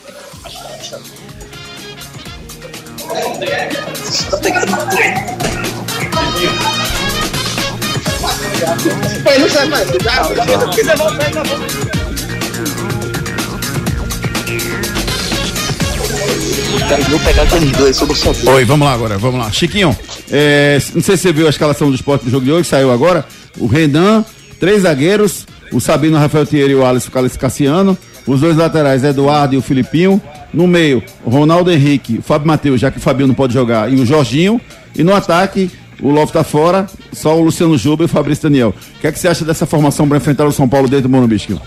Oi, 18.50 18.66
vamos 18.66 18.88
lá 18.88 18.94
agora, 18.94 19.18
vamos 19.18 19.40
lá. 19.40 19.52
Chiquinho, 19.52 19.96
é, 20.32 20.80
não 20.94 21.02
sei 21.02 21.18
se 21.18 21.24
você 21.24 21.34
viu 21.34 21.48
a 21.48 21.50
escalação 21.50 21.90
do 21.90 21.96
esporte 21.96 22.26
do 22.26 22.32
jogo 22.32 22.46
de 22.46 22.52
hoje, 22.52 22.70
saiu 22.70 22.92
agora. 22.92 23.26
O 23.58 23.68
Renan, 23.68 24.24
três 24.60 24.84
zagueiros, 24.84 25.46
o 25.72 25.80
Sabino, 25.80 26.18
Rafael 26.18 26.46
Thierry 26.46 26.72
e 26.72 26.76
o 26.76 26.86
Alisson 26.86 27.12
Cassiano. 27.40 27.98
Os 28.26 28.42
dois 28.42 28.58
laterais, 28.58 29.04
Eduardo 29.04 29.56
e 29.56 29.58
o 29.58 29.62
Filipinho. 29.62 30.22
No 30.54 30.66
meio, 30.68 31.04
Ronaldo 31.26 31.72
Henrique, 31.72 32.18
o 32.20 32.22
Fábio 32.22 32.48
Matheus, 32.48 32.80
já 32.80 32.90
que 32.90 32.98
o 32.98 33.02
Fabinho 33.02 33.28
não 33.28 33.36
pode 33.36 33.54
jogar, 33.54 33.92
e 33.92 33.96
o 34.00 34.06
Jorginho. 34.06 34.60
E 34.96 35.04
no 35.04 35.14
ataque, 35.14 35.70
o 36.02 36.10
Love 36.10 36.32
tá 36.32 36.44
fora, 36.44 36.88
só 37.12 37.38
o 37.38 37.44
Luciano 37.44 37.78
Juba 37.78 38.04
e 38.04 38.06
o 38.06 38.10
Fabrício 38.10 38.44
Daniel. 38.44 38.74
O 38.98 39.02
que 39.02 39.08
é 39.08 39.12
que 39.12 39.20
você 39.20 39.28
acha 39.28 39.46
dessa 39.46 39.66
formação 39.66 40.08
para 40.08 40.18
enfrentar 40.18 40.46
o 40.46 40.52
São 40.52 40.68
Paulo 40.68 40.88
dentro 40.88 41.04
do 41.04 41.10
Morumbi, 41.10 41.38
Chiquinho? 41.38 41.62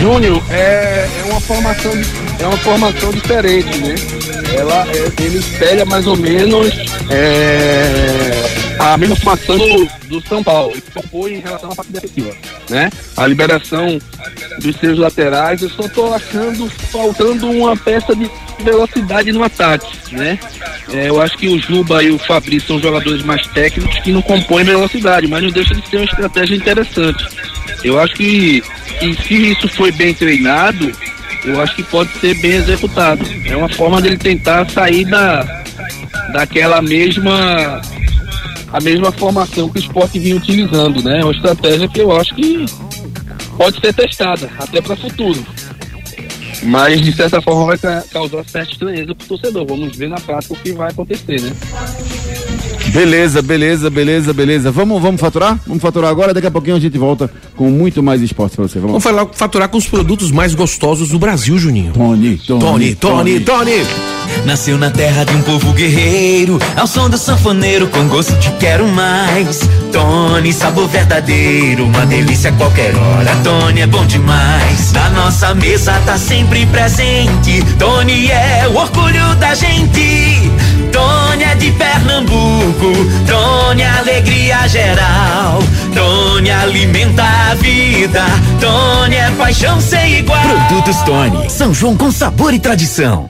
Júnior, 0.00 0.42
é, 0.50 1.08
é 1.20 1.24
uma 1.30 1.40
formação 1.40 1.92
é 2.42 2.46
uma 2.46 2.56
formação 2.58 3.10
diferente, 3.12 3.78
né? 3.78 3.94
Ela 4.58 4.86
é, 4.88 5.22
ele 5.22 5.38
espelha 5.38 5.84
mais 5.84 6.06
ou 6.06 6.16
menos 6.16 6.68
é, 7.08 8.76
a 8.78 8.96
mesma 8.96 9.16
formação 9.16 9.56
do, 9.56 9.88
do 10.08 10.28
São 10.28 10.42
Paulo, 10.42 10.72
ele 10.72 10.82
propôs 10.92 11.32
em 11.32 11.40
relação 11.40 11.70
à 11.70 11.74
parte 11.74 11.92
defensiva, 11.92 12.34
né? 12.68 12.90
A 13.16 13.26
liberação 13.26 13.98
dos 14.58 14.76
seus 14.76 14.98
laterais, 14.98 15.62
eu 15.62 15.70
só 15.70 15.88
tô 15.88 16.12
achando 16.12 16.68
faltando 16.90 17.50
uma 17.50 17.76
peça 17.76 18.14
de 18.14 18.28
velocidade 18.60 19.30
no 19.32 19.44
ataque, 19.44 19.86
né? 20.12 20.38
É, 20.92 21.08
eu 21.08 21.20
acho 21.20 21.38
que 21.38 21.48
o 21.48 21.60
Juba 21.60 22.02
e 22.02 22.10
o 22.10 22.18
Fabrício 22.18 22.68
são 22.68 22.80
jogadores 22.80 23.22
mais 23.22 23.46
técnicos 23.48 23.98
que 24.00 24.12
não 24.12 24.20
compõem 24.20 24.64
velocidade, 24.64 25.28
mas 25.28 25.42
não 25.42 25.50
deixa 25.50 25.74
de 25.74 25.88
ser 25.88 25.96
uma 25.96 26.04
estratégia 26.04 26.56
interessante. 26.56 27.24
Eu 27.84 28.00
acho 28.00 28.14
que, 28.14 28.62
que 28.98 29.14
se 29.22 29.52
isso 29.52 29.68
foi 29.68 29.92
bem 29.92 30.12
treinado, 30.12 30.92
eu 31.44 31.60
acho 31.60 31.74
que 31.76 31.82
pode 31.82 32.10
ser 32.20 32.34
bem 32.40 32.52
executado. 32.52 33.24
É 33.46 33.56
uma 33.56 33.68
forma 33.68 34.00
dele 34.00 34.16
tentar 34.16 34.68
sair 34.70 35.04
da, 35.04 35.62
daquela 36.32 36.80
mesma 36.82 37.80
a 38.72 38.80
mesma 38.80 39.12
formação 39.12 39.68
que 39.68 39.78
o 39.78 39.82
esporte 39.82 40.18
vinha 40.18 40.36
utilizando, 40.36 41.02
né? 41.02 41.20
É 41.20 41.24
uma 41.24 41.32
estratégia 41.34 41.86
que 41.88 42.00
eu 42.00 42.10
acho 42.18 42.34
que 42.34 42.64
pode 43.56 43.78
ser 43.80 43.92
testada 43.92 44.48
até 44.58 44.80
para 44.80 44.94
o 44.94 44.96
futuro. 44.96 45.44
Mas 46.62 47.02
de 47.02 47.12
certa 47.12 47.42
forma 47.42 47.66
vai 47.66 47.76
ca- 47.76 48.04
causar 48.10 48.44
certa 48.44 48.72
estranheza 48.72 49.14
para 49.14 49.24
o 49.24 49.28
torcedor. 49.28 49.66
Vamos 49.66 49.94
ver 49.96 50.08
na 50.08 50.18
prática 50.20 50.54
o 50.54 50.56
que 50.56 50.72
vai 50.72 50.90
acontecer, 50.90 51.40
né? 51.42 51.52
Beleza, 52.92 53.40
beleza, 53.40 53.88
beleza, 53.88 54.32
beleza. 54.34 54.70
Vamos, 54.70 55.00
vamos 55.00 55.20
faturar? 55.20 55.58
Vamos 55.66 55.82
faturar 55.82 56.10
agora, 56.10 56.34
daqui 56.34 56.46
a 56.46 56.50
pouquinho 56.50 56.76
a 56.76 56.80
gente 56.80 56.98
volta 56.98 57.30
com 57.56 57.70
muito 57.70 58.02
mais 58.02 58.20
esporte 58.20 58.54
pra 58.54 58.68
você. 58.68 58.78
Vamos 58.78 59.02
Vamos 59.02 59.02
falar, 59.02 59.26
faturar 59.32 59.68
com 59.68 59.78
os 59.78 59.86
produtos 59.86 60.30
mais 60.30 60.54
gostosos 60.54 61.08
do 61.08 61.18
Brasil, 61.18 61.56
Juninho. 61.58 61.92
Tony, 61.92 62.36
Tony, 62.46 62.94
Tony, 62.94 63.40
Tony. 63.40 63.86
Nasceu 64.44 64.76
na 64.76 64.90
terra 64.90 65.24
de 65.24 65.34
um 65.34 65.42
povo 65.42 65.72
guerreiro, 65.72 66.58
ao 66.76 66.86
som 66.86 67.08
do 67.08 67.16
sanfoneiro 67.16 67.86
com 67.88 68.06
gosto 68.08 68.34
de 68.34 68.50
quero 68.52 68.86
mais. 68.88 69.60
Tony, 69.90 70.52
sabor 70.52 70.88
verdadeiro, 70.88 71.84
uma 71.86 72.04
delícia 72.06 72.50
a 72.50 72.52
qualquer 72.54 72.94
hora. 72.94 73.34
Tony 73.42 73.80
é 73.80 73.86
bom 73.86 74.04
demais. 74.06 74.92
Na 74.92 75.10
nossa 75.10 75.54
mesa 75.54 75.92
tá 76.04 76.18
sempre 76.18 76.66
presente. 76.66 77.62
Tony 77.78 78.28
é 78.30 78.68
o 78.68 78.76
orgulho 78.76 79.34
da 79.36 79.54
gente. 79.54 80.50
Tony 80.92 81.44
é 81.44 81.54
de 81.54 81.70
Pernambuco, 81.72 82.92
Tony 83.26 83.82
é 83.82 83.88
alegria 83.90 84.66
geral. 84.68 85.58
Tony 85.94 86.50
alimenta 86.50 87.22
a 87.24 87.54
vida, 87.54 88.24
Tony 88.60 89.16
é 89.16 89.30
paixão 89.32 89.80
sem 89.80 90.18
igual. 90.18 90.40
Produtos 90.68 90.96
Tony, 91.02 91.50
São 91.50 91.72
João 91.74 91.96
com 91.96 92.10
sabor 92.12 92.52
e 92.54 92.58
tradição. 92.58 93.28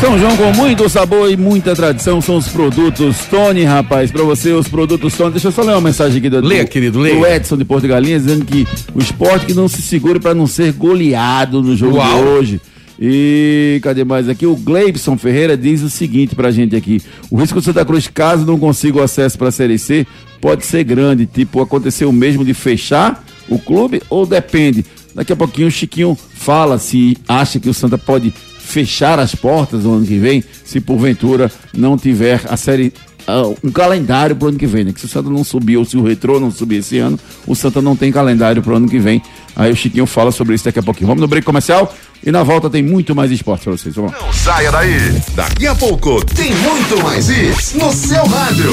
São 0.00 0.18
João 0.18 0.34
com 0.34 0.50
muito 0.54 0.88
sabor 0.88 1.30
e 1.30 1.36
muita 1.36 1.76
tradição 1.76 2.22
são 2.22 2.36
os 2.38 2.48
produtos 2.48 3.16
Tony, 3.30 3.64
rapaz. 3.64 4.10
Pra 4.10 4.22
você, 4.22 4.50
os 4.52 4.66
produtos 4.66 5.12
Tony. 5.14 5.32
Deixa 5.32 5.48
eu 5.48 5.52
só 5.52 5.60
ler 5.60 5.72
uma 5.72 5.80
mensagem 5.82 6.16
aqui 6.18 6.30
do, 6.30 6.40
Leia, 6.40 6.64
do- 6.64 6.68
querido, 6.70 6.98
do 6.98 7.02
leia. 7.02 7.36
Edson 7.36 7.56
de 7.58 7.66
Porto 7.66 7.86
Galinhas, 7.86 8.24
dizendo 8.24 8.46
que 8.46 8.66
o 8.94 8.98
esporte 8.98 9.44
que 9.44 9.52
não 9.52 9.68
se 9.68 9.82
segure 9.82 10.18
pra 10.18 10.32
não 10.34 10.46
ser 10.46 10.72
goleado 10.72 11.60
no 11.62 11.76
jogo 11.76 11.98
Uau. 11.98 12.08
de 12.16 12.22
hoje. 12.30 12.60
E 13.00 13.80
cadê 13.82 14.04
mais 14.04 14.28
aqui? 14.28 14.44
O 14.44 14.54
Gleibson 14.54 15.16
Ferreira 15.16 15.56
diz 15.56 15.80
o 15.80 15.88
seguinte 15.88 16.34
pra 16.34 16.50
gente 16.50 16.76
aqui: 16.76 17.00
o 17.30 17.36
risco 17.36 17.58
do 17.58 17.64
Santa 17.64 17.84
Cruz, 17.84 18.06
caso 18.08 18.44
não 18.44 18.58
consiga 18.58 18.98
o 18.98 19.02
acesso 19.02 19.38
pra 19.38 19.50
Série 19.50 19.78
C, 19.78 20.06
pode 20.40 20.66
ser 20.66 20.84
grande. 20.84 21.24
Tipo, 21.24 21.62
aconteceu 21.62 22.10
o 22.10 22.12
mesmo 22.12 22.44
de 22.44 22.52
fechar 22.52 23.24
o 23.48 23.58
clube 23.58 24.02
ou 24.10 24.26
depende? 24.26 24.84
Daqui 25.14 25.32
a 25.32 25.36
pouquinho 25.36 25.68
o 25.68 25.70
Chiquinho 25.70 26.16
fala 26.34 26.78
se 26.78 27.16
acha 27.26 27.58
que 27.58 27.68
o 27.68 27.74
Santa 27.74 27.96
pode 27.96 28.34
fechar 28.58 29.18
as 29.18 29.34
portas 29.34 29.84
no 29.84 29.94
ano 29.94 30.06
que 30.06 30.18
vem, 30.18 30.44
se 30.64 30.80
porventura 30.80 31.50
não 31.74 31.96
tiver 31.96 32.40
a 32.48 32.56
série. 32.56 32.92
ah, 33.26 33.42
um 33.64 33.72
calendário 33.72 34.36
pro 34.36 34.48
ano 34.48 34.58
que 34.58 34.66
vem, 34.66 34.84
né? 34.84 34.92
Que 34.92 35.00
se 35.00 35.06
o 35.06 35.08
Santa 35.08 35.28
não 35.28 35.42
subir 35.42 35.76
ou 35.76 35.84
se 35.84 35.96
o 35.96 36.04
Retrô 36.04 36.38
não 36.38 36.50
subir 36.50 36.76
esse 36.76 36.98
ano, 36.98 37.18
o 37.46 37.56
Santa 37.56 37.82
não 37.82 37.96
tem 37.96 38.12
calendário 38.12 38.62
pro 38.62 38.76
ano 38.76 38.88
que 38.88 38.98
vem. 38.98 39.20
Aí 39.56 39.72
o 39.72 39.76
Chiquinho 39.76 40.06
fala 40.06 40.30
sobre 40.30 40.54
isso 40.54 40.64
daqui 40.64 40.78
a 40.78 40.82
pouquinho. 40.82 41.08
Vamos 41.08 41.20
no 41.20 41.26
break 41.26 41.44
comercial 41.44 41.92
e 42.22 42.30
na 42.30 42.42
volta 42.42 42.68
tem 42.68 42.82
muito 42.82 43.14
mais 43.14 43.30
esporte 43.30 43.64
pra 43.64 43.72
vocês. 43.72 43.94
Vamos 43.94 44.12
lá. 44.12 44.18
Não 44.20 44.32
saia 44.32 44.70
daí. 44.70 45.22
Daqui 45.34 45.66
a 45.66 45.74
pouco 45.74 46.24
tem 46.24 46.54
muito 46.54 47.02
mais 47.02 47.28
isso 47.28 47.78
no 47.78 47.92
seu 47.92 48.24
rádio. 48.26 48.72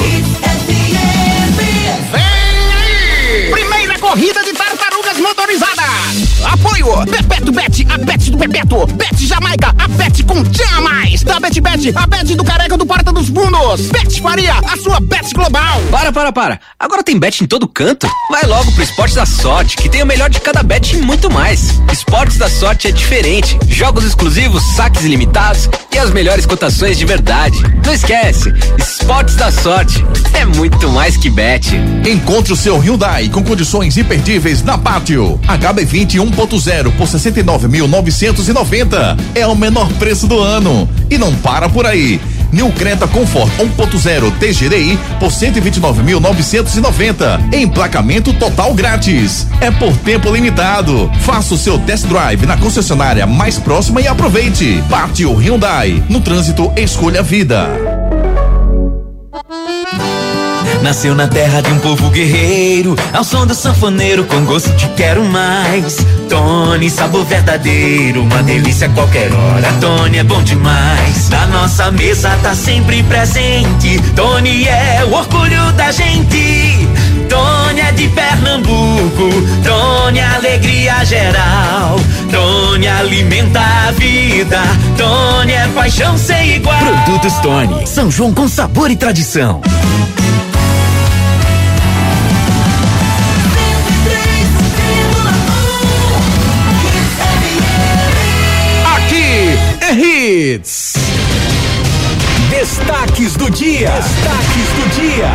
Primeira 3.51 3.99
corrida 3.99 4.43
de 4.43 4.53
tartarugas 4.53 5.17
motorizadas. 5.19 6.06
Apoio 6.43 7.05
Bebeto 7.05 7.51
Bet, 7.51 7.85
a 7.89 7.97
Bet 7.97 8.31
do 8.31 8.37
Bebeto. 8.37 8.87
Bet 8.87 9.25
Jamaica, 9.25 9.73
a 9.77 9.87
Bet 9.87 10.23
com 10.23 10.43
Chama 10.53 10.89
Mais. 10.89 11.23
Da 11.23 11.39
Bet 11.39 11.59
Bet, 11.59 11.93
a 11.95 12.07
Bet 12.07 12.35
do 12.35 12.43
Careca 12.43 12.77
do 12.77 12.85
Porta 12.85 13.11
dos 13.11 13.27
Fundos. 13.29 13.87
Bet 13.87 14.21
Faria, 14.21 14.53
a 14.53 14.77
sua 14.77 14.99
Bet 14.99 15.33
global. 15.33 15.81
Para, 15.91 16.11
para, 16.11 16.31
para. 16.31 16.59
Agora 16.79 17.03
tem 17.03 17.17
bet 17.17 17.43
em 17.43 17.47
todo 17.47 17.67
canto? 17.67 18.07
Vai 18.29 18.45
logo 18.45 18.71
pro 18.71 18.83
Esportes 18.83 19.15
da 19.15 19.25
Sorte, 19.25 19.77
que 19.77 19.89
tem 19.89 20.03
o 20.03 20.05
melhor 20.05 20.29
de 20.29 20.39
cada 20.39 20.63
bet 20.63 20.95
e 20.95 20.97
muito 20.97 21.29
mais. 21.29 21.79
Esportes 21.91 22.37
da 22.37 22.49
Sorte 22.49 22.87
é 22.87 22.91
diferente. 22.91 23.57
Jogos 23.67 24.03
exclusivos, 24.03 24.63
saques 24.75 25.03
ilimitados 25.03 25.69
e 25.93 25.97
as 25.97 26.11
melhores 26.11 26.45
cotações 26.45 26.97
de 26.97 27.05
verdade. 27.05 27.57
Não 27.85 27.93
esquece, 27.93 28.53
Esportes 28.77 29.35
da 29.35 29.51
Sorte 29.51 30.03
é 30.33 30.45
muito 30.45 30.89
mais 30.89 31.17
que 31.17 31.29
bet. 31.29 31.75
Encontre 32.07 32.53
o 32.53 32.55
seu 32.55 32.77
Hyundai 32.77 33.29
com 33.29 33.43
condições 33.43 33.97
imperdíveis 33.97 34.61
na 34.61 34.77
Pátio. 34.77 35.39
HB20 35.47 36.19
1.0 36.37 36.95
por 36.95 37.07
69.990 37.07 39.17
é 39.33 39.47
o 39.47 39.55
menor 39.55 39.91
preço 39.93 40.27
do 40.27 40.39
ano. 40.39 40.87
E 41.09 41.17
não 41.17 41.33
para 41.35 41.67
por 41.67 41.87
aí. 41.87 42.21
New 42.51 42.71
Creta 42.71 43.07
Comfort 43.07 43.51
1.0 43.57 44.31
TGDI 44.37 44.99
por 45.19 45.31
129.990. 45.31 47.53
Emplacamento 47.53 48.31
total 48.33 48.75
grátis. 48.75 49.47
É 49.59 49.71
por 49.71 49.97
tempo 49.97 50.31
limitado. 50.31 51.11
Faça 51.21 51.55
o 51.55 51.57
seu 51.57 51.79
test 51.79 52.05
drive 52.05 52.45
na 52.45 52.55
concessionária 52.55 53.25
mais 53.25 53.57
próxima 53.57 53.99
e 53.99 54.07
aproveite. 54.07 54.83
Pátio 54.89 55.33
Hyundai. 55.33 56.03
No 56.07 56.21
trânsito, 56.21 56.71
escolha 56.77 57.21
a 57.21 57.23
vida. 57.23 57.67
Nasceu 60.81 61.15
na 61.15 61.27
terra 61.27 61.61
de 61.61 61.71
um 61.71 61.79
povo 61.79 62.09
guerreiro, 62.09 62.95
ao 63.13 63.23
som 63.23 63.45
do 63.45 63.53
sanfoneiro 63.53 64.23
com 64.25 64.45
gosto 64.45 64.71
de 64.75 64.87
quero 64.89 65.23
mais. 65.25 65.97
Tony, 66.29 66.89
sabor 66.89 67.25
verdadeiro, 67.25 68.23
uma 68.23 68.43
delícia 68.43 68.87
a 68.87 68.89
qualquer 68.91 69.31
hora. 69.33 69.67
Tony 69.81 70.17
é 70.17 70.23
bom 70.23 70.41
demais. 70.43 71.29
Na 71.29 71.47
nossa 71.47 71.91
mesa 71.91 72.29
tá 72.41 72.53
sempre 72.53 73.03
presente. 73.03 73.99
Tony 74.15 74.65
é 74.67 75.03
o 75.05 75.13
orgulho 75.13 75.71
da 75.73 75.91
gente. 75.91 76.87
Tony 77.27 77.81
é 77.81 77.91
de 77.91 78.07
Pernambuco, 78.09 79.29
Tony 79.63 80.19
é 80.19 80.25
alegria 80.25 81.03
geral. 81.03 81.99
Tony 82.31 82.87
alimenta 82.87 83.59
a 83.59 83.91
vida, 83.91 84.61
Tony 84.97 85.51
é 85.51 85.67
paixão 85.75 86.17
sem 86.17 86.55
igual. 86.55 86.77
Produtos 86.79 87.33
Tony, 87.39 87.85
São 87.85 88.09
João 88.09 88.33
com 88.33 88.47
sabor 88.47 88.89
e 88.89 88.95
tradição. 88.95 89.61
Hits. 100.37 100.93
Destaques 102.51 103.35
do 103.37 103.49
dia. 103.49 103.89
Destaques 103.89 104.69
do 104.75 104.87
dia. 105.01 105.31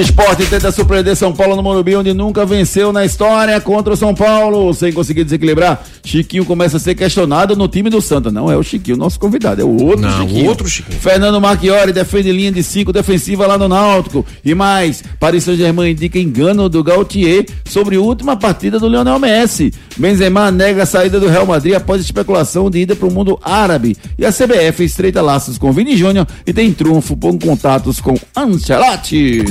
Esporte 0.00 0.46
tenta 0.46 0.70
surpreender 0.70 1.16
São 1.16 1.32
Paulo 1.32 1.56
no 1.56 1.62
Morumbi, 1.62 1.96
onde 1.96 2.14
nunca 2.14 2.44
venceu 2.46 2.92
na 2.92 3.04
história 3.04 3.60
contra 3.60 3.92
o 3.92 3.96
São 3.96 4.14
Paulo, 4.14 4.72
sem 4.74 4.92
conseguir 4.92 5.24
desequilibrar. 5.24 5.82
Chiquinho 6.04 6.44
começa 6.44 6.76
a 6.76 6.80
ser 6.80 6.94
questionado 6.94 7.56
no 7.56 7.66
time 7.68 7.90
do 7.90 8.00
Santa. 8.00 8.30
Não 8.30 8.50
é 8.50 8.56
o 8.56 8.62
Chiquinho, 8.62 8.96
nosso 8.96 9.18
convidado, 9.18 9.60
é 9.60 9.64
o 9.64 9.82
outro 9.82 10.00
Não, 10.00 10.20
Chiquinho. 10.28 10.48
outro 10.48 10.68
Chiquinho. 10.68 11.00
Fernando 11.00 11.40
Marchiori 11.40 11.92
defende 11.92 12.30
linha 12.32 12.52
de 12.52 12.62
cinco 12.62 12.92
defensiva 12.92 13.46
lá 13.46 13.58
no 13.58 13.68
Náutico. 13.68 14.24
E 14.44 14.54
mais, 14.54 15.02
Paris 15.18 15.44
Saint-Germain 15.44 15.90
indica 15.90 16.18
engano 16.18 16.68
do 16.68 16.82
Gautier 16.84 17.46
sobre 17.68 17.96
a 17.96 18.00
última 18.00 18.36
partida 18.36 18.78
do 18.78 18.88
Lionel 18.88 19.18
Messi. 19.18 19.72
Benzema 19.96 20.50
nega 20.50 20.84
a 20.84 20.86
saída 20.86 21.18
do 21.18 21.28
Real 21.28 21.46
Madrid 21.46 21.74
após 21.74 22.00
especulação 22.00 22.70
de 22.70 22.80
ida 22.80 22.94
para 22.94 23.08
o 23.08 23.12
mundo 23.12 23.38
árabe. 23.42 23.96
E 24.18 24.24
a 24.24 24.32
CBF 24.32 24.84
estreita 24.84 25.20
laços 25.22 25.58
com 25.58 25.72
Vini 25.72 25.96
Júnior 25.96 26.26
e 26.46 26.52
tem 26.52 26.72
trunfo 26.72 27.16
com 27.16 27.38
contatos 27.38 28.00
com 28.00 28.14
Ancelotti. 28.36 29.44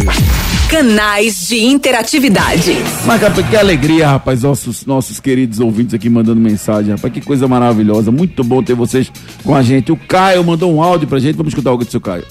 Canais 0.70 1.48
de 1.48 1.64
interatividade. 1.64 2.76
Mas, 3.06 3.22
rapaz, 3.22 3.48
que 3.48 3.56
alegria, 3.56 4.06
rapaz, 4.10 4.44
nossos, 4.44 4.86
nossos 4.86 5.18
queridos 5.18 5.62
ouvintes 5.62 5.94
aqui 5.94 6.10
mandando 6.10 6.42
mensagem, 6.42 6.94
rapaz, 6.94 7.14
que 7.14 7.22
coisa 7.22 7.48
maravilhosa, 7.48 8.12
muito 8.12 8.44
bom 8.44 8.62
ter 8.62 8.74
vocês 8.74 9.10
com 9.46 9.56
a 9.56 9.64
gente. 9.64 9.94
O 9.94 9.96
Caio 9.96 10.44
mandou 10.44 10.76
um 10.76 10.84
áudio 10.84 11.08
pra 11.08 11.20
gente, 11.20 11.38
vamos 11.38 11.54
escutar 11.54 11.70
o 11.70 11.74
áudio 11.74 11.88
do 11.88 11.92
seu 11.92 12.02
Caio. 12.02 12.26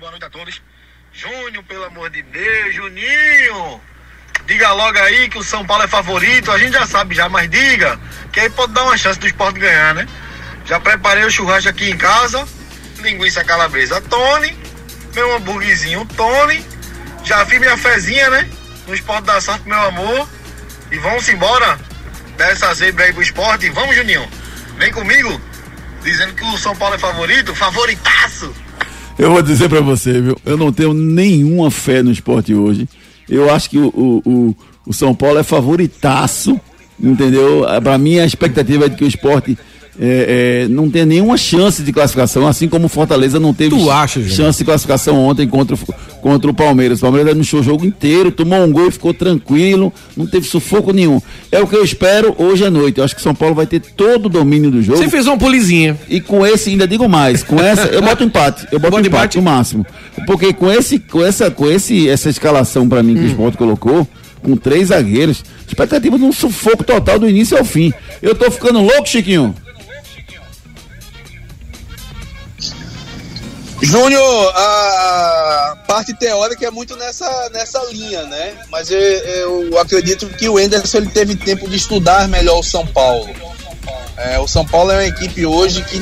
Boa 0.00 0.10
noite 0.10 0.24
a 0.24 0.30
todos. 0.30 0.60
Júnior, 1.12 1.62
pelo 1.68 1.84
amor 1.84 2.10
de 2.10 2.20
Deus, 2.22 2.74
Juninho! 2.74 3.80
Diga 4.48 4.72
logo 4.72 4.98
aí 4.98 5.28
que 5.28 5.38
o 5.38 5.44
São 5.44 5.64
Paulo 5.64 5.84
é 5.84 5.88
favorito, 5.88 6.50
a 6.50 6.58
gente 6.58 6.72
já 6.72 6.84
sabe 6.84 7.14
já, 7.14 7.28
mas 7.28 7.48
diga, 7.48 8.00
que 8.32 8.40
aí 8.40 8.50
pode 8.50 8.72
dar 8.72 8.82
uma 8.82 8.96
chance 8.96 9.20
do 9.20 9.26
esporte 9.28 9.60
ganhar, 9.60 9.94
né? 9.94 10.08
Já 10.64 10.80
preparei 10.80 11.24
o 11.24 11.30
churrasco 11.30 11.68
aqui 11.68 11.90
em 11.90 11.96
casa, 11.96 12.44
linguiça 12.98 13.44
calabresa 13.44 14.00
Tony, 14.00 14.56
meu 15.14 15.36
hambúrguerzinho 15.36 16.04
Tony, 16.16 16.60
já 17.24 17.44
fiz 17.46 17.60
minha 17.60 17.76
fezinha, 17.76 18.30
né? 18.30 18.48
No 18.86 18.94
esporte 18.94 19.24
da 19.24 19.40
sorte, 19.40 19.68
meu 19.68 19.78
amor. 19.78 20.28
E 20.90 20.98
vamos 20.98 21.28
embora 21.28 21.78
dessa 22.36 22.72
zebra 22.74 23.04
aí 23.04 23.12
pro 23.12 23.22
esporte. 23.22 23.68
Vamos, 23.70 23.94
Juninho. 23.94 24.26
Vem 24.78 24.90
comigo, 24.92 25.40
dizendo 26.02 26.32
que 26.34 26.44
o 26.44 26.56
São 26.56 26.74
Paulo 26.74 26.94
é 26.94 26.98
favorito, 26.98 27.54
favoritaço. 27.54 28.52
Eu 29.18 29.30
vou 29.30 29.42
dizer 29.42 29.68
pra 29.68 29.80
você, 29.80 30.20
viu? 30.20 30.36
Eu 30.44 30.56
não 30.56 30.72
tenho 30.72 30.94
nenhuma 30.94 31.70
fé 31.70 32.02
no 32.02 32.10
esporte 32.10 32.54
hoje. 32.54 32.88
Eu 33.28 33.52
acho 33.54 33.68
que 33.68 33.78
o, 33.78 33.88
o, 33.88 34.22
o, 34.24 34.56
o 34.86 34.92
São 34.92 35.14
Paulo 35.14 35.38
é 35.38 35.42
favoritaço, 35.42 36.58
entendeu? 36.98 37.64
Pra 37.82 37.98
mim, 37.98 38.18
a 38.18 38.24
expectativa 38.24 38.86
é 38.86 38.88
de 38.88 38.96
que 38.96 39.04
o 39.04 39.08
esporte 39.08 39.58
é, 39.98 40.64
é, 40.64 40.68
não 40.68 40.88
tem 40.90 41.04
nenhuma 41.04 41.36
chance 41.36 41.82
de 41.82 41.92
classificação, 41.92 42.46
assim 42.46 42.68
como 42.68 42.86
o 42.86 42.88
Fortaleza 42.88 43.40
não 43.40 43.52
teve 43.52 43.76
acha, 43.90 44.20
gente? 44.22 44.34
chance 44.34 44.58
de 44.58 44.64
classificação 44.64 45.16
ontem 45.18 45.46
contra, 45.48 45.74
o- 45.74 46.20
contra 46.22 46.50
o 46.50 46.54
Palmeiras. 46.54 46.98
O 46.98 47.02
Palmeiras 47.02 47.30
administrou 47.30 47.60
o 47.60 47.64
jogo 47.64 47.84
inteiro, 47.84 48.30
tomou 48.30 48.62
um 48.64 48.70
gol 48.72 48.88
e 48.88 48.90
ficou 48.90 49.12
tranquilo, 49.12 49.92
não 50.16 50.26
teve 50.26 50.46
sufoco 50.46 50.92
nenhum. 50.92 51.20
É 51.50 51.60
o 51.60 51.66
que 51.66 51.74
eu 51.76 51.84
espero 51.84 52.34
hoje 52.38 52.64
à 52.64 52.70
noite. 52.70 52.98
Eu 52.98 53.04
acho 53.04 53.14
que 53.14 53.20
o 53.20 53.24
São 53.24 53.34
Paulo 53.34 53.54
vai 53.54 53.66
ter 53.66 53.80
todo 53.80 54.26
o 54.26 54.28
domínio 54.28 54.70
do 54.70 54.80
jogo. 54.82 54.98
Você 54.98 55.08
fez 55.08 55.26
uma 55.26 55.36
polizinha. 55.38 55.98
E 56.08 56.20
com 56.20 56.46
esse, 56.46 56.70
ainda 56.70 56.86
digo 56.86 57.08
mais, 57.08 57.42
com 57.42 57.60
essa, 57.60 57.86
eu 57.88 58.00
boto 58.00 58.22
empate. 58.24 58.66
Eu 58.72 58.78
boto 58.78 59.00
empate 59.00 59.36
no 59.38 59.42
máximo. 59.42 59.84
Porque 60.26 60.52
com 60.52 60.70
esse, 60.70 60.98
com 60.98 61.22
essa, 61.24 61.50
com 61.50 61.68
esse, 61.70 62.08
essa 62.08 62.28
escalação 62.30 62.88
pra 62.88 63.02
mim 63.02 63.14
que 63.14 63.20
o 63.22 63.26
Sport 63.26 63.56
colocou, 63.56 64.06
com 64.42 64.56
três 64.56 64.88
zagueiros, 64.88 65.44
expectativa 65.68 66.16
de 66.16 66.24
um 66.24 66.32
sufoco 66.32 66.82
total 66.84 67.18
do 67.18 67.28
início 67.28 67.58
ao 67.58 67.64
fim. 67.64 67.92
Eu 68.22 68.34
tô 68.34 68.50
ficando 68.50 68.80
louco, 68.80 69.06
Chiquinho. 69.08 69.54
Júnior, 73.82 74.52
a 74.54 75.76
parte 75.86 76.12
teórica 76.12 76.66
é 76.66 76.70
muito 76.70 76.96
nessa, 76.96 77.48
nessa 77.50 77.82
linha, 77.90 78.22
né? 78.24 78.54
Mas 78.70 78.90
eu, 78.90 79.00
eu 79.00 79.78
acredito 79.78 80.28
que 80.28 80.48
o 80.48 80.60
Enderson 80.60 80.98
ele 80.98 81.08
teve 81.08 81.34
tempo 81.34 81.68
de 81.68 81.76
estudar 81.76 82.28
melhor 82.28 82.58
o 82.58 82.62
São 82.62 82.86
Paulo. 82.86 83.28
É, 84.18 84.38
o 84.38 84.46
São 84.46 84.66
Paulo 84.66 84.90
é 84.92 84.96
uma 84.96 85.06
equipe 85.06 85.46
hoje 85.46 85.82
que, 85.82 85.98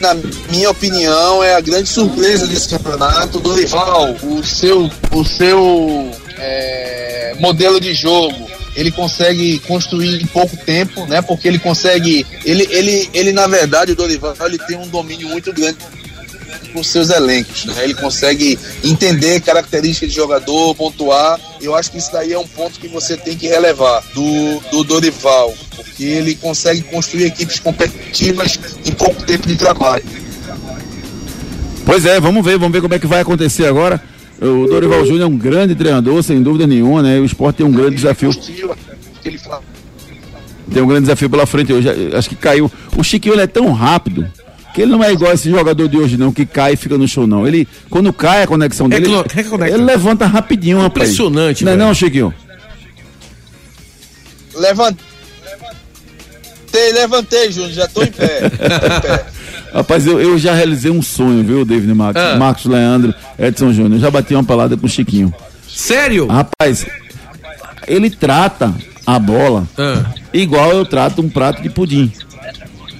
na 0.00 0.14
minha 0.50 0.68
opinião, 0.70 1.42
é 1.42 1.54
a 1.54 1.60
grande 1.60 1.88
surpresa 1.88 2.48
desse 2.48 2.68
campeonato. 2.68 3.38
Dorival, 3.38 4.16
o 4.24 4.42
seu, 4.42 4.90
o 5.12 5.24
seu 5.24 6.10
é, 6.36 7.36
modelo 7.38 7.80
de 7.80 7.94
jogo, 7.94 8.50
ele 8.74 8.90
consegue 8.90 9.60
construir 9.60 10.20
em 10.20 10.26
pouco 10.26 10.56
tempo, 10.56 11.06
né? 11.06 11.22
Porque 11.22 11.46
ele 11.46 11.60
consegue, 11.60 12.26
ele, 12.44 12.66
ele, 12.70 13.08
ele 13.14 13.32
na 13.32 13.46
verdade, 13.46 13.92
o 13.92 13.96
Dorival, 13.96 14.34
ele 14.40 14.58
tem 14.58 14.76
um 14.76 14.88
domínio 14.88 15.28
muito 15.28 15.52
grande 15.52 15.78
com 16.76 16.82
seus 16.82 17.08
elencos, 17.08 17.64
né? 17.64 17.84
Ele 17.84 17.94
consegue 17.94 18.58
entender 18.84 19.40
características 19.40 20.10
de 20.10 20.14
jogador, 20.14 20.74
pontuar. 20.74 21.40
Eu 21.58 21.74
acho 21.74 21.90
que 21.90 21.96
isso 21.96 22.12
daí 22.12 22.34
é 22.34 22.38
um 22.38 22.46
ponto 22.46 22.78
que 22.78 22.86
você 22.86 23.16
tem 23.16 23.34
que 23.34 23.48
relevar 23.48 24.04
do, 24.14 24.60
do 24.70 24.84
Dorival, 24.84 25.54
porque 25.74 26.04
ele 26.04 26.34
consegue 26.34 26.82
construir 26.82 27.24
equipes 27.24 27.58
competitivas 27.58 28.60
em 28.84 28.92
pouco 28.92 29.22
tempo 29.22 29.48
de 29.48 29.56
trabalho. 29.56 30.04
Pois 31.86 32.04
é, 32.04 32.20
vamos 32.20 32.44
ver, 32.44 32.58
vamos 32.58 32.72
ver 32.72 32.82
como 32.82 32.92
é 32.92 32.98
que 32.98 33.06
vai 33.06 33.20
acontecer 33.20 33.64
agora. 33.64 34.02
O 34.38 34.66
Dorival 34.66 35.02
Júnior 35.06 35.22
é 35.22 35.26
um 35.26 35.38
grande 35.38 35.74
treinador, 35.74 36.22
sem 36.22 36.42
dúvida 36.42 36.66
nenhuma, 36.66 37.02
né? 37.02 37.18
O 37.18 37.24
esporte 37.24 37.56
tem 37.56 37.66
um 37.66 37.72
grande 37.72 37.96
desafio. 37.96 38.30
Tem 40.70 40.82
um 40.82 40.86
grande 40.86 41.02
desafio 41.02 41.30
pela 41.30 41.46
frente 41.46 41.72
hoje. 41.72 41.88
Acho 42.14 42.28
que 42.28 42.36
caiu. 42.36 42.70
O 42.94 43.02
Chiquinho 43.02 43.40
é 43.40 43.46
tão 43.46 43.72
rápido 43.72 44.30
que 44.76 44.82
ele 44.82 44.92
não 44.92 45.02
é 45.02 45.10
igual 45.10 45.32
esse 45.32 45.48
jogador 45.50 45.88
de 45.88 45.96
hoje, 45.96 46.18
não, 46.18 46.30
que 46.30 46.44
cai 46.44 46.74
e 46.74 46.76
fica 46.76 46.98
no 46.98 47.08
chão, 47.08 47.26
não. 47.26 47.48
Ele, 47.48 47.66
quando 47.88 48.12
cai 48.12 48.42
a 48.42 48.46
conexão 48.46 48.90
dele, 48.90 49.06
clo- 49.06 49.24
é 49.34 49.42
que 49.42 49.44
conecta. 49.44 49.74
ele 49.74 49.82
levanta 49.84 50.26
rapidinho, 50.26 50.76
rapaz. 50.82 51.08
Impressionante, 51.08 51.64
Não 51.64 51.72
é 51.72 51.76
não, 51.76 51.94
Chiquinho? 51.94 52.34
levantei, 54.54 55.02
levantei, 56.92 57.50
Júnior, 57.52 57.72
já 57.72 57.88
tô 57.88 58.02
em 58.02 58.10
pé. 58.12 58.50
Tô 58.50 58.86
em 58.86 59.00
pé. 59.00 59.26
Rapaz, 59.72 60.06
eu, 60.06 60.20
eu 60.20 60.38
já 60.38 60.54
realizei 60.54 60.90
um 60.90 61.02
sonho, 61.02 61.42
viu, 61.42 61.64
David 61.64 61.92
Marcos? 61.94 62.22
Ah. 62.22 62.36
Marcos 62.36 62.64
Leandro, 62.66 63.14
Edson 63.38 63.72
Júnior. 63.72 63.94
Eu 63.94 64.00
já 64.00 64.10
bati 64.10 64.34
uma 64.34 64.44
pelada 64.44 64.76
com 64.76 64.86
o 64.86 64.88
Chiquinho. 64.88 65.34
Sério? 65.68 66.26
Rapaz, 66.26 66.86
ele 67.86 68.08
trata 68.10 68.74
a 69.06 69.18
bola 69.18 69.66
Ah. 69.76 70.04
igual 70.32 70.70
eu 70.72 70.84
trato 70.86 71.20
um 71.20 71.28
prato 71.28 71.62
de 71.62 71.68
pudim. 71.68 72.10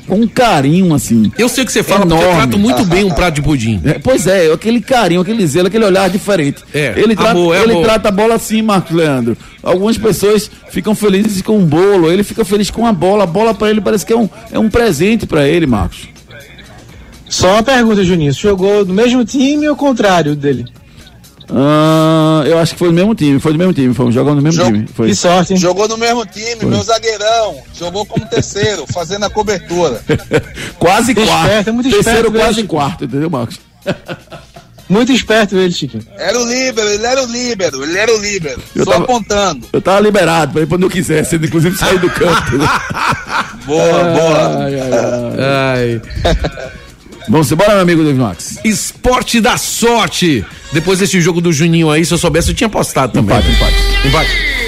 Com 0.07 0.21
um 0.21 0.29
carinho, 0.29 0.95
assim. 0.95 1.33
Eu 1.37 1.49
sei 1.49 1.65
o 1.65 1.67
que 1.67 1.73
você 1.73 1.83
fala, 1.83 2.01
porque 2.07 2.15
eu 2.15 2.19
Enorme. 2.21 2.37
trato 2.43 2.59
muito 2.59 2.85
bem 2.85 3.05
um 3.05 3.11
prato 3.11 3.35
de 3.35 3.43
pudim. 3.43 3.81
É, 3.85 3.99
pois 3.99 4.27
é, 4.27 4.53
aquele 4.53 4.81
carinho, 4.81 5.21
aquele 5.21 5.45
zelo, 5.47 5.67
aquele 5.67 5.85
olhar 5.85 6.09
diferente. 6.09 6.63
É, 6.73 6.95
ele 6.97 7.17
trata, 7.17 7.31
amor, 7.33 7.57
é 7.57 7.63
ele 7.63 7.73
amor. 7.73 7.85
trata 7.85 8.09
a 8.09 8.13
bola 8.13 8.35
assim, 8.35 8.63
Marcos 8.63 8.95
Leandro. 8.95 9.37
Algumas 9.63 9.99
pessoas 9.99 10.49
ficam 10.71 10.95
felizes 10.95 11.43
com 11.43 11.59
um 11.59 11.65
bolo, 11.65 12.11
ele 12.11 12.23
fica 12.23 12.45
feliz 12.45 12.71
com 12.71 12.87
a 12.87 12.93
bola. 12.93 13.25
A 13.25 13.27
bola 13.27 13.53
pra 13.53 13.69
ele 13.69 13.81
parece 13.81 14.07
que 14.07 14.13
é 14.13 14.17
um, 14.17 14.29
é 14.53 14.59
um 14.59 14.71
presente 14.71 15.27
pra 15.27 15.49
ele, 15.49 15.67
Marcos. 15.67 16.09
Só 17.29 17.55
uma 17.55 17.63
pergunta, 17.63 18.05
Juninho. 18.05 18.33
Você 18.33 18.41
jogou 18.41 18.85
no 18.85 18.95
mesmo 18.95 19.25
time 19.25 19.67
ou 19.67 19.73
ao 19.73 19.77
contrário 19.77 20.37
dele? 20.37 20.65
Ah, 21.49 22.43
eu 22.47 22.59
acho 22.59 22.73
que 22.73 22.79
foi 22.79 22.89
no 22.89 22.95
mesmo 22.95 23.15
time, 23.15 23.39
foi 23.39 23.53
no 23.53 23.59
mesmo 23.59 23.73
time, 23.73 23.95
fomos 23.95 24.15
jogando 24.15 24.37
no 24.37 24.43
mesmo 24.43 24.61
Jogo- 24.65 24.73
time. 24.77 24.89
Foi. 24.93 25.09
Que 25.09 25.15
sorte, 25.15 25.53
hein? 25.55 25.59
Jogou 25.59 25.87
no 25.89 25.97
mesmo 25.97 26.25
time, 26.27 26.65
meu 26.65 26.83
zagueirão. 26.83 27.57
Jogou 27.79 28.05
como 28.05 28.27
terceiro, 28.27 28.85
fazendo 28.93 29.25
a 29.25 29.31
cobertura. 29.31 30.01
quase 30.79 31.13
Esperto, 31.13 31.29
quarto. 31.31 31.69
é 31.69 31.73
muito 31.73 31.91
Terceiro 31.91 32.19
esperto, 32.29 32.39
quase 32.45 32.63
né? 32.63 32.69
quarto, 32.69 33.05
entendeu, 33.05 33.31
Marcos? 33.31 33.59
Muito 34.89 35.11
esperto 35.11 35.57
ele, 35.57 35.73
Chiquinho. 35.73 36.05
Era 36.17 36.39
o 36.39 36.47
líbero, 36.47 36.89
ele 36.89 37.05
era 37.05 37.21
o 37.21 37.27
líbero, 37.27 37.83
ele 37.83 37.99
era 37.99 38.15
o 38.15 38.21
líbero. 38.21 38.63
Eu 38.73 38.85
Só 38.85 38.93
tava- 38.93 39.03
apontando. 39.03 39.67
Eu 39.73 39.83
tava 39.83 39.99
liberado 39.99 40.53
pra 40.53 40.63
ir 40.63 40.69
quando 40.69 40.85
eu 40.85 40.89
quisesse, 40.91 41.35
inclusive 41.35 41.77
sair 41.77 41.99
do 41.99 42.09
campo. 42.09 42.53
Boa, 43.67 44.05
boa. 44.05 44.65
Ai, 44.65 44.81
ai, 44.81 46.01
ai. 46.25 46.37
Vamos 47.29 47.51
embora, 47.51 47.73
meu 47.73 47.81
amigo 47.81 48.03
David 48.03 48.21
Max. 48.21 48.59
Esporte 48.65 49.41
da 49.41 49.57
sorte. 49.57 50.45
Depois 50.73 50.99
desse 50.99 51.21
jogo 51.21 51.41
do 51.41 51.53
Juninho 51.53 51.91
aí, 51.91 52.05
se 52.05 52.13
eu 52.13 52.19
soubesse, 52.19 52.51
eu 52.51 52.55
tinha 52.55 52.67
apostado 52.67 53.13
também. 53.13 53.37
Empate, 53.37 53.51
empate. 53.51 54.07
Empate. 54.07 54.66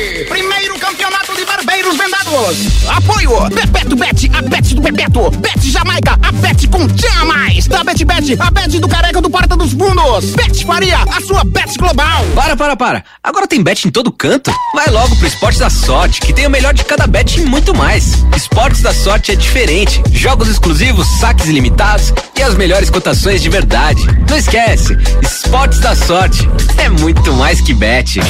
Apoio 2.88 3.48
Bebeto 3.48 3.96
Bet, 3.96 4.30
a 4.34 4.42
Bet 4.42 4.74
do 4.74 4.82
Bebeto. 4.82 5.30
Bet 5.38 5.70
Jamaica, 5.70 6.18
a 6.22 6.30
Bet 6.30 6.68
com 6.68 6.86
Tinha 6.86 7.24
Mais. 7.24 7.66
Da 7.66 7.82
Bet 7.82 8.04
Bet, 8.04 8.36
a 8.38 8.50
Bet 8.50 8.78
do 8.78 8.86
Careca 8.86 9.22
do 9.22 9.30
Porta 9.30 9.56
dos 9.56 9.72
Fundos. 9.72 10.34
Bet 10.34 10.66
Faria, 10.66 10.98
a 10.98 11.20
sua 11.22 11.42
Bet 11.42 11.78
global. 11.78 12.26
Para, 12.34 12.54
para, 12.54 12.76
para. 12.76 13.04
Agora 13.24 13.46
tem 13.46 13.62
bet 13.62 13.88
em 13.88 13.90
todo 13.90 14.12
canto? 14.12 14.52
Vai 14.74 14.90
logo 14.90 15.16
pro 15.16 15.26
Esportes 15.26 15.58
da 15.58 15.70
Sorte, 15.70 16.20
que 16.20 16.34
tem 16.34 16.46
o 16.46 16.50
melhor 16.50 16.74
de 16.74 16.84
cada 16.84 17.06
bet 17.06 17.40
e 17.40 17.46
muito 17.46 17.74
mais. 17.74 18.22
Esportes 18.36 18.82
da 18.82 18.92
Sorte 18.92 19.32
é 19.32 19.34
diferente. 19.34 20.02
Jogos 20.12 20.48
exclusivos, 20.48 21.06
saques 21.20 21.46
ilimitados 21.46 22.12
e 22.36 22.42
as 22.42 22.54
melhores 22.56 22.90
cotações 22.90 23.40
de 23.40 23.48
verdade. 23.48 24.02
Não 24.28 24.36
esquece, 24.36 24.94
Esportes 25.22 25.80
da 25.80 25.94
Sorte 25.94 26.46
é 26.76 26.90
muito 26.90 27.32
mais 27.32 27.62
que 27.62 27.72
bet. 27.72 28.20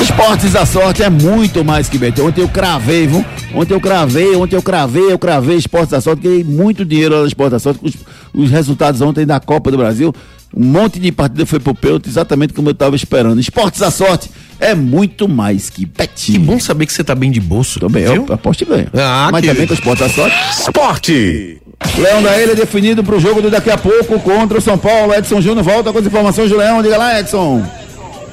Esportes 0.00 0.52
da 0.52 0.64
sorte 0.64 1.02
é 1.02 1.10
muito 1.10 1.62
mais 1.64 1.88
que 1.88 1.98
bet. 1.98 2.18
Ontem 2.20 2.40
eu 2.40 2.48
cravei, 2.50 3.06
viu? 3.06 3.24
Ontem 3.54 3.74
eu 3.74 3.80
cravei, 3.80 4.34
ontem 4.36 4.56
eu 4.56 4.62
cravei, 4.62 5.12
eu 5.12 5.18
cravei 5.18 5.56
Esportes 5.56 5.90
da 5.90 6.00
sorte, 6.00 6.22
ganhei 6.22 6.44
muito 6.44 6.84
dinheiro 6.84 7.14
lá 7.14 7.20
no 7.22 7.26
Esportes 7.26 7.52
da 7.52 7.58
sorte. 7.58 7.80
Os, 7.82 7.94
os 8.32 8.50
resultados 8.50 9.00
ontem 9.00 9.24
da 9.26 9.40
Copa 9.40 9.70
do 9.70 9.76
Brasil, 9.76 10.14
um 10.54 10.64
monte 10.64 10.98
de 10.98 11.10
partida 11.12 11.46
foi 11.46 11.60
pro 11.60 11.74
pênalti, 11.74 12.08
exatamente 12.08 12.52
como 12.52 12.68
eu 12.70 12.74
tava 12.74 12.94
esperando. 12.96 13.40
Esportes 13.40 13.80
da 13.80 13.90
sorte 13.90 14.30
é 14.58 14.74
muito 14.74 15.28
mais 15.28 15.70
que 15.70 15.86
bet. 15.86 16.32
Que 16.32 16.38
bom 16.38 16.58
saber 16.58 16.86
que 16.86 16.92
você 16.92 17.02
tá 17.04 17.14
bem 17.14 17.30
de 17.30 17.40
bolso. 17.40 17.78
Também, 17.80 18.04
viu? 18.04 18.26
eu 18.28 18.34
aposto 18.34 18.62
e 18.62 18.64
ganho. 18.66 18.86
Ah, 18.94 19.28
Mas 19.32 19.40
que- 19.42 19.48
também 19.48 19.66
com 19.66 19.72
o 19.72 19.76
Esportes 19.76 20.06
da 20.06 20.12
sorte. 20.12 20.36
Esporte. 20.60 21.56
Leão 21.96 22.22
da 22.22 22.38
Ilha 22.40 22.54
definido 22.54 23.02
pro 23.02 23.18
jogo 23.18 23.40
de 23.40 23.48
daqui 23.48 23.70
a 23.70 23.78
pouco 23.78 24.20
contra 24.20 24.58
o 24.58 24.60
São 24.60 24.76
Paulo. 24.76 25.14
Edson 25.14 25.40
Júnior 25.40 25.64
volta 25.64 25.90
com 25.92 25.98
as 25.98 26.04
informações 26.06 26.50
do 26.50 26.56
Leão. 26.56 26.82
Diga 26.82 26.98
lá, 26.98 27.18
Edson. 27.18 27.64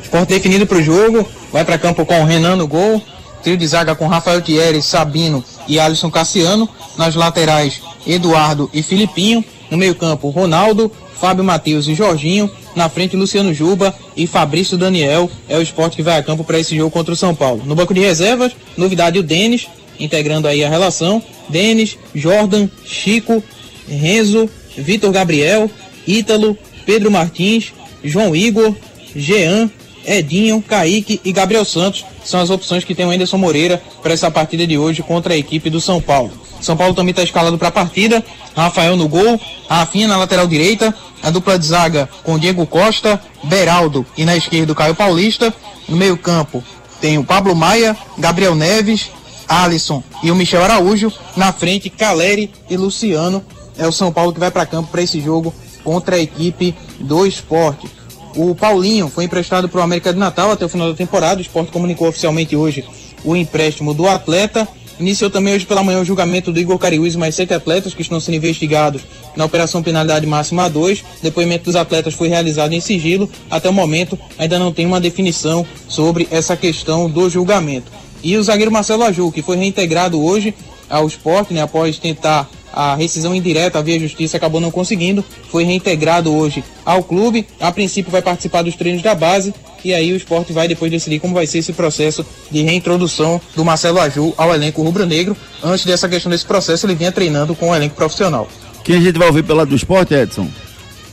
Esporte 0.03 0.29
definido 0.33 0.65
para 0.65 0.77
o 0.77 0.83
jogo, 0.83 1.27
vai 1.51 1.63
para 1.65 1.77
campo 1.77 2.05
com 2.05 2.21
o 2.21 2.25
Renan 2.25 2.55
no 2.55 2.67
gol, 2.67 3.01
trio 3.47 3.55
de 3.55 3.65
zaga 3.65 3.95
com 3.95 4.07
Rafael 4.07 4.41
Thierry, 4.41 4.81
Sabino 4.81 5.41
e 5.69 5.79
Alisson 5.79 6.11
Cassiano, 6.11 6.67
nas 6.97 7.15
laterais 7.15 7.81
Eduardo 8.05 8.69
e 8.73 8.83
Filipinho, 8.83 9.41
no 9.71 9.77
meio 9.77 9.95
campo 9.95 10.29
Ronaldo, 10.29 10.91
Fábio 11.17 11.45
Matheus 11.45 11.87
e 11.87 11.95
Jorginho, 11.95 12.51
na 12.75 12.89
frente 12.89 13.15
Luciano 13.15 13.53
Juba 13.53 13.95
e 14.17 14.27
Fabrício 14.27 14.77
Daniel, 14.77 15.31
é 15.47 15.57
o 15.57 15.61
esporte 15.61 15.95
que 15.95 16.03
vai 16.03 16.17
a 16.17 16.23
campo 16.23 16.43
para 16.43 16.59
esse 16.59 16.75
jogo 16.75 16.91
contra 16.91 17.13
o 17.13 17.15
São 17.15 17.33
Paulo. 17.33 17.63
No 17.65 17.73
banco 17.73 17.93
de 17.93 18.01
reservas, 18.01 18.51
novidade 18.75 19.17
o 19.17 19.23
Denis, 19.23 19.65
integrando 19.97 20.45
aí 20.45 20.61
a 20.61 20.69
relação, 20.69 21.23
Denis, 21.47 21.97
Jordan, 22.13 22.67
Chico, 22.83 23.41
Renzo, 23.87 24.49
Vitor 24.77 25.13
Gabriel, 25.13 25.71
Ítalo, 26.05 26.57
Pedro 26.85 27.09
Martins, 27.09 27.71
João 28.03 28.35
Igor, 28.35 28.75
Jean, 29.15 29.71
Edinho, 30.07 30.61
Kaique 30.61 31.19
e 31.23 31.33
Gabriel 31.33 31.65
Santos 31.65 32.05
são 32.23 32.39
as 32.39 32.49
opções 32.49 32.85
que 32.85 32.95
tem 32.95 33.05
o 33.05 33.11
Anderson 33.11 33.37
Moreira 33.37 33.81
para 34.01 34.13
essa 34.13 34.31
partida 34.31 34.65
de 34.65 34.77
hoje 34.77 35.03
contra 35.03 35.33
a 35.33 35.37
equipe 35.37 35.69
do 35.69 35.81
São 35.81 36.01
Paulo. 36.01 36.31
São 36.61 36.77
Paulo 36.77 36.93
também 36.93 37.11
está 37.11 37.21
escalado 37.21 37.57
para 37.57 37.67
a 37.67 37.71
partida. 37.71 38.23
Rafael 38.55 38.95
no 38.95 39.07
gol, 39.07 39.39
Rafinha 39.69 40.07
na 40.07 40.17
lateral 40.17 40.47
direita, 40.47 40.95
a 41.21 41.29
dupla 41.29 41.59
de 41.59 41.65
zaga 41.65 42.09
com 42.23 42.39
Diego 42.39 42.65
Costa, 42.65 43.21
Beraldo 43.43 44.05
e 44.17 44.25
na 44.25 44.35
esquerda 44.35 44.71
o 44.71 44.75
Caio 44.75 44.95
Paulista. 44.95 45.53
No 45.87 45.97
meio-campo 45.97 46.63
tem 46.99 47.17
o 47.17 47.23
Pablo 47.23 47.55
Maia, 47.55 47.95
Gabriel 48.17 48.55
Neves, 48.55 49.11
Alisson 49.47 50.01
e 50.23 50.31
o 50.31 50.35
Michel 50.35 50.63
Araújo. 50.63 51.11
Na 51.35 51.51
frente, 51.51 51.89
Caleri 51.89 52.51
e 52.69 52.77
Luciano. 52.77 53.43
É 53.77 53.87
o 53.87 53.91
São 53.91 54.11
Paulo 54.11 54.33
que 54.33 54.39
vai 54.39 54.49
para 54.49 54.65
campo 54.65 54.89
para 54.89 55.03
esse 55.03 55.21
jogo 55.21 55.53
contra 55.83 56.15
a 56.15 56.19
equipe 56.19 56.75
do 56.99 57.25
esporte. 57.25 57.96
O 58.35 58.53
Paulinho 58.53 59.09
foi 59.09 59.23
emprestado 59.23 59.67
para 59.67 59.79
o 59.79 59.83
América 59.83 60.13
de 60.13 60.19
Natal 60.19 60.51
até 60.51 60.65
o 60.65 60.69
final 60.69 60.89
da 60.89 60.95
temporada. 60.95 61.39
O 61.39 61.41
esporte 61.41 61.71
comunicou 61.71 62.07
oficialmente 62.07 62.55
hoje 62.55 62.85
o 63.23 63.35
empréstimo 63.35 63.93
do 63.93 64.07
atleta. 64.07 64.67
Iniciou 64.99 65.29
também 65.29 65.53
hoje 65.53 65.65
pela 65.65 65.83
manhã 65.83 65.99
o 66.01 66.05
julgamento 66.05 66.51
do 66.51 66.59
Igor 66.59 66.77
Cariús 66.79 67.13
e 67.13 67.17
mais 67.17 67.35
sete 67.35 67.53
atletas 67.53 67.93
que 67.93 68.01
estão 68.01 68.19
sendo 68.19 68.35
investigados 68.35 69.03
na 69.35 69.45
Operação 69.45 69.83
Penalidade 69.83 70.25
Máxima 70.25 70.67
2. 70.67 71.03
Depoimento 71.21 71.65
dos 71.65 71.75
atletas 71.75 72.15
foi 72.15 72.27
realizado 72.27 72.73
em 72.73 72.79
sigilo. 72.79 73.29
Até 73.49 73.69
o 73.69 73.73
momento 73.73 74.17
ainda 74.39 74.57
não 74.57 74.73
tem 74.73 74.87
uma 74.87 74.99
definição 74.99 75.65
sobre 75.87 76.27
essa 76.31 76.57
questão 76.57 77.07
do 77.07 77.29
julgamento. 77.29 77.91
E 78.23 78.35
o 78.37 78.43
zagueiro 78.43 78.71
Marcelo 78.71 79.03
Aju, 79.03 79.31
que 79.31 79.43
foi 79.43 79.55
reintegrado 79.55 80.19
hoje 80.19 80.53
ao 80.89 81.05
esporte, 81.05 81.53
né, 81.53 81.61
após 81.61 81.99
tentar 81.99 82.49
a 82.71 82.95
rescisão 82.95 83.33
indireta 83.33 83.81
via 83.81 83.99
justiça 83.99 84.37
acabou 84.37 84.61
não 84.61 84.71
conseguindo, 84.71 85.23
foi 85.49 85.63
reintegrado 85.63 86.33
hoje 86.33 86.63
ao 86.85 87.03
clube. 87.03 87.47
A 87.59 87.71
princípio 87.71 88.11
vai 88.11 88.21
participar 88.21 88.61
dos 88.61 88.75
treinos 88.75 89.01
da 89.01 89.15
base 89.15 89.53
e 89.83 89.93
aí 89.93 90.11
o 90.11 90.17
esporte 90.17 90.53
vai 90.53 90.67
depois 90.67 90.91
decidir 90.91 91.19
como 91.19 91.33
vai 91.33 91.47
ser 91.47 91.59
esse 91.59 91.73
processo 91.73 92.25
de 92.51 92.61
reintrodução 92.61 93.39
do 93.55 93.63
Marcelo 93.63 93.99
Aju 93.99 94.33
ao 94.37 94.53
elenco 94.53 94.81
rubro-negro. 94.81 95.35
Antes 95.63 95.85
dessa 95.85 96.09
questão 96.09 96.29
desse 96.29 96.45
processo, 96.45 96.85
ele 96.85 96.95
vinha 96.95 97.11
treinando 97.11 97.55
com 97.55 97.69
o 97.69 97.75
elenco 97.75 97.95
profissional. 97.95 98.47
Quem 98.83 98.97
a 98.97 99.01
gente 99.01 99.17
vai 99.17 99.27
ouvir 99.27 99.43
pelo 99.43 99.59
lado 99.59 99.69
do 99.69 99.75
esporte, 99.75 100.13
Edson? 100.13 100.47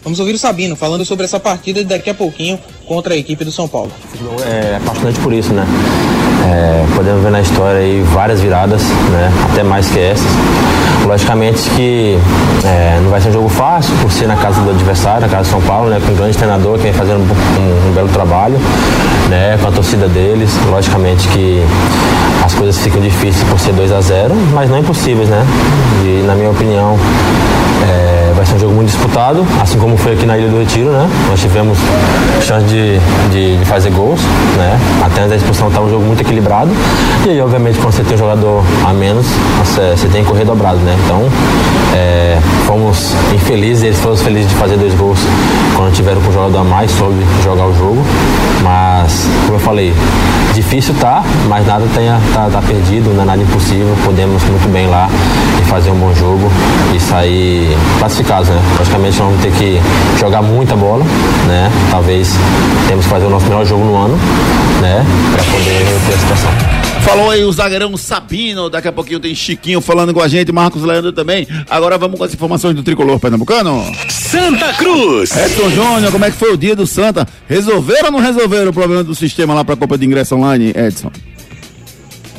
Vamos 0.04 0.20
ouvir 0.20 0.34
o 0.34 0.38
Sabino 0.38 0.76
falando 0.76 1.02
sobre 1.02 1.24
essa 1.24 1.40
partida 1.40 1.82
daqui 1.82 2.10
a 2.10 2.14
pouquinho 2.14 2.58
contra 2.86 3.14
a 3.14 3.16
equipe 3.16 3.42
do 3.42 3.50
São 3.50 3.66
Paulo. 3.66 3.90
É 4.46 4.76
apaixonante 4.76 5.18
por 5.20 5.32
isso, 5.32 5.52
né? 5.54 5.66
É, 6.46 6.84
podemos 6.94 7.22
ver 7.22 7.30
na 7.30 7.40
história 7.40 7.80
aí 7.80 8.02
várias 8.12 8.38
viradas, 8.40 8.82
né? 8.82 9.32
Até 9.50 9.62
mais 9.62 9.88
que 9.88 9.98
essas. 9.98 10.26
Logicamente 11.06 11.70
que 11.70 12.18
é, 12.64 13.00
não 13.02 13.10
vai 13.10 13.20
ser 13.20 13.30
um 13.30 13.32
jogo 13.32 13.48
fácil, 13.48 13.94
por 14.02 14.12
ser 14.12 14.26
na 14.26 14.36
casa 14.36 14.60
do 14.60 14.70
adversário, 14.70 15.22
na 15.22 15.28
casa 15.28 15.44
de 15.44 15.48
São 15.48 15.62
Paulo, 15.62 15.88
né? 15.88 15.98
Com 16.04 16.12
um 16.12 16.16
grande 16.16 16.36
treinador 16.36 16.76
que 16.76 16.82
vem 16.82 16.92
fazendo 16.92 17.20
um, 17.20 17.22
um, 17.22 17.88
um 17.88 17.92
belo 17.94 18.08
trabalho, 18.08 18.58
né? 19.30 19.58
Com 19.60 19.68
a 19.68 19.72
torcida 19.72 20.06
deles. 20.06 20.50
Logicamente 20.70 21.26
que 21.28 21.62
as 22.44 22.52
coisas 22.52 22.76
ficam 22.76 23.00
difíceis 23.00 23.42
por 23.48 23.58
ser 23.58 23.72
2 23.72 23.90
a 23.90 24.02
0 24.02 24.34
mas 24.52 24.68
não 24.68 24.78
impossíveis, 24.78 25.30
né? 25.30 25.46
E 26.04 26.22
na 26.26 26.34
minha 26.34 26.50
opinião, 26.50 26.98
é, 27.88 28.13
vai 28.34 28.44
ser 28.44 28.54
um 28.54 28.58
jogo 28.58 28.74
muito 28.74 28.88
disputado, 28.88 29.46
assim 29.60 29.78
como 29.78 29.96
foi 29.96 30.12
aqui 30.12 30.26
na 30.26 30.36
Ilha 30.36 30.48
do 30.48 30.58
Retiro, 30.58 30.90
né? 30.90 31.08
Nós 31.28 31.40
tivemos 31.40 31.78
chance 32.42 32.66
de, 32.66 32.98
de, 33.30 33.58
de 33.58 33.64
fazer 33.64 33.90
gols, 33.90 34.20
né? 34.56 34.78
Até 35.04 35.20
antes 35.20 35.30
da 35.30 35.36
expulsão 35.36 35.68
estava 35.68 35.86
um 35.86 35.90
jogo 35.90 36.04
muito 36.04 36.20
equilibrado. 36.20 36.70
E 37.26 37.30
aí, 37.30 37.40
obviamente, 37.40 37.78
quando 37.78 37.94
você 37.94 38.02
tem 38.02 38.14
um 38.14 38.18
jogador 38.18 38.62
a 38.84 38.92
menos, 38.92 39.26
você, 39.58 39.96
você 39.96 40.08
tem 40.08 40.22
que 40.22 40.30
correr 40.30 40.44
dobrado, 40.44 40.78
né? 40.78 40.96
Então, 41.04 41.22
é, 41.94 42.38
fomos 42.66 43.14
infelizes, 43.32 43.84
eles 43.84 43.98
foram 44.00 44.16
felizes 44.16 44.48
de 44.48 44.56
fazer 44.56 44.76
dois 44.76 44.94
gols 44.94 45.18
quando 45.76 45.92
tiveram 45.92 46.20
com 46.20 46.30
o 46.30 46.32
jogador 46.32 46.58
a 46.58 46.64
mais, 46.64 46.90
soube 46.90 47.24
jogar 47.42 47.66
o 47.66 47.74
jogo. 47.76 48.02
Mas, 48.62 49.28
como 49.42 49.56
eu 49.56 49.60
falei, 49.60 49.94
difícil 50.54 50.94
tá, 51.00 51.22
mas 51.48 51.66
nada 51.66 51.84
tenha, 51.94 52.20
tá, 52.32 52.48
tá 52.50 52.62
perdido, 52.62 53.12
não 53.14 53.22
é 53.22 53.26
nada 53.26 53.42
impossível. 53.42 53.94
Podemos 54.04 54.42
muito 54.44 54.72
bem 54.72 54.86
lá 54.86 55.08
e 55.60 55.64
fazer 55.64 55.90
um 55.90 55.96
bom 55.96 56.14
jogo 56.14 56.50
e 56.94 57.00
sair 57.00 57.76
classificados, 58.24 58.48
né? 58.48 58.60
Logicamente 58.78 59.18
vamos 59.18 59.40
ter 59.40 59.52
que 59.52 59.80
jogar 60.18 60.42
muita 60.42 60.74
bola, 60.74 61.04
né? 61.46 61.70
Talvez 61.90 62.30
temos 62.88 63.04
que 63.04 63.10
fazer 63.10 63.26
o 63.26 63.30
nosso 63.30 63.46
melhor 63.46 63.64
jogo 63.64 63.84
no 63.84 63.96
ano, 63.96 64.18
né? 64.80 65.04
Para 65.32 65.44
poder 65.44 65.70
reverter 65.70 66.14
a 66.14 66.18
situação. 66.18 66.50
Falou 67.02 67.30
aí 67.30 67.44
o 67.44 67.52
zagueirão 67.52 67.94
Sabino, 67.98 68.70
daqui 68.70 68.88
a 68.88 68.92
pouquinho 68.92 69.20
tem 69.20 69.34
Chiquinho 69.34 69.80
falando 69.82 70.14
com 70.14 70.22
a 70.22 70.28
gente, 70.28 70.50
Marcos 70.50 70.82
Leandro 70.82 71.12
também. 71.12 71.46
Agora 71.68 71.98
vamos 71.98 72.18
com 72.18 72.24
as 72.24 72.32
informações 72.32 72.74
do 72.74 72.82
tricolor 72.82 73.20
pernambucano. 73.20 73.84
Santa 74.08 74.72
Cruz. 74.72 75.36
Edson 75.36 75.68
Júnior, 75.68 76.10
como 76.10 76.24
é 76.24 76.30
que 76.30 76.36
foi 76.36 76.54
o 76.54 76.56
dia 76.56 76.74
do 76.74 76.86
Santa? 76.86 77.28
Resolveram 77.46 78.06
ou 78.06 78.12
não 78.12 78.20
resolveram 78.20 78.70
o 78.70 78.72
problema 78.72 79.04
do 79.04 79.14
sistema 79.14 79.52
lá 79.52 79.62
para 79.64 79.74
a 79.74 79.76
Copa 79.76 79.98
de 79.98 80.06
Ingresso 80.06 80.34
Online, 80.34 80.72
Edson? 80.74 81.10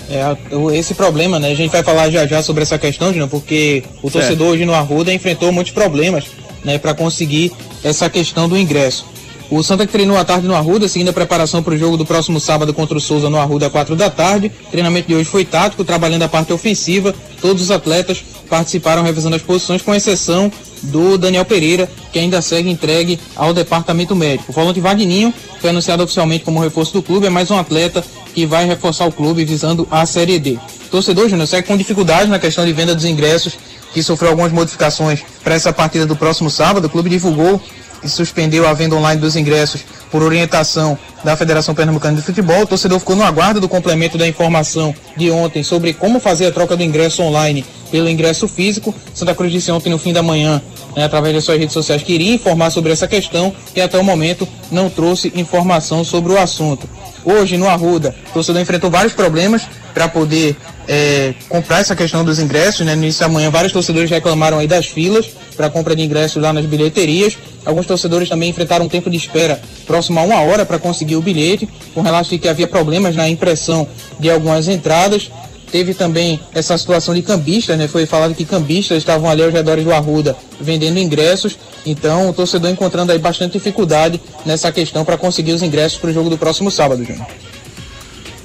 É, 0.09 0.77
esse 0.77 0.93
problema, 0.93 1.39
né? 1.39 1.51
A 1.51 1.55
gente 1.55 1.71
vai 1.71 1.83
falar 1.83 2.09
já 2.09 2.25
já 2.27 2.41
sobre 2.43 2.63
essa 2.63 2.77
questão, 2.77 3.09
Júnior, 3.09 3.29
porque 3.29 3.83
o 4.03 4.11
torcedor 4.11 4.49
hoje 4.49 4.65
no 4.65 4.73
Arruda 4.73 5.13
enfrentou 5.13 5.51
muitos 5.51 5.73
problemas, 5.73 6.25
né, 6.63 6.77
para 6.77 6.93
conseguir 6.93 7.51
essa 7.83 8.09
questão 8.09 8.47
do 8.47 8.57
ingresso. 8.57 9.05
O 9.49 9.61
Santa 9.61 9.85
que 9.85 9.91
treinou 9.91 10.17
à 10.17 10.25
tarde 10.25 10.47
no 10.47 10.55
Arruda, 10.55 10.87
seguindo 10.87 11.09
a 11.09 11.13
preparação 11.13 11.61
para 11.61 11.75
o 11.75 11.77
jogo 11.77 11.97
do 11.97 12.05
próximo 12.05 12.39
sábado 12.39 12.73
contra 12.73 12.97
o 12.97 13.01
Souza 13.01 13.29
no 13.29 13.37
Arruda, 13.37 13.69
4 13.69 13.95
da 13.95 14.09
tarde. 14.09 14.51
O 14.67 14.71
treinamento 14.71 15.07
de 15.07 15.15
hoje 15.15 15.29
foi 15.29 15.45
tático, 15.45 15.83
trabalhando 15.83 16.23
a 16.23 16.27
parte 16.27 16.51
ofensiva. 16.51 17.13
Todos 17.39 17.61
os 17.61 17.71
atletas 17.71 18.23
participaram 18.49 19.03
revisando 19.03 19.35
as 19.35 19.43
posições, 19.43 19.83
com 19.83 19.93
exceção 19.93 20.51
do 20.85 21.17
Daniel 21.17 21.45
Pereira, 21.45 21.89
que 22.11 22.19
ainda 22.19 22.41
segue 22.41 22.69
entregue 22.69 23.19
ao 23.35 23.53
departamento 23.53 24.15
médico. 24.15 24.51
O 24.51 24.53
volante 24.53 24.79
Vagninho 24.79 25.33
foi 25.59 25.69
anunciado 25.69 26.03
oficialmente 26.03 26.43
como 26.43 26.59
reforço 26.59 26.93
do 26.93 27.01
clube, 27.01 27.27
é 27.27 27.29
mais 27.29 27.49
um 27.51 27.57
atleta 27.57 28.03
que 28.33 28.45
vai 28.45 28.65
reforçar 28.65 29.05
o 29.05 29.11
clube 29.11 29.45
visando 29.45 29.87
a 29.89 30.05
Série 30.05 30.39
D. 30.39 30.57
Torcedor 30.91 31.29
Júnior 31.29 31.47
segue 31.47 31.67
com 31.67 31.75
dificuldade 31.75 32.29
na 32.29 32.39
questão 32.39 32.65
de 32.65 32.73
venda 32.73 32.93
dos 32.93 33.05
ingressos, 33.05 33.57
que 33.93 34.03
sofreu 34.03 34.31
algumas 34.31 34.51
modificações 34.51 35.23
para 35.43 35.55
essa 35.55 35.71
partida 35.71 36.05
do 36.05 36.15
próximo 36.15 36.49
sábado. 36.49 36.85
O 36.85 36.89
clube 36.89 37.09
divulgou 37.09 37.61
e 38.03 38.09
suspendeu 38.09 38.67
a 38.67 38.73
venda 38.73 38.95
online 38.95 39.19
dos 39.19 39.35
ingressos 39.35 39.81
por 40.11 40.21
orientação 40.21 40.97
da 41.23 41.35
Federação 41.35 41.73
Pernambucana 41.73 42.15
de 42.15 42.21
Futebol. 42.21 42.61
O 42.61 42.67
torcedor 42.67 42.99
ficou 42.99 43.15
no 43.15 43.23
aguardo 43.23 43.59
do 43.59 43.67
complemento 43.67 44.17
da 44.17 44.27
informação 44.27 44.93
de 45.17 45.31
ontem 45.31 45.63
sobre 45.63 45.93
como 45.93 46.19
fazer 46.19 46.45
a 46.45 46.51
troca 46.51 46.77
do 46.77 46.83
ingresso 46.83 47.21
online 47.23 47.65
pelo 47.91 48.09
ingresso 48.09 48.47
físico. 48.47 48.93
Santa 49.13 49.35
Cruz 49.35 49.51
disse 49.51 49.71
ontem 49.71 49.89
no 49.89 49.97
fim 49.97 50.13
da 50.13 50.23
manhã, 50.23 50.61
né, 50.95 51.03
através 51.03 51.33
das 51.33 51.43
suas 51.43 51.57
redes 51.57 51.73
sociais, 51.73 52.03
que 52.03 52.13
iria 52.13 52.33
informar 52.33 52.69
sobre 52.69 52.91
essa 52.91 53.07
questão 53.07 53.53
e 53.75 53.81
até 53.81 53.97
o 53.97 54.03
momento 54.03 54.47
não 54.71 54.89
trouxe 54.89 55.31
informação 55.35 56.03
sobre 56.03 56.33
o 56.33 56.37
assunto. 56.37 56.87
Hoje, 57.23 57.57
no 57.57 57.67
Arruda, 57.67 58.15
o 58.29 58.33
torcedor 58.33 58.61
enfrentou 58.61 58.91
vários 58.91 59.13
problemas 59.13 59.63
para 59.93 60.07
poder 60.07 60.55
é, 60.87 61.33
comprar 61.49 61.79
essa 61.79 61.95
questão 61.95 62.23
dos 62.23 62.37
ingressos. 62.37 62.85
Né? 62.85 62.95
No 62.95 63.03
início 63.03 63.21
da 63.21 63.27
manhã, 63.27 63.49
vários 63.49 63.73
torcedores 63.73 64.09
reclamaram 64.09 64.59
aí 64.59 64.67
das 64.67 64.85
filas 64.85 65.29
para 65.55 65.69
compra 65.69 65.95
de 65.95 66.03
ingressos 66.03 66.41
lá 66.41 66.53
nas 66.53 66.65
bilheterias. 66.65 67.37
Alguns 67.65 67.87
torcedores 67.87 68.29
também 68.29 68.49
enfrentaram 68.49 68.85
um 68.85 68.89
tempo 68.89 69.09
de 69.09 69.17
espera 69.17 69.59
próximo 69.87 70.19
a 70.19 70.23
uma 70.23 70.41
hora 70.41 70.65
para 70.65 70.77
conseguir 70.77 71.15
o 71.15 71.21
bilhete, 71.21 71.67
com 71.93 72.01
relato 72.01 72.29
de 72.29 72.37
que 72.37 72.47
havia 72.47 72.67
problemas 72.67 73.15
na 73.15 73.27
impressão 73.27 73.87
de 74.19 74.29
algumas 74.29 74.67
entradas. 74.67 75.31
Teve 75.71 75.93
também 75.93 76.39
essa 76.53 76.77
situação 76.77 77.13
de 77.13 77.21
cambistas, 77.21 77.77
né? 77.77 77.87
Foi 77.87 78.05
falado 78.05 78.33
que 78.33 78.45
cambistas 78.45 78.97
estavam 78.97 79.29
ali 79.29 79.43
aos 79.43 79.53
redores 79.53 79.83
do 79.83 79.93
Arruda 79.93 80.35
vendendo 80.59 80.97
ingressos. 80.99 81.57
Então, 81.85 82.29
o 82.29 82.33
torcedor 82.33 82.69
encontrando 82.71 83.11
aí 83.11 83.19
bastante 83.19 83.53
dificuldade 83.53 84.21
nessa 84.45 84.71
questão 84.71 85.03
para 85.03 85.17
conseguir 85.17 85.53
os 85.53 85.61
ingressos 85.61 85.97
para 85.97 86.09
o 86.09 86.13
jogo 86.13 86.29
do 86.29 86.37
próximo 86.37 86.71
sábado, 86.71 87.03
Júnior. 87.03 87.25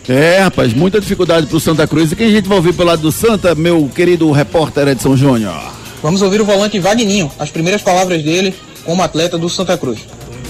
É, 0.09 0.41
rapaz, 0.41 0.75
muita 0.75 1.01
dificuldade 1.01 1.47
pro 1.47 1.61
Santa 1.61 1.87
Cruz. 1.87 2.11
E 2.11 2.17
quem 2.17 2.27
a 2.27 2.31
gente 2.31 2.49
vai 2.49 2.57
ouvir 2.57 2.73
pelo 2.73 2.89
lado 2.89 3.03
do 3.03 3.13
Santa, 3.13 3.55
meu 3.55 3.89
querido 3.95 4.31
repórter 4.33 4.89
Edson 4.89 5.17
Júnior? 5.17 5.55
Vamos 6.03 6.21
ouvir 6.23 6.41
o 6.41 6.45
volante 6.45 6.79
Vagninho, 6.81 7.31
as 7.39 7.51
primeiras 7.51 7.83
palavras 7.83 8.23
dele 8.23 8.55
como 8.85 9.03
atleta 9.03 9.39
do 9.39 9.49
Santa 9.49 9.77
Cruz. 9.77 10.01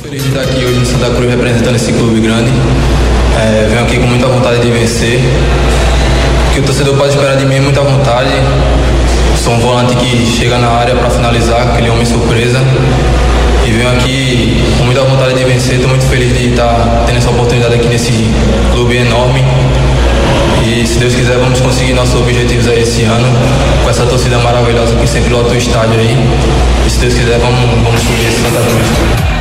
Feliz 0.03 0.23
de 0.23 0.29
estar 0.29 0.41
aqui 0.41 0.65
hoje 0.65 0.79
no 0.79 0.87
Santa 0.87 1.11
Cruz 1.11 1.29
representando 1.29 1.77
esse 1.77 1.93
clube 1.93 2.21
grande. 2.21 2.51
É, 3.39 3.69
venho 3.69 3.85
aqui 3.85 3.99
com 3.99 4.07
muita 4.07 4.29
vontade 4.29 4.63
de 4.63 4.71
vencer. 4.71 5.21
Que 6.53 6.61
o 6.61 6.63
torcedor 6.65 6.97
pode 6.97 7.11
esperar 7.11 7.37
de 7.37 7.47
mim 7.47 7.57
é 7.57 7.61
muita 7.61 7.81
vontade. 7.81 8.31
Sou 9.37 9.55
um 9.55 9.61
volante 9.61 9.95
que 9.95 10.27
chega 10.27 10.59
na 10.59 10.69
área 10.69 10.95
para 10.95 11.09
finalizar, 11.09 11.63
aquele 11.63 11.91
homem 11.91 12.05
surpresa. 12.05 12.59
E 13.65 13.71
venho 13.71 13.89
aqui 13.91 14.63
com 14.77 14.85
muita 14.85 15.03
vontade 15.03 15.35
de 15.35 15.45
vencer. 15.45 15.77
Estou 15.77 15.89
muito 15.89 16.05
feliz 16.07 16.37
de 16.37 16.51
estar 16.51 17.05
tendo 17.07 17.19
essa 17.19 17.31
oportunidade 17.31 17.75
aqui 17.75 17.89
nesse 17.89 18.13
clube 18.73 18.97
enorme. 18.97 19.45
E 20.67 20.87
se 20.87 20.99
Deus 20.99 21.15
quiser, 21.15 21.39
vamos 21.39 21.61
conseguir 21.61 21.95
nossos 21.95 22.21
objetivos 22.21 22.69
aí 22.69 22.83
esse 22.83 23.03
ano, 23.05 23.27
com 23.83 23.91
essa 23.91 24.05
torcida 24.05 24.39
maravilhosa 24.39 24.95
que 24.95 25.07
sempre 25.07 25.33
lota 25.33 25.55
o 25.55 25.57
estádio 25.57 25.99
aí. 25.99 26.17
E 26.87 26.91
se 26.91 26.99
Deus 26.99 27.15
quiser, 27.15 27.39
vamos, 27.39 27.61
vamos 27.83 28.01
subir 28.01 28.27
esse 28.29 28.43
Santa 28.43 28.61
Cruz. 28.61 29.40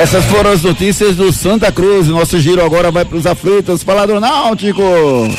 Essas 0.00 0.24
foram 0.24 0.50
as 0.50 0.62
notícias 0.62 1.14
do 1.16 1.32
Santa 1.32 1.70
Cruz. 1.70 2.08
Nosso 2.08 2.40
giro 2.40 2.64
agora 2.64 2.90
vai 2.90 3.04
para 3.04 3.18
os 3.18 3.26
aflitos. 3.26 3.82
Falar 3.82 4.06
do 4.06 4.18
Náutico. 4.18 4.82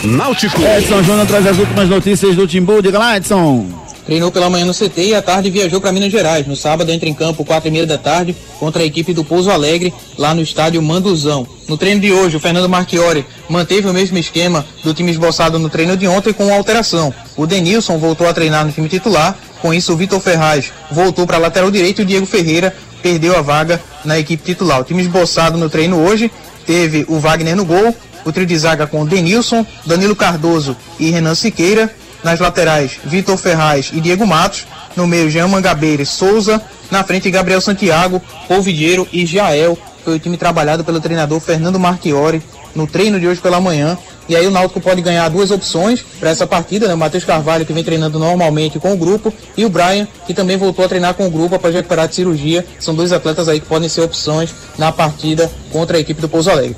Náutico. 0.04 0.62
Edson 0.62 1.02
Júnior 1.04 1.26
traz 1.26 1.48
as 1.48 1.58
últimas 1.58 1.90
notícias 1.90 2.36
do 2.36 2.46
Timbu. 2.48 2.82
Diga 2.82 3.00
lá, 3.00 3.18
Edson. 3.18 3.66
treinou 4.06 4.32
pela 4.32 4.50
manhã 4.50 4.66
no 4.66 4.74
CT 4.74 5.02
e 5.04 5.16
à 5.16 5.22
tarde 5.22 5.50
viajou 5.50 5.82
para 5.82 5.92
Minas 5.92 6.12
Gerais. 6.12 6.46
No 6.46 6.56
sábado 6.56 6.92
entra 6.92 7.10
em 7.10 7.14
campo, 7.14 7.44
quatro 7.46 7.70
e 7.70 7.72
meia 7.72 7.88
da 7.88 7.98
tarde, 7.98 8.36
contra 8.60 8.84
a 8.84 8.86
equipe 8.86 9.14
do 9.14 9.24
Pouso 9.24 9.50
Alegre, 9.50 9.94
lá 10.18 10.36
no 10.36 10.42
estádio 10.42 10.82
Manduzão. 10.82 11.48
No 11.68 11.78
treino 11.78 12.02
de 12.02 12.12
hoje, 12.12 12.38
o 12.38 12.40
Fernando 12.40 12.68
Marchiori 12.70 13.26
manteve 13.50 13.88
o 13.88 13.94
mesmo 13.94 14.18
esquema 14.18 14.66
do 14.84 14.94
time 14.94 15.12
esboçado 15.12 15.58
no 15.58 15.70
treino 15.70 15.96
de 15.98 16.08
ontem 16.08 16.34
com 16.34 16.46
uma 16.46 16.56
alteração. 16.56 17.14
O 17.38 17.48
Denilson 17.48 17.98
voltou 17.98 18.28
a 18.28 18.34
treinar 18.34 18.66
no 18.66 18.72
time 18.72 18.90
titular, 18.90 19.36
com 19.62 19.74
isso 19.74 19.94
o 19.94 19.96
Vitor 19.96 20.20
Ferraz 20.20 20.72
voltou 20.92 21.26
para 21.26 21.38
a 21.38 21.40
lateral 21.40 21.72
direita 21.72 22.02
e 22.02 22.04
o 22.04 22.08
Diego 22.08 22.26
Ferreira 22.26 22.76
perdeu 23.02 23.38
a 23.38 23.42
vaga 23.42 23.82
na 24.06 24.20
equipe 24.20 24.44
titular. 24.44 24.82
O 24.82 24.84
time 24.84 25.02
esboçado 25.02 25.58
no 25.58 25.70
treino 25.70 25.98
hoje 25.98 26.32
teve 26.66 27.06
o 27.08 27.20
Wagner 27.20 27.56
no 27.56 27.66
gol, 27.66 27.96
o 28.26 28.32
trio 28.32 28.46
de 28.46 28.58
zaga 28.58 28.88
com 28.88 29.06
Denilson, 29.06 29.66
Danilo 29.86 30.16
Cardoso 30.16 30.76
e 31.00 31.10
Renan 31.10 31.36
Siqueira. 31.36 31.94
Nas 32.24 32.40
laterais, 32.40 33.00
Vitor 33.04 33.36
Ferraz 33.36 33.90
e 33.92 34.00
Diego 34.00 34.28
Matos. 34.28 34.68
No 34.96 35.08
meio, 35.08 35.30
Jean 35.30 35.48
Mangabeira 35.48 36.04
e 36.04 36.06
Souza. 36.06 36.62
Na 36.92 37.04
frente, 37.04 37.32
Gabriel 37.32 37.60
Santiago, 37.60 38.22
Polvidiero 38.48 39.08
e 39.12 39.26
Jael. 39.26 39.76
Foi 40.06 40.18
o 40.18 40.20
time 40.20 40.38
trabalhado 40.38 40.84
pelo 40.84 41.00
treinador 41.00 41.40
Fernando 41.40 41.80
Marchiori 41.80 42.42
no 42.76 42.88
treino 42.88 43.20
de 43.20 43.28
hoje 43.28 43.42
pela 43.42 43.60
manhã. 43.60 43.98
E 44.30 44.36
aí 44.36 44.48
o 44.48 44.52
Náutico 44.52 44.80
pode 44.80 45.02
ganhar 45.02 45.28
duas 45.30 45.52
opções 45.52 46.06
para 46.20 46.30
essa 46.30 46.48
partida, 46.48 46.88
né? 46.88 46.94
O 46.94 46.98
Matheus 46.98 47.26
Carvalho, 47.26 47.66
que 47.66 47.74
vem 47.74 47.84
treinando 47.84 48.18
normalmente 48.18 48.80
com 48.80 48.94
o 48.94 48.98
grupo, 48.98 49.34
e 49.58 49.66
o 49.66 49.70
Brian, 49.70 50.08
que 50.26 50.34
também 50.34 50.56
voltou 50.58 50.86
a 50.86 50.88
treinar 50.88 51.16
com 51.16 51.28
o 51.28 51.30
grupo 51.30 51.56
após 51.56 51.74
recuperar 51.74 52.08
de 52.08 52.16
cirurgia. 52.16 52.66
São 52.80 52.96
dois 52.96 53.12
atletas 53.12 53.50
aí 53.50 53.60
que 53.60 53.66
podem 53.66 53.90
ser 53.90 54.02
opções 54.02 54.54
na 54.78 54.92
partida 54.92 55.52
contra 55.72 55.98
a 55.98 56.00
equipe 56.00 56.22
do 56.22 56.30
Pouso 56.30 56.50
Alegre. 56.50 56.78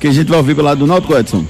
Que 0.00 0.08
a 0.08 0.12
gente 0.12 0.28
vai 0.28 0.38
ouvir 0.38 0.54
pelo 0.54 0.66
lado 0.66 0.78
do 0.78 0.86
Náutico, 0.86 1.16
Edson? 1.16 1.44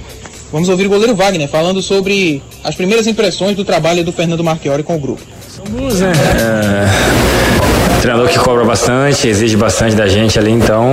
Vamos 0.51 0.69
ouvir 0.69 0.87
o 0.87 0.89
goleiro 0.89 1.15
Wagner 1.15 1.49
falando 1.49 1.81
sobre 1.81 2.41
as 2.63 2.75
primeiras 2.75 3.07
impressões 3.07 3.55
do 3.55 3.65
trabalho 3.65 4.03
do 4.03 4.11
Fernando 4.11 4.43
Marchiori 4.43 4.83
com 4.83 4.95
o 4.95 4.99
grupo. 4.99 5.21
É, 6.41 6.85
treinador 8.05 8.29
que 8.29 8.37
cobra 8.37 8.63
bastante, 8.63 9.27
exige 9.27 9.57
bastante 9.57 9.95
da 9.95 10.07
gente 10.07 10.37
ali, 10.37 10.51
então 10.51 10.87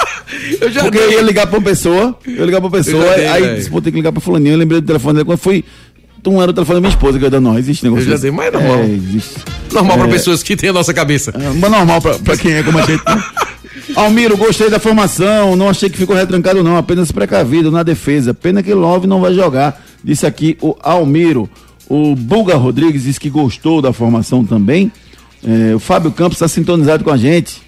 Eu 0.60 0.70
já 0.72 0.82
Porque 0.82 0.98
dei. 0.98 1.08
eu 1.08 1.12
ia 1.14 1.22
ligar 1.22 1.46
pra 1.48 1.60
uma 1.60 1.64
pessoa, 1.64 2.18
eu 2.26 2.34
ia 2.38 2.46
ligar 2.46 2.60
pra 2.60 2.68
uma 2.68 2.72
pessoa, 2.78 3.14
dei, 3.16 3.28
aí 3.28 3.42
velho. 3.44 3.56
disse, 3.58 3.70
vou 3.70 3.80
ter 3.80 3.92
que 3.92 3.98
ligar 3.98 4.12
pra 4.12 4.20
fulaninho, 4.20 4.54
eu 4.56 4.58
lembrei 4.58 4.82
do 4.82 4.88
telefone 4.88 5.14
dela, 5.14 5.26
quando 5.26 5.38
foi, 5.38 5.64
não 6.26 6.42
era 6.42 6.50
o 6.50 6.54
telefone 6.54 6.78
da 6.78 6.82
minha 6.82 6.90
esposa 6.90 7.18
que 7.20 7.24
eu 7.24 7.28
ia 7.28 7.32
dando, 7.32 7.44
não, 7.46 7.58
existe 7.60 7.84
negócio 7.84 8.06
Eu 8.06 8.12
já 8.18 8.22
dei, 8.22 8.32
mas 8.32 8.48
é 8.48 8.52
normal. 8.52 8.76
É, 8.80 8.86
existe. 8.90 9.36
Normal 9.72 9.98
pra 10.00 10.08
É, 10.08 10.12
pessoas 10.12 10.42
que 10.44 10.56
têm 10.58 10.72
a 10.72 10.74
nossa 10.74 10.94
cabeça. 10.96 11.32
é, 11.32 11.50
Mas 11.60 11.72
normal 11.72 12.02
pra, 12.02 12.16
pra 12.20 12.36
quem 12.36 12.54
é 12.54 12.64
como 12.64 12.78
a 12.80 12.82
gente. 12.82 13.02
né? 13.06 13.24
Almiro, 13.96 14.36
gostei 14.36 14.70
da 14.70 14.80
formação, 14.80 15.56
não 15.56 15.70
achei 15.70 15.90
que 15.90 15.98
ficou 15.98 16.16
retrancado 16.16 16.64
não, 16.64 16.76
apenas 16.76 17.12
precavido 17.12 17.72
na 17.72 17.84
defesa. 17.84 18.34
Pena 18.34 18.62
que 18.64 18.74
Love 18.74 19.06
não 19.08 19.22
vai 19.22 19.34
jogar, 19.34 19.80
disse 20.06 20.26
aqui 20.26 20.58
o 20.62 20.76
Almiro. 20.82 21.50
O 21.90 22.16
Bulga 22.16 22.56
Rodrigues 22.56 23.04
disse 23.04 23.20
que 23.20 23.30
gostou 23.30 23.82
da 23.82 23.92
formação 23.92 24.46
também. 24.46 24.92
É, 25.44 25.76
o 25.76 25.80
Fábio 25.80 26.12
Campos 26.12 26.38
está 26.38 26.48
sintonizado 26.48 27.04
com 27.04 27.12
a 27.12 27.18
gente. 27.18 27.62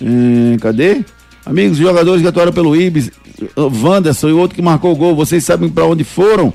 É, 0.00 0.56
cadê? 0.58 1.04
Amigos, 1.44 1.72
os 1.78 1.84
jogadores 1.84 2.22
que 2.22 2.28
atuaram 2.28 2.52
pelo 2.52 2.74
Ibis, 2.74 3.10
Wanderson 3.56 4.28
e 4.28 4.32
o 4.32 4.38
outro 4.38 4.54
que 4.56 4.62
marcou 4.62 4.92
o 4.92 4.96
gol, 4.96 5.14
vocês 5.14 5.44
sabem 5.44 5.68
para 5.68 5.84
onde 5.84 6.04
foram? 6.04 6.52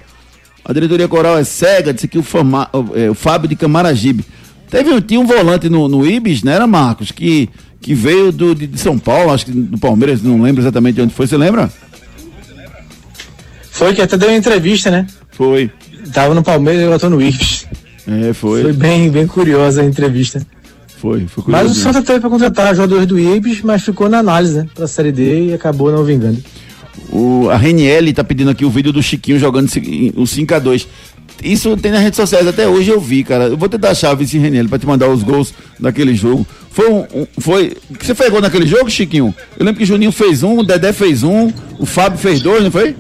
A 0.66 0.74
diretoria 0.74 1.08
coral 1.08 1.38
é 1.38 1.44
cega, 1.44 1.94
disse 1.94 2.08
aqui 2.08 2.18
o, 2.18 2.24
Fama- 2.24 2.70
é, 2.96 3.10
o 3.10 3.14
Fábio 3.14 3.48
de 3.48 3.56
Camaragibe. 3.56 4.26
Teve 4.70 4.92
um, 4.92 5.00
tinha 5.00 5.20
um 5.20 5.26
volante 5.26 5.70
no, 5.70 5.88
no 5.88 6.06
Ibis, 6.06 6.44
né, 6.44 6.54
era 6.54 6.68
Marcos, 6.68 7.12
que, 7.12 7.50
que 7.80 7.94
veio 7.94 8.34
do, 8.34 8.54
de, 8.54 8.68
de 8.68 8.78
São 8.78 9.00
Paulo, 9.00 9.32
acho 9.32 9.46
que 9.46 9.52
do 9.52 9.78
Palmeiras, 9.78 10.22
não 10.22 10.42
lembro 10.42 10.62
exatamente 10.62 10.96
de 10.96 11.02
onde 11.04 11.14
foi, 11.14 11.26
você 11.26 11.38
lembra? 11.38 11.72
Foi 13.78 13.94
que 13.94 14.02
até 14.02 14.18
deu 14.18 14.30
uma 14.30 14.38
entrevista, 14.38 14.90
né? 14.90 15.06
Foi. 15.32 15.70
Tava 16.12 16.34
no 16.34 16.42
Palmeiras 16.44 16.96
e 16.96 17.00
tô 17.00 17.10
no 17.10 17.22
Ibis. 17.22 17.68
É, 18.08 18.34
foi. 18.34 18.64
Foi 18.64 18.74
bem, 18.74 19.10
bem 19.10 19.28
curiosa 19.28 19.82
a 19.82 19.86
entrevista. 19.86 20.42
Foi, 20.98 21.28
foi 21.28 21.44
Mas 21.48 21.62
o 21.62 21.68
curioso. 21.68 21.82
Santa 21.82 22.02
teve 22.02 22.20
pra 22.20 22.30
contratar 22.30 22.74
jogadores 22.76 23.06
do 23.06 23.20
Ibis, 23.20 23.62
mas 23.62 23.84
ficou 23.84 24.10
na 24.10 24.18
análise, 24.20 24.58
né? 24.58 24.68
Pra 24.74 24.88
Série 24.88 25.12
D 25.12 25.50
e 25.50 25.54
acabou 25.54 25.92
não 25.92 26.04
vingando. 26.04 26.44
O, 27.12 27.50
a 27.52 27.56
Reniele 27.58 28.12
tá 28.14 28.24
pedindo 28.24 28.50
aqui 28.50 28.66
o 28.66 28.70
vídeo 28.70 28.92
do 28.92 29.04
Chiquinho 29.04 29.38
jogando 29.38 29.68
o 29.68 30.24
5x2. 30.24 30.88
Isso 31.44 31.78
tem 31.78 31.92
nas 31.92 32.02
redes 32.02 32.18
sociais, 32.18 32.48
até 32.48 32.68
hoje 32.68 32.90
eu 32.90 33.00
vi, 33.00 33.24
cara. 33.24 33.44
Eu 33.46 33.58
vou 33.58 33.70
tentar 33.70 33.92
achar 33.92 34.12
o 34.12 34.18
vice 34.18 34.40
Reniele 34.40 34.68
pra 34.68 34.80
te 34.80 34.88
mandar 34.88 35.08
os 35.08 35.22
gols 35.22 35.54
daquele 35.80 36.16
jogo. 36.16 36.48
Foi 36.72 36.90
um. 36.90 37.02
um- 37.14 37.28
foi. 37.40 37.74
Você 38.02 38.16
fez 38.16 38.32
gol 38.32 38.42
naquele 38.42 38.66
jogo, 38.66 38.90
Chiquinho? 38.90 39.36
Eu 39.60 39.66
lembro 39.66 39.78
que 39.78 39.84
o 39.84 39.88
Juninho 39.88 40.12
fez 40.12 40.42
um, 40.42 40.58
o 40.58 40.64
Dedé 40.64 40.92
fez 40.92 41.22
um, 41.22 41.52
o 41.78 41.86
Fábio 41.86 42.18
fez 42.18 42.42
dois, 42.42 42.64
não 42.64 42.72
foi? 42.72 42.96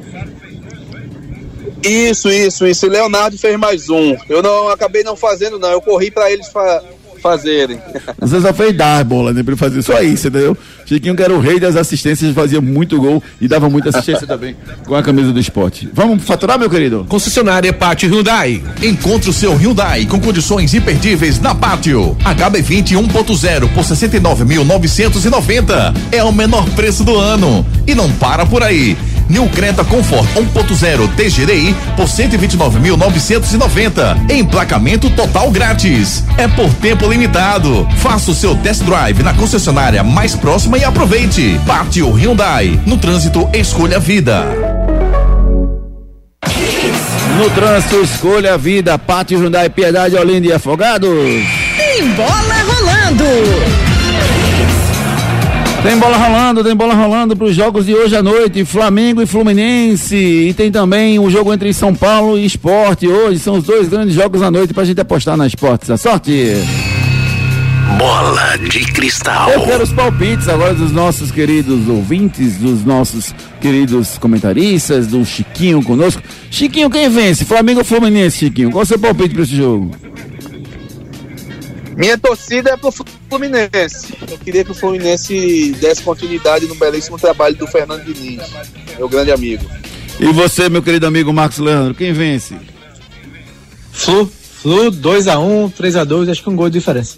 Isso, 1.83 2.29
isso, 2.29 2.65
isso. 2.65 2.85
E 2.85 2.89
Leonardo 2.89 3.37
fez 3.37 3.57
mais 3.57 3.89
um. 3.89 4.15
Eu 4.29 4.41
não 4.41 4.69
acabei 4.69 5.03
não 5.03 5.15
fazendo, 5.15 5.59
não. 5.59 5.69
Eu 5.69 5.81
corri 5.81 6.09
pra 6.11 6.31
eles 6.31 6.47
fa- 6.47 6.81
fazerem. 7.21 7.79
Você 8.19 8.39
só 8.41 8.53
fez 8.53 8.75
dar 8.77 9.03
bola, 9.03 9.33
né? 9.33 9.41
Pra 9.43 9.51
ele 9.53 9.59
fazer 9.59 9.81
só 9.81 9.99
isso, 10.01 10.27
entendeu? 10.27 10.55
Chiquinho 10.85 11.15
que 11.15 11.23
era 11.23 11.33
o 11.33 11.39
rei 11.39 11.59
das 11.59 11.75
assistências, 11.75 12.33
fazia 12.33 12.61
muito 12.61 12.99
gol 13.01 13.21
e 13.41 13.47
dava 13.47 13.67
muita 13.69 13.89
assistência 13.89 14.25
também 14.27 14.55
com 14.85 14.95
a 14.95 15.01
camisa 15.03 15.33
do 15.33 15.39
esporte. 15.39 15.89
Vamos 15.93 16.23
faturar, 16.23 16.57
meu 16.59 16.69
querido? 16.69 17.05
Concessionária 17.09 17.73
Pátio 17.73 18.07
Hyundai. 18.09 18.61
Encontre 18.83 19.29
o 19.29 19.33
seu 19.33 19.53
Hyundai 19.55 20.05
com 20.05 20.19
condições 20.21 20.73
imperdíveis 20.75 21.39
na 21.39 21.53
Pátio. 21.55 22.15
HB20 22.23 22.91
1.0 22.95 23.73
por 23.73 23.83
69.990. 23.83 25.93
É 26.11 26.23
o 26.23 26.31
menor 26.31 26.69
preço 26.71 27.03
do 27.03 27.17
ano. 27.17 27.65
E 27.85 27.93
não 27.95 28.09
para 28.13 28.45
por 28.45 28.61
aí. 28.63 28.95
New 29.29 29.47
Creta 29.49 29.83
Comfort 29.83 30.25
1.0 30.35 31.15
TGDI 31.15 31.75
por 31.95 32.05
129.990. 32.05 34.31
Emplacamento 34.31 35.09
total 35.09 35.51
grátis. 35.51 36.23
É 36.37 36.47
por 36.47 36.73
tempo 36.75 37.07
limitado. 37.07 37.87
Faça 37.97 38.31
o 38.31 38.35
seu 38.35 38.55
test 38.55 38.83
drive 38.83 39.23
na 39.23 39.33
concessionária 39.33 40.03
mais 40.03 40.35
próxima 40.35 40.77
e 40.77 40.83
aproveite. 40.83 41.59
Pátio 41.65 42.11
Hyundai. 42.11 42.79
No 42.85 42.97
trânsito, 42.97 43.49
escolha 43.53 43.97
a 43.97 43.99
vida. 43.99 44.45
No 47.37 47.49
trânsito, 47.51 48.01
escolha 48.01 48.55
a 48.55 48.57
vida. 48.57 48.97
Pátio 48.97 49.39
Hyundai, 49.39 49.69
Piedade, 49.69 50.15
Olinda 50.15 50.47
e 50.47 50.53
Afogados. 50.53 51.07
Tem 51.77 52.07
bola 52.13 52.56
Tem 55.87 55.97
bola 55.97 56.17
rolando, 56.17 56.63
tem 56.65 56.75
bola 56.75 56.93
rolando 56.93 57.33
para 57.33 57.47
os 57.47 57.55
jogos 57.55 57.85
de 57.85 57.95
hoje 57.95 58.13
à 58.13 58.21
noite, 58.21 58.65
Flamengo 58.65 59.21
e 59.21 59.25
Fluminense. 59.25 60.17
E 60.17 60.53
tem 60.53 60.69
também 60.69 61.17
o 61.17 61.29
jogo 61.29 61.53
entre 61.53 61.73
São 61.73 61.95
Paulo 61.95 62.37
e 62.37 62.45
Esporte 62.45 63.07
hoje. 63.07 63.39
São 63.39 63.55
os 63.55 63.63
dois 63.63 63.87
grandes 63.87 64.13
jogos 64.13 64.41
à 64.41 64.51
noite 64.51 64.73
para 64.73 64.83
a 64.83 64.85
gente 64.85 64.99
apostar 64.99 65.37
na 65.37 65.47
Esportes. 65.47 65.89
A 65.89 65.95
sorte! 65.95 66.55
Bola 67.97 68.57
de 68.57 68.79
cristal. 68.91 69.49
Eu 69.49 69.61
quero 69.61 69.83
os 69.85 69.93
palpites 69.93 70.49
agora 70.49 70.73
dos 70.73 70.91
nossos 70.91 71.31
queridos 71.31 71.87
ouvintes, 71.87 72.57
dos 72.57 72.83
nossos 72.83 73.33
queridos 73.61 74.17
comentaristas, 74.17 75.07
do 75.07 75.23
Chiquinho 75.23 75.81
conosco. 75.81 76.21
Chiquinho, 76.51 76.89
quem 76.89 77.07
vence? 77.07 77.45
Flamengo 77.45 77.79
ou 77.79 77.85
Fluminense, 77.85 78.39
Chiquinho? 78.39 78.71
Qual 78.71 78.81
é 78.81 78.83
o 78.83 78.85
seu 78.85 78.99
palpite 78.99 79.33
para 79.33 79.43
esse 79.43 79.55
jogo? 79.55 79.89
Minha 81.97 82.15
torcida 82.15 82.69
é 82.69 82.77
pro 82.77 82.91
Fluminense. 82.91 84.13
Eu 84.29 84.37
queria 84.37 84.63
que 84.63 84.69
o 84.69 84.75
Fluminense 84.75 85.75
desse 85.81 86.03
continuidade 86.03 86.67
no 86.67 86.75
belíssimo 86.75 87.17
trabalho 87.17 87.55
do 87.55 87.65
Fernando 87.65 88.03
Diniz, 88.03 88.43
meu 88.95 89.09
grande 89.09 89.31
amigo. 89.31 89.65
E 90.19 90.31
você, 90.31 90.69
meu 90.69 90.83
querido 90.83 91.07
amigo 91.07 91.33
Marcos 91.33 91.57
Leandro, 91.57 91.95
quem 91.95 92.13
vence? 92.13 92.55
Flu, 93.91 94.31
Flu 94.61 94.91
2x1, 94.91 95.73
3x2, 95.73 96.29
acho 96.29 96.43
que 96.43 96.49
um 96.49 96.55
gol 96.55 96.69
de 96.69 96.77
diferença. 96.77 97.17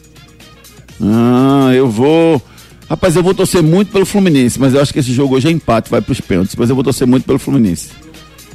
Ah, 1.01 1.71
eu 1.75 1.89
vou. 1.89 2.41
Rapaz, 2.89 3.17
eu 3.17 3.21
vou 3.21 3.33
torcer 3.33 3.61
muito 3.61 3.91
pelo 3.91 4.05
Fluminense, 4.05 4.57
mas 4.57 4.73
eu 4.73 4.81
acho 4.81 4.93
que 4.93 4.99
esse 4.99 5.11
jogo 5.11 5.35
hoje 5.35 5.49
é 5.49 5.51
empate, 5.51 5.91
vai 5.91 5.99
pros 5.99 6.21
pênaltis. 6.21 6.55
Mas 6.55 6.69
eu 6.69 6.75
vou 6.75 6.85
torcer 6.85 7.05
muito 7.05 7.25
pelo 7.25 7.37
Fluminense. 7.37 7.89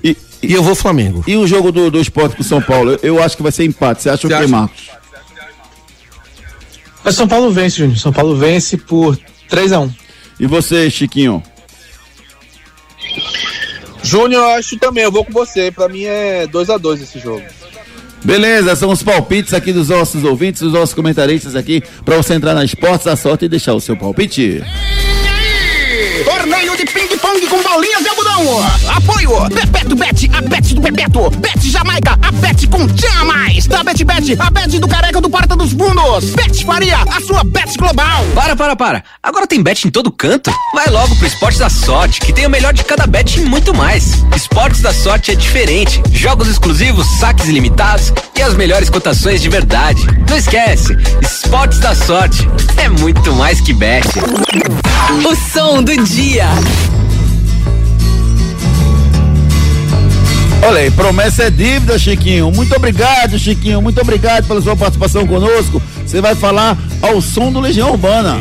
E, 0.02 0.16
e 0.42 0.54
eu 0.54 0.62
vou 0.62 0.74
Flamengo. 0.74 1.22
E 1.26 1.36
o 1.36 1.46
jogo 1.46 1.70
do, 1.70 1.90
do 1.90 2.00
esporte 2.00 2.34
com 2.34 2.42
São 2.42 2.62
Paulo? 2.62 2.92
Eu, 2.92 2.98
eu 3.02 3.22
acho 3.22 3.36
que 3.36 3.42
vai 3.42 3.52
ser 3.52 3.64
empate. 3.64 4.02
Você 4.02 4.08
acha 4.08 4.26
o 4.26 4.30
quê, 4.30 4.46
Marcos? 4.46 5.03
Mas 7.04 7.14
São 7.14 7.28
Paulo 7.28 7.50
vence, 7.50 7.76
Júnior. 7.76 7.98
São 7.98 8.12
Paulo 8.12 8.34
vence 8.36 8.76
por 8.76 9.18
3x1. 9.50 9.90
E 10.40 10.46
você, 10.46 10.90
Chiquinho? 10.90 11.42
Júnior, 14.02 14.42
eu 14.42 14.48
acho 14.50 14.76
também, 14.78 15.04
eu 15.04 15.12
vou 15.12 15.24
com 15.24 15.32
você. 15.32 15.70
Pra 15.70 15.88
mim 15.88 16.04
é 16.04 16.46
2 16.46 16.70
a 16.70 16.78
2 16.78 17.02
esse 17.02 17.18
jogo. 17.18 17.44
Beleza, 18.24 18.74
são 18.74 18.90
os 18.90 19.02
palpites 19.02 19.52
aqui 19.52 19.70
dos 19.70 19.90
nossos 19.90 20.24
ouvintes, 20.24 20.62
dos 20.62 20.72
nossos 20.72 20.94
comentaristas 20.94 21.54
aqui, 21.54 21.82
pra 22.06 22.16
você 22.16 22.32
entrar 22.32 22.54
na 22.54 22.64
Esportes 22.64 23.04
da 23.04 23.16
Sorte 23.16 23.44
e 23.44 23.48
deixar 23.48 23.74
o 23.74 23.80
seu 23.80 23.94
palpite. 23.94 24.62
Torneio 26.24 26.74
de 26.74 26.86
ping-pong 26.86 27.46
com 27.46 27.62
bolinhas 27.62 28.02
de 28.02 28.08
algodão. 28.08 28.33
Apoio. 28.34 29.48
Bebeto 29.48 29.94
Bet, 29.94 30.28
a 30.34 30.40
Bet 30.40 30.74
do 30.74 30.80
Bebeto. 30.80 31.30
Bet 31.38 31.70
Jamaica, 31.70 32.18
a 32.20 32.32
Bet 32.32 32.66
com 32.66 32.84
Tchan 32.88 33.24
Mais. 33.24 33.66
Da 33.68 33.84
Bet 33.84 34.04
Bet, 34.04 34.36
a 34.40 34.50
Bet 34.50 34.76
do 34.80 34.88
Careca 34.88 35.20
do 35.20 35.30
Porta 35.30 35.54
dos 35.54 35.72
Fundos. 35.72 36.30
Bet 36.30 36.64
Faria, 36.64 36.98
a 36.98 37.20
sua 37.20 37.44
Bet 37.44 37.78
global. 37.78 38.24
Para, 38.34 38.56
para, 38.56 38.74
para. 38.74 39.04
Agora 39.22 39.46
tem 39.46 39.62
bet 39.62 39.86
em 39.86 39.90
todo 39.90 40.10
canto? 40.10 40.52
Vai 40.74 40.88
logo 40.88 41.14
pro 41.14 41.26
Esportes 41.28 41.60
da 41.60 41.70
Sorte, 41.70 42.20
que 42.20 42.32
tem 42.32 42.44
o 42.44 42.50
melhor 42.50 42.72
de 42.72 42.82
cada 42.82 43.06
bet 43.06 43.38
e 43.38 43.44
muito 43.44 43.72
mais. 43.72 44.24
Esportes 44.34 44.80
da 44.80 44.92
Sorte 44.92 45.30
é 45.30 45.36
diferente. 45.36 46.02
Jogos 46.10 46.48
exclusivos, 46.48 47.06
saques 47.20 47.48
ilimitados 47.48 48.12
e 48.36 48.42
as 48.42 48.54
melhores 48.54 48.90
cotações 48.90 49.40
de 49.40 49.48
verdade. 49.48 50.04
Não 50.28 50.36
esquece, 50.36 50.96
Esportes 51.22 51.78
da 51.78 51.94
Sorte 51.94 52.48
é 52.78 52.88
muito 52.88 53.32
mais 53.34 53.60
que 53.60 53.72
bet. 53.72 54.08
O 55.24 55.36
som 55.52 55.84
do 55.84 56.02
dia. 56.04 56.48
Olha 60.66 60.80
aí, 60.80 60.90
promessa 60.90 61.44
é 61.44 61.50
dívida, 61.50 61.98
Chiquinho. 61.98 62.50
Muito 62.50 62.74
obrigado, 62.74 63.38
Chiquinho. 63.38 63.82
Muito 63.82 64.00
obrigado 64.00 64.46
pela 64.46 64.62
sua 64.62 64.74
participação 64.74 65.26
conosco. 65.26 65.80
Você 66.06 66.22
vai 66.22 66.34
falar 66.34 66.76
ao 67.02 67.20
som 67.20 67.52
do 67.52 67.60
Legião 67.60 67.90
Urbana. 67.90 68.40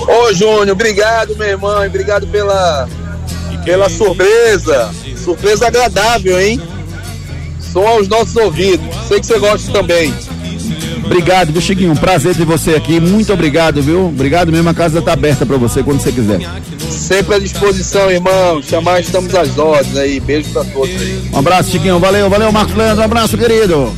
Ô, 0.00 0.34
Júnior, 0.34 0.68
obrigado, 0.70 1.34
meu 1.36 1.48
irmão. 1.48 1.82
e 1.82 1.86
Obrigado 1.86 2.26
pela, 2.26 2.86
pela 3.64 3.88
surpresa. 3.88 4.90
Surpresa 5.16 5.66
agradável, 5.66 6.38
hein? 6.38 6.60
Som 7.72 7.86
aos 7.86 8.08
nossos 8.08 8.36
ouvidos. 8.36 8.84
Sei 9.08 9.18
que 9.18 9.26
você 9.26 9.38
gosta 9.38 9.72
também. 9.72 10.12
Obrigado, 11.04 11.52
viu, 11.52 11.60
Chiquinho? 11.62 11.92
Um 11.92 11.96
prazer 11.96 12.36
ter 12.36 12.44
você 12.44 12.74
aqui. 12.74 13.00
Muito 13.00 13.32
obrigado, 13.32 13.80
viu? 13.82 14.08
Obrigado 14.08 14.52
mesmo. 14.52 14.68
A 14.68 14.74
casa 14.74 15.00
tá 15.00 15.14
aberta 15.14 15.46
pra 15.46 15.56
você 15.56 15.82
quando 15.82 16.00
você 16.00 16.12
quiser. 16.12 16.40
Sempre 16.92 17.34
à 17.36 17.38
disposição, 17.38 18.10
irmão. 18.10 18.62
Chamar, 18.62 19.00
estamos 19.00 19.34
às 19.34 19.56
ordens 19.58 19.96
aí. 19.96 20.20
Beijo 20.20 20.50
pra 20.50 20.64
todos 20.64 20.94
aí. 21.00 21.30
Um 21.32 21.38
abraço, 21.38 21.70
Chiquinho. 21.70 21.98
Valeu, 21.98 22.28
valeu, 22.28 22.52
Marcos 22.52 22.74
Leandro. 22.74 23.00
Um 23.02 23.04
abraço, 23.04 23.36
querido. 23.36 23.92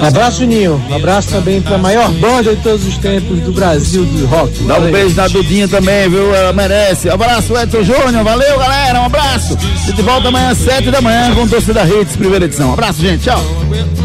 Abraço, 0.00 0.44
Ninho. 0.44 0.82
Um 0.88 0.94
abraço 0.96 1.28
também 1.28 1.60
pra 1.60 1.78
maior 1.78 2.10
banda 2.12 2.54
de 2.54 2.62
todos 2.62 2.86
os 2.86 2.96
tempos 2.98 3.38
do 3.40 3.52
Brasil 3.52 4.04
do 4.04 4.26
rock. 4.26 4.52
Dá 4.64 4.78
um 4.78 4.90
beijo 4.90 5.16
na 5.16 5.28
Dudinha 5.28 5.68
também, 5.68 6.08
viu? 6.08 6.34
Ela 6.34 6.52
merece. 6.52 7.08
Um 7.08 7.14
abraço, 7.14 7.56
Edson 7.56 7.82
Júnior. 7.82 8.24
Valeu, 8.24 8.58
galera. 8.58 9.00
Um 9.00 9.06
abraço. 9.06 9.56
A 9.56 9.86
gente 9.86 10.02
volta 10.02 10.28
amanhã 10.28 10.50
às 10.50 10.58
7 10.58 10.90
da 10.90 11.00
manhã 11.00 11.34
com 11.34 11.46
Torcida 11.46 11.82
Hits, 11.84 12.16
primeira 12.16 12.44
edição. 12.44 12.70
Um 12.70 12.72
abraço, 12.74 13.00
gente. 13.00 13.24
Tchau. 13.24 13.40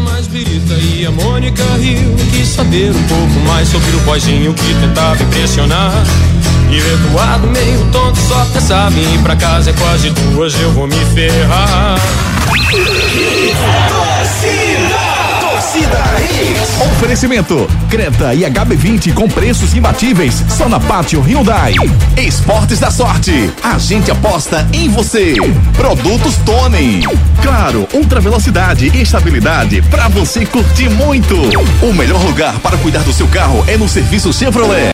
mais 0.04 0.26
Birita 0.26 0.74
e 0.74 1.06
a 1.06 1.10
Mônica 1.10 1.62
riu 1.78 2.14
Quis 2.30 2.48
saber 2.48 2.90
um 2.90 3.02
pouco 3.04 3.46
mais 3.46 3.68
sobre 3.68 3.90
o 3.96 4.00
boizinho 4.00 4.52
que 4.54 4.74
tentava 4.74 5.22
impressionar 5.22 5.92
E 6.70 6.80
recuado 6.80 7.46
meio 7.48 7.84
tonto 7.90 8.18
só 8.18 8.44
pensava 8.52 8.98
em 8.98 9.14
ir 9.14 9.18
pra 9.20 9.36
casa 9.36 9.70
É 9.70 9.72
quase 9.72 10.10
duas, 10.10 10.58
eu 10.60 10.72
vou 10.72 10.86
me 10.86 11.04
ferrar 11.14 11.96
Torcida 15.76 15.98
Hits. 16.20 16.80
Oferecimento: 16.92 17.68
Creta 17.90 18.34
e 18.34 18.40
HB20 18.40 19.12
com 19.12 19.28
preços 19.28 19.74
imbatíveis 19.74 20.42
só 20.48 20.68
na 20.68 20.80
Pátio 20.80 21.20
Hyundai. 21.20 21.74
Esportes 22.16 22.80
da 22.80 22.90
Sorte. 22.90 23.50
A 23.62 23.78
gente 23.78 24.10
aposta 24.10 24.66
em 24.72 24.88
você. 24.88 25.34
Produtos 25.76 26.36
Tony. 26.38 27.02
Claro, 27.42 27.86
ultra 27.92 28.20
velocidade 28.20 28.90
e 28.94 29.02
estabilidade 29.02 29.82
para 29.82 30.08
você 30.08 30.46
curtir 30.46 30.88
muito. 30.88 31.36
O 31.82 31.92
melhor 31.92 32.24
lugar 32.24 32.58
para 32.60 32.78
cuidar 32.78 33.02
do 33.02 33.12
seu 33.12 33.28
carro 33.28 33.62
é 33.68 33.76
no 33.76 33.88
serviço 33.88 34.32
Chevrolet. 34.32 34.84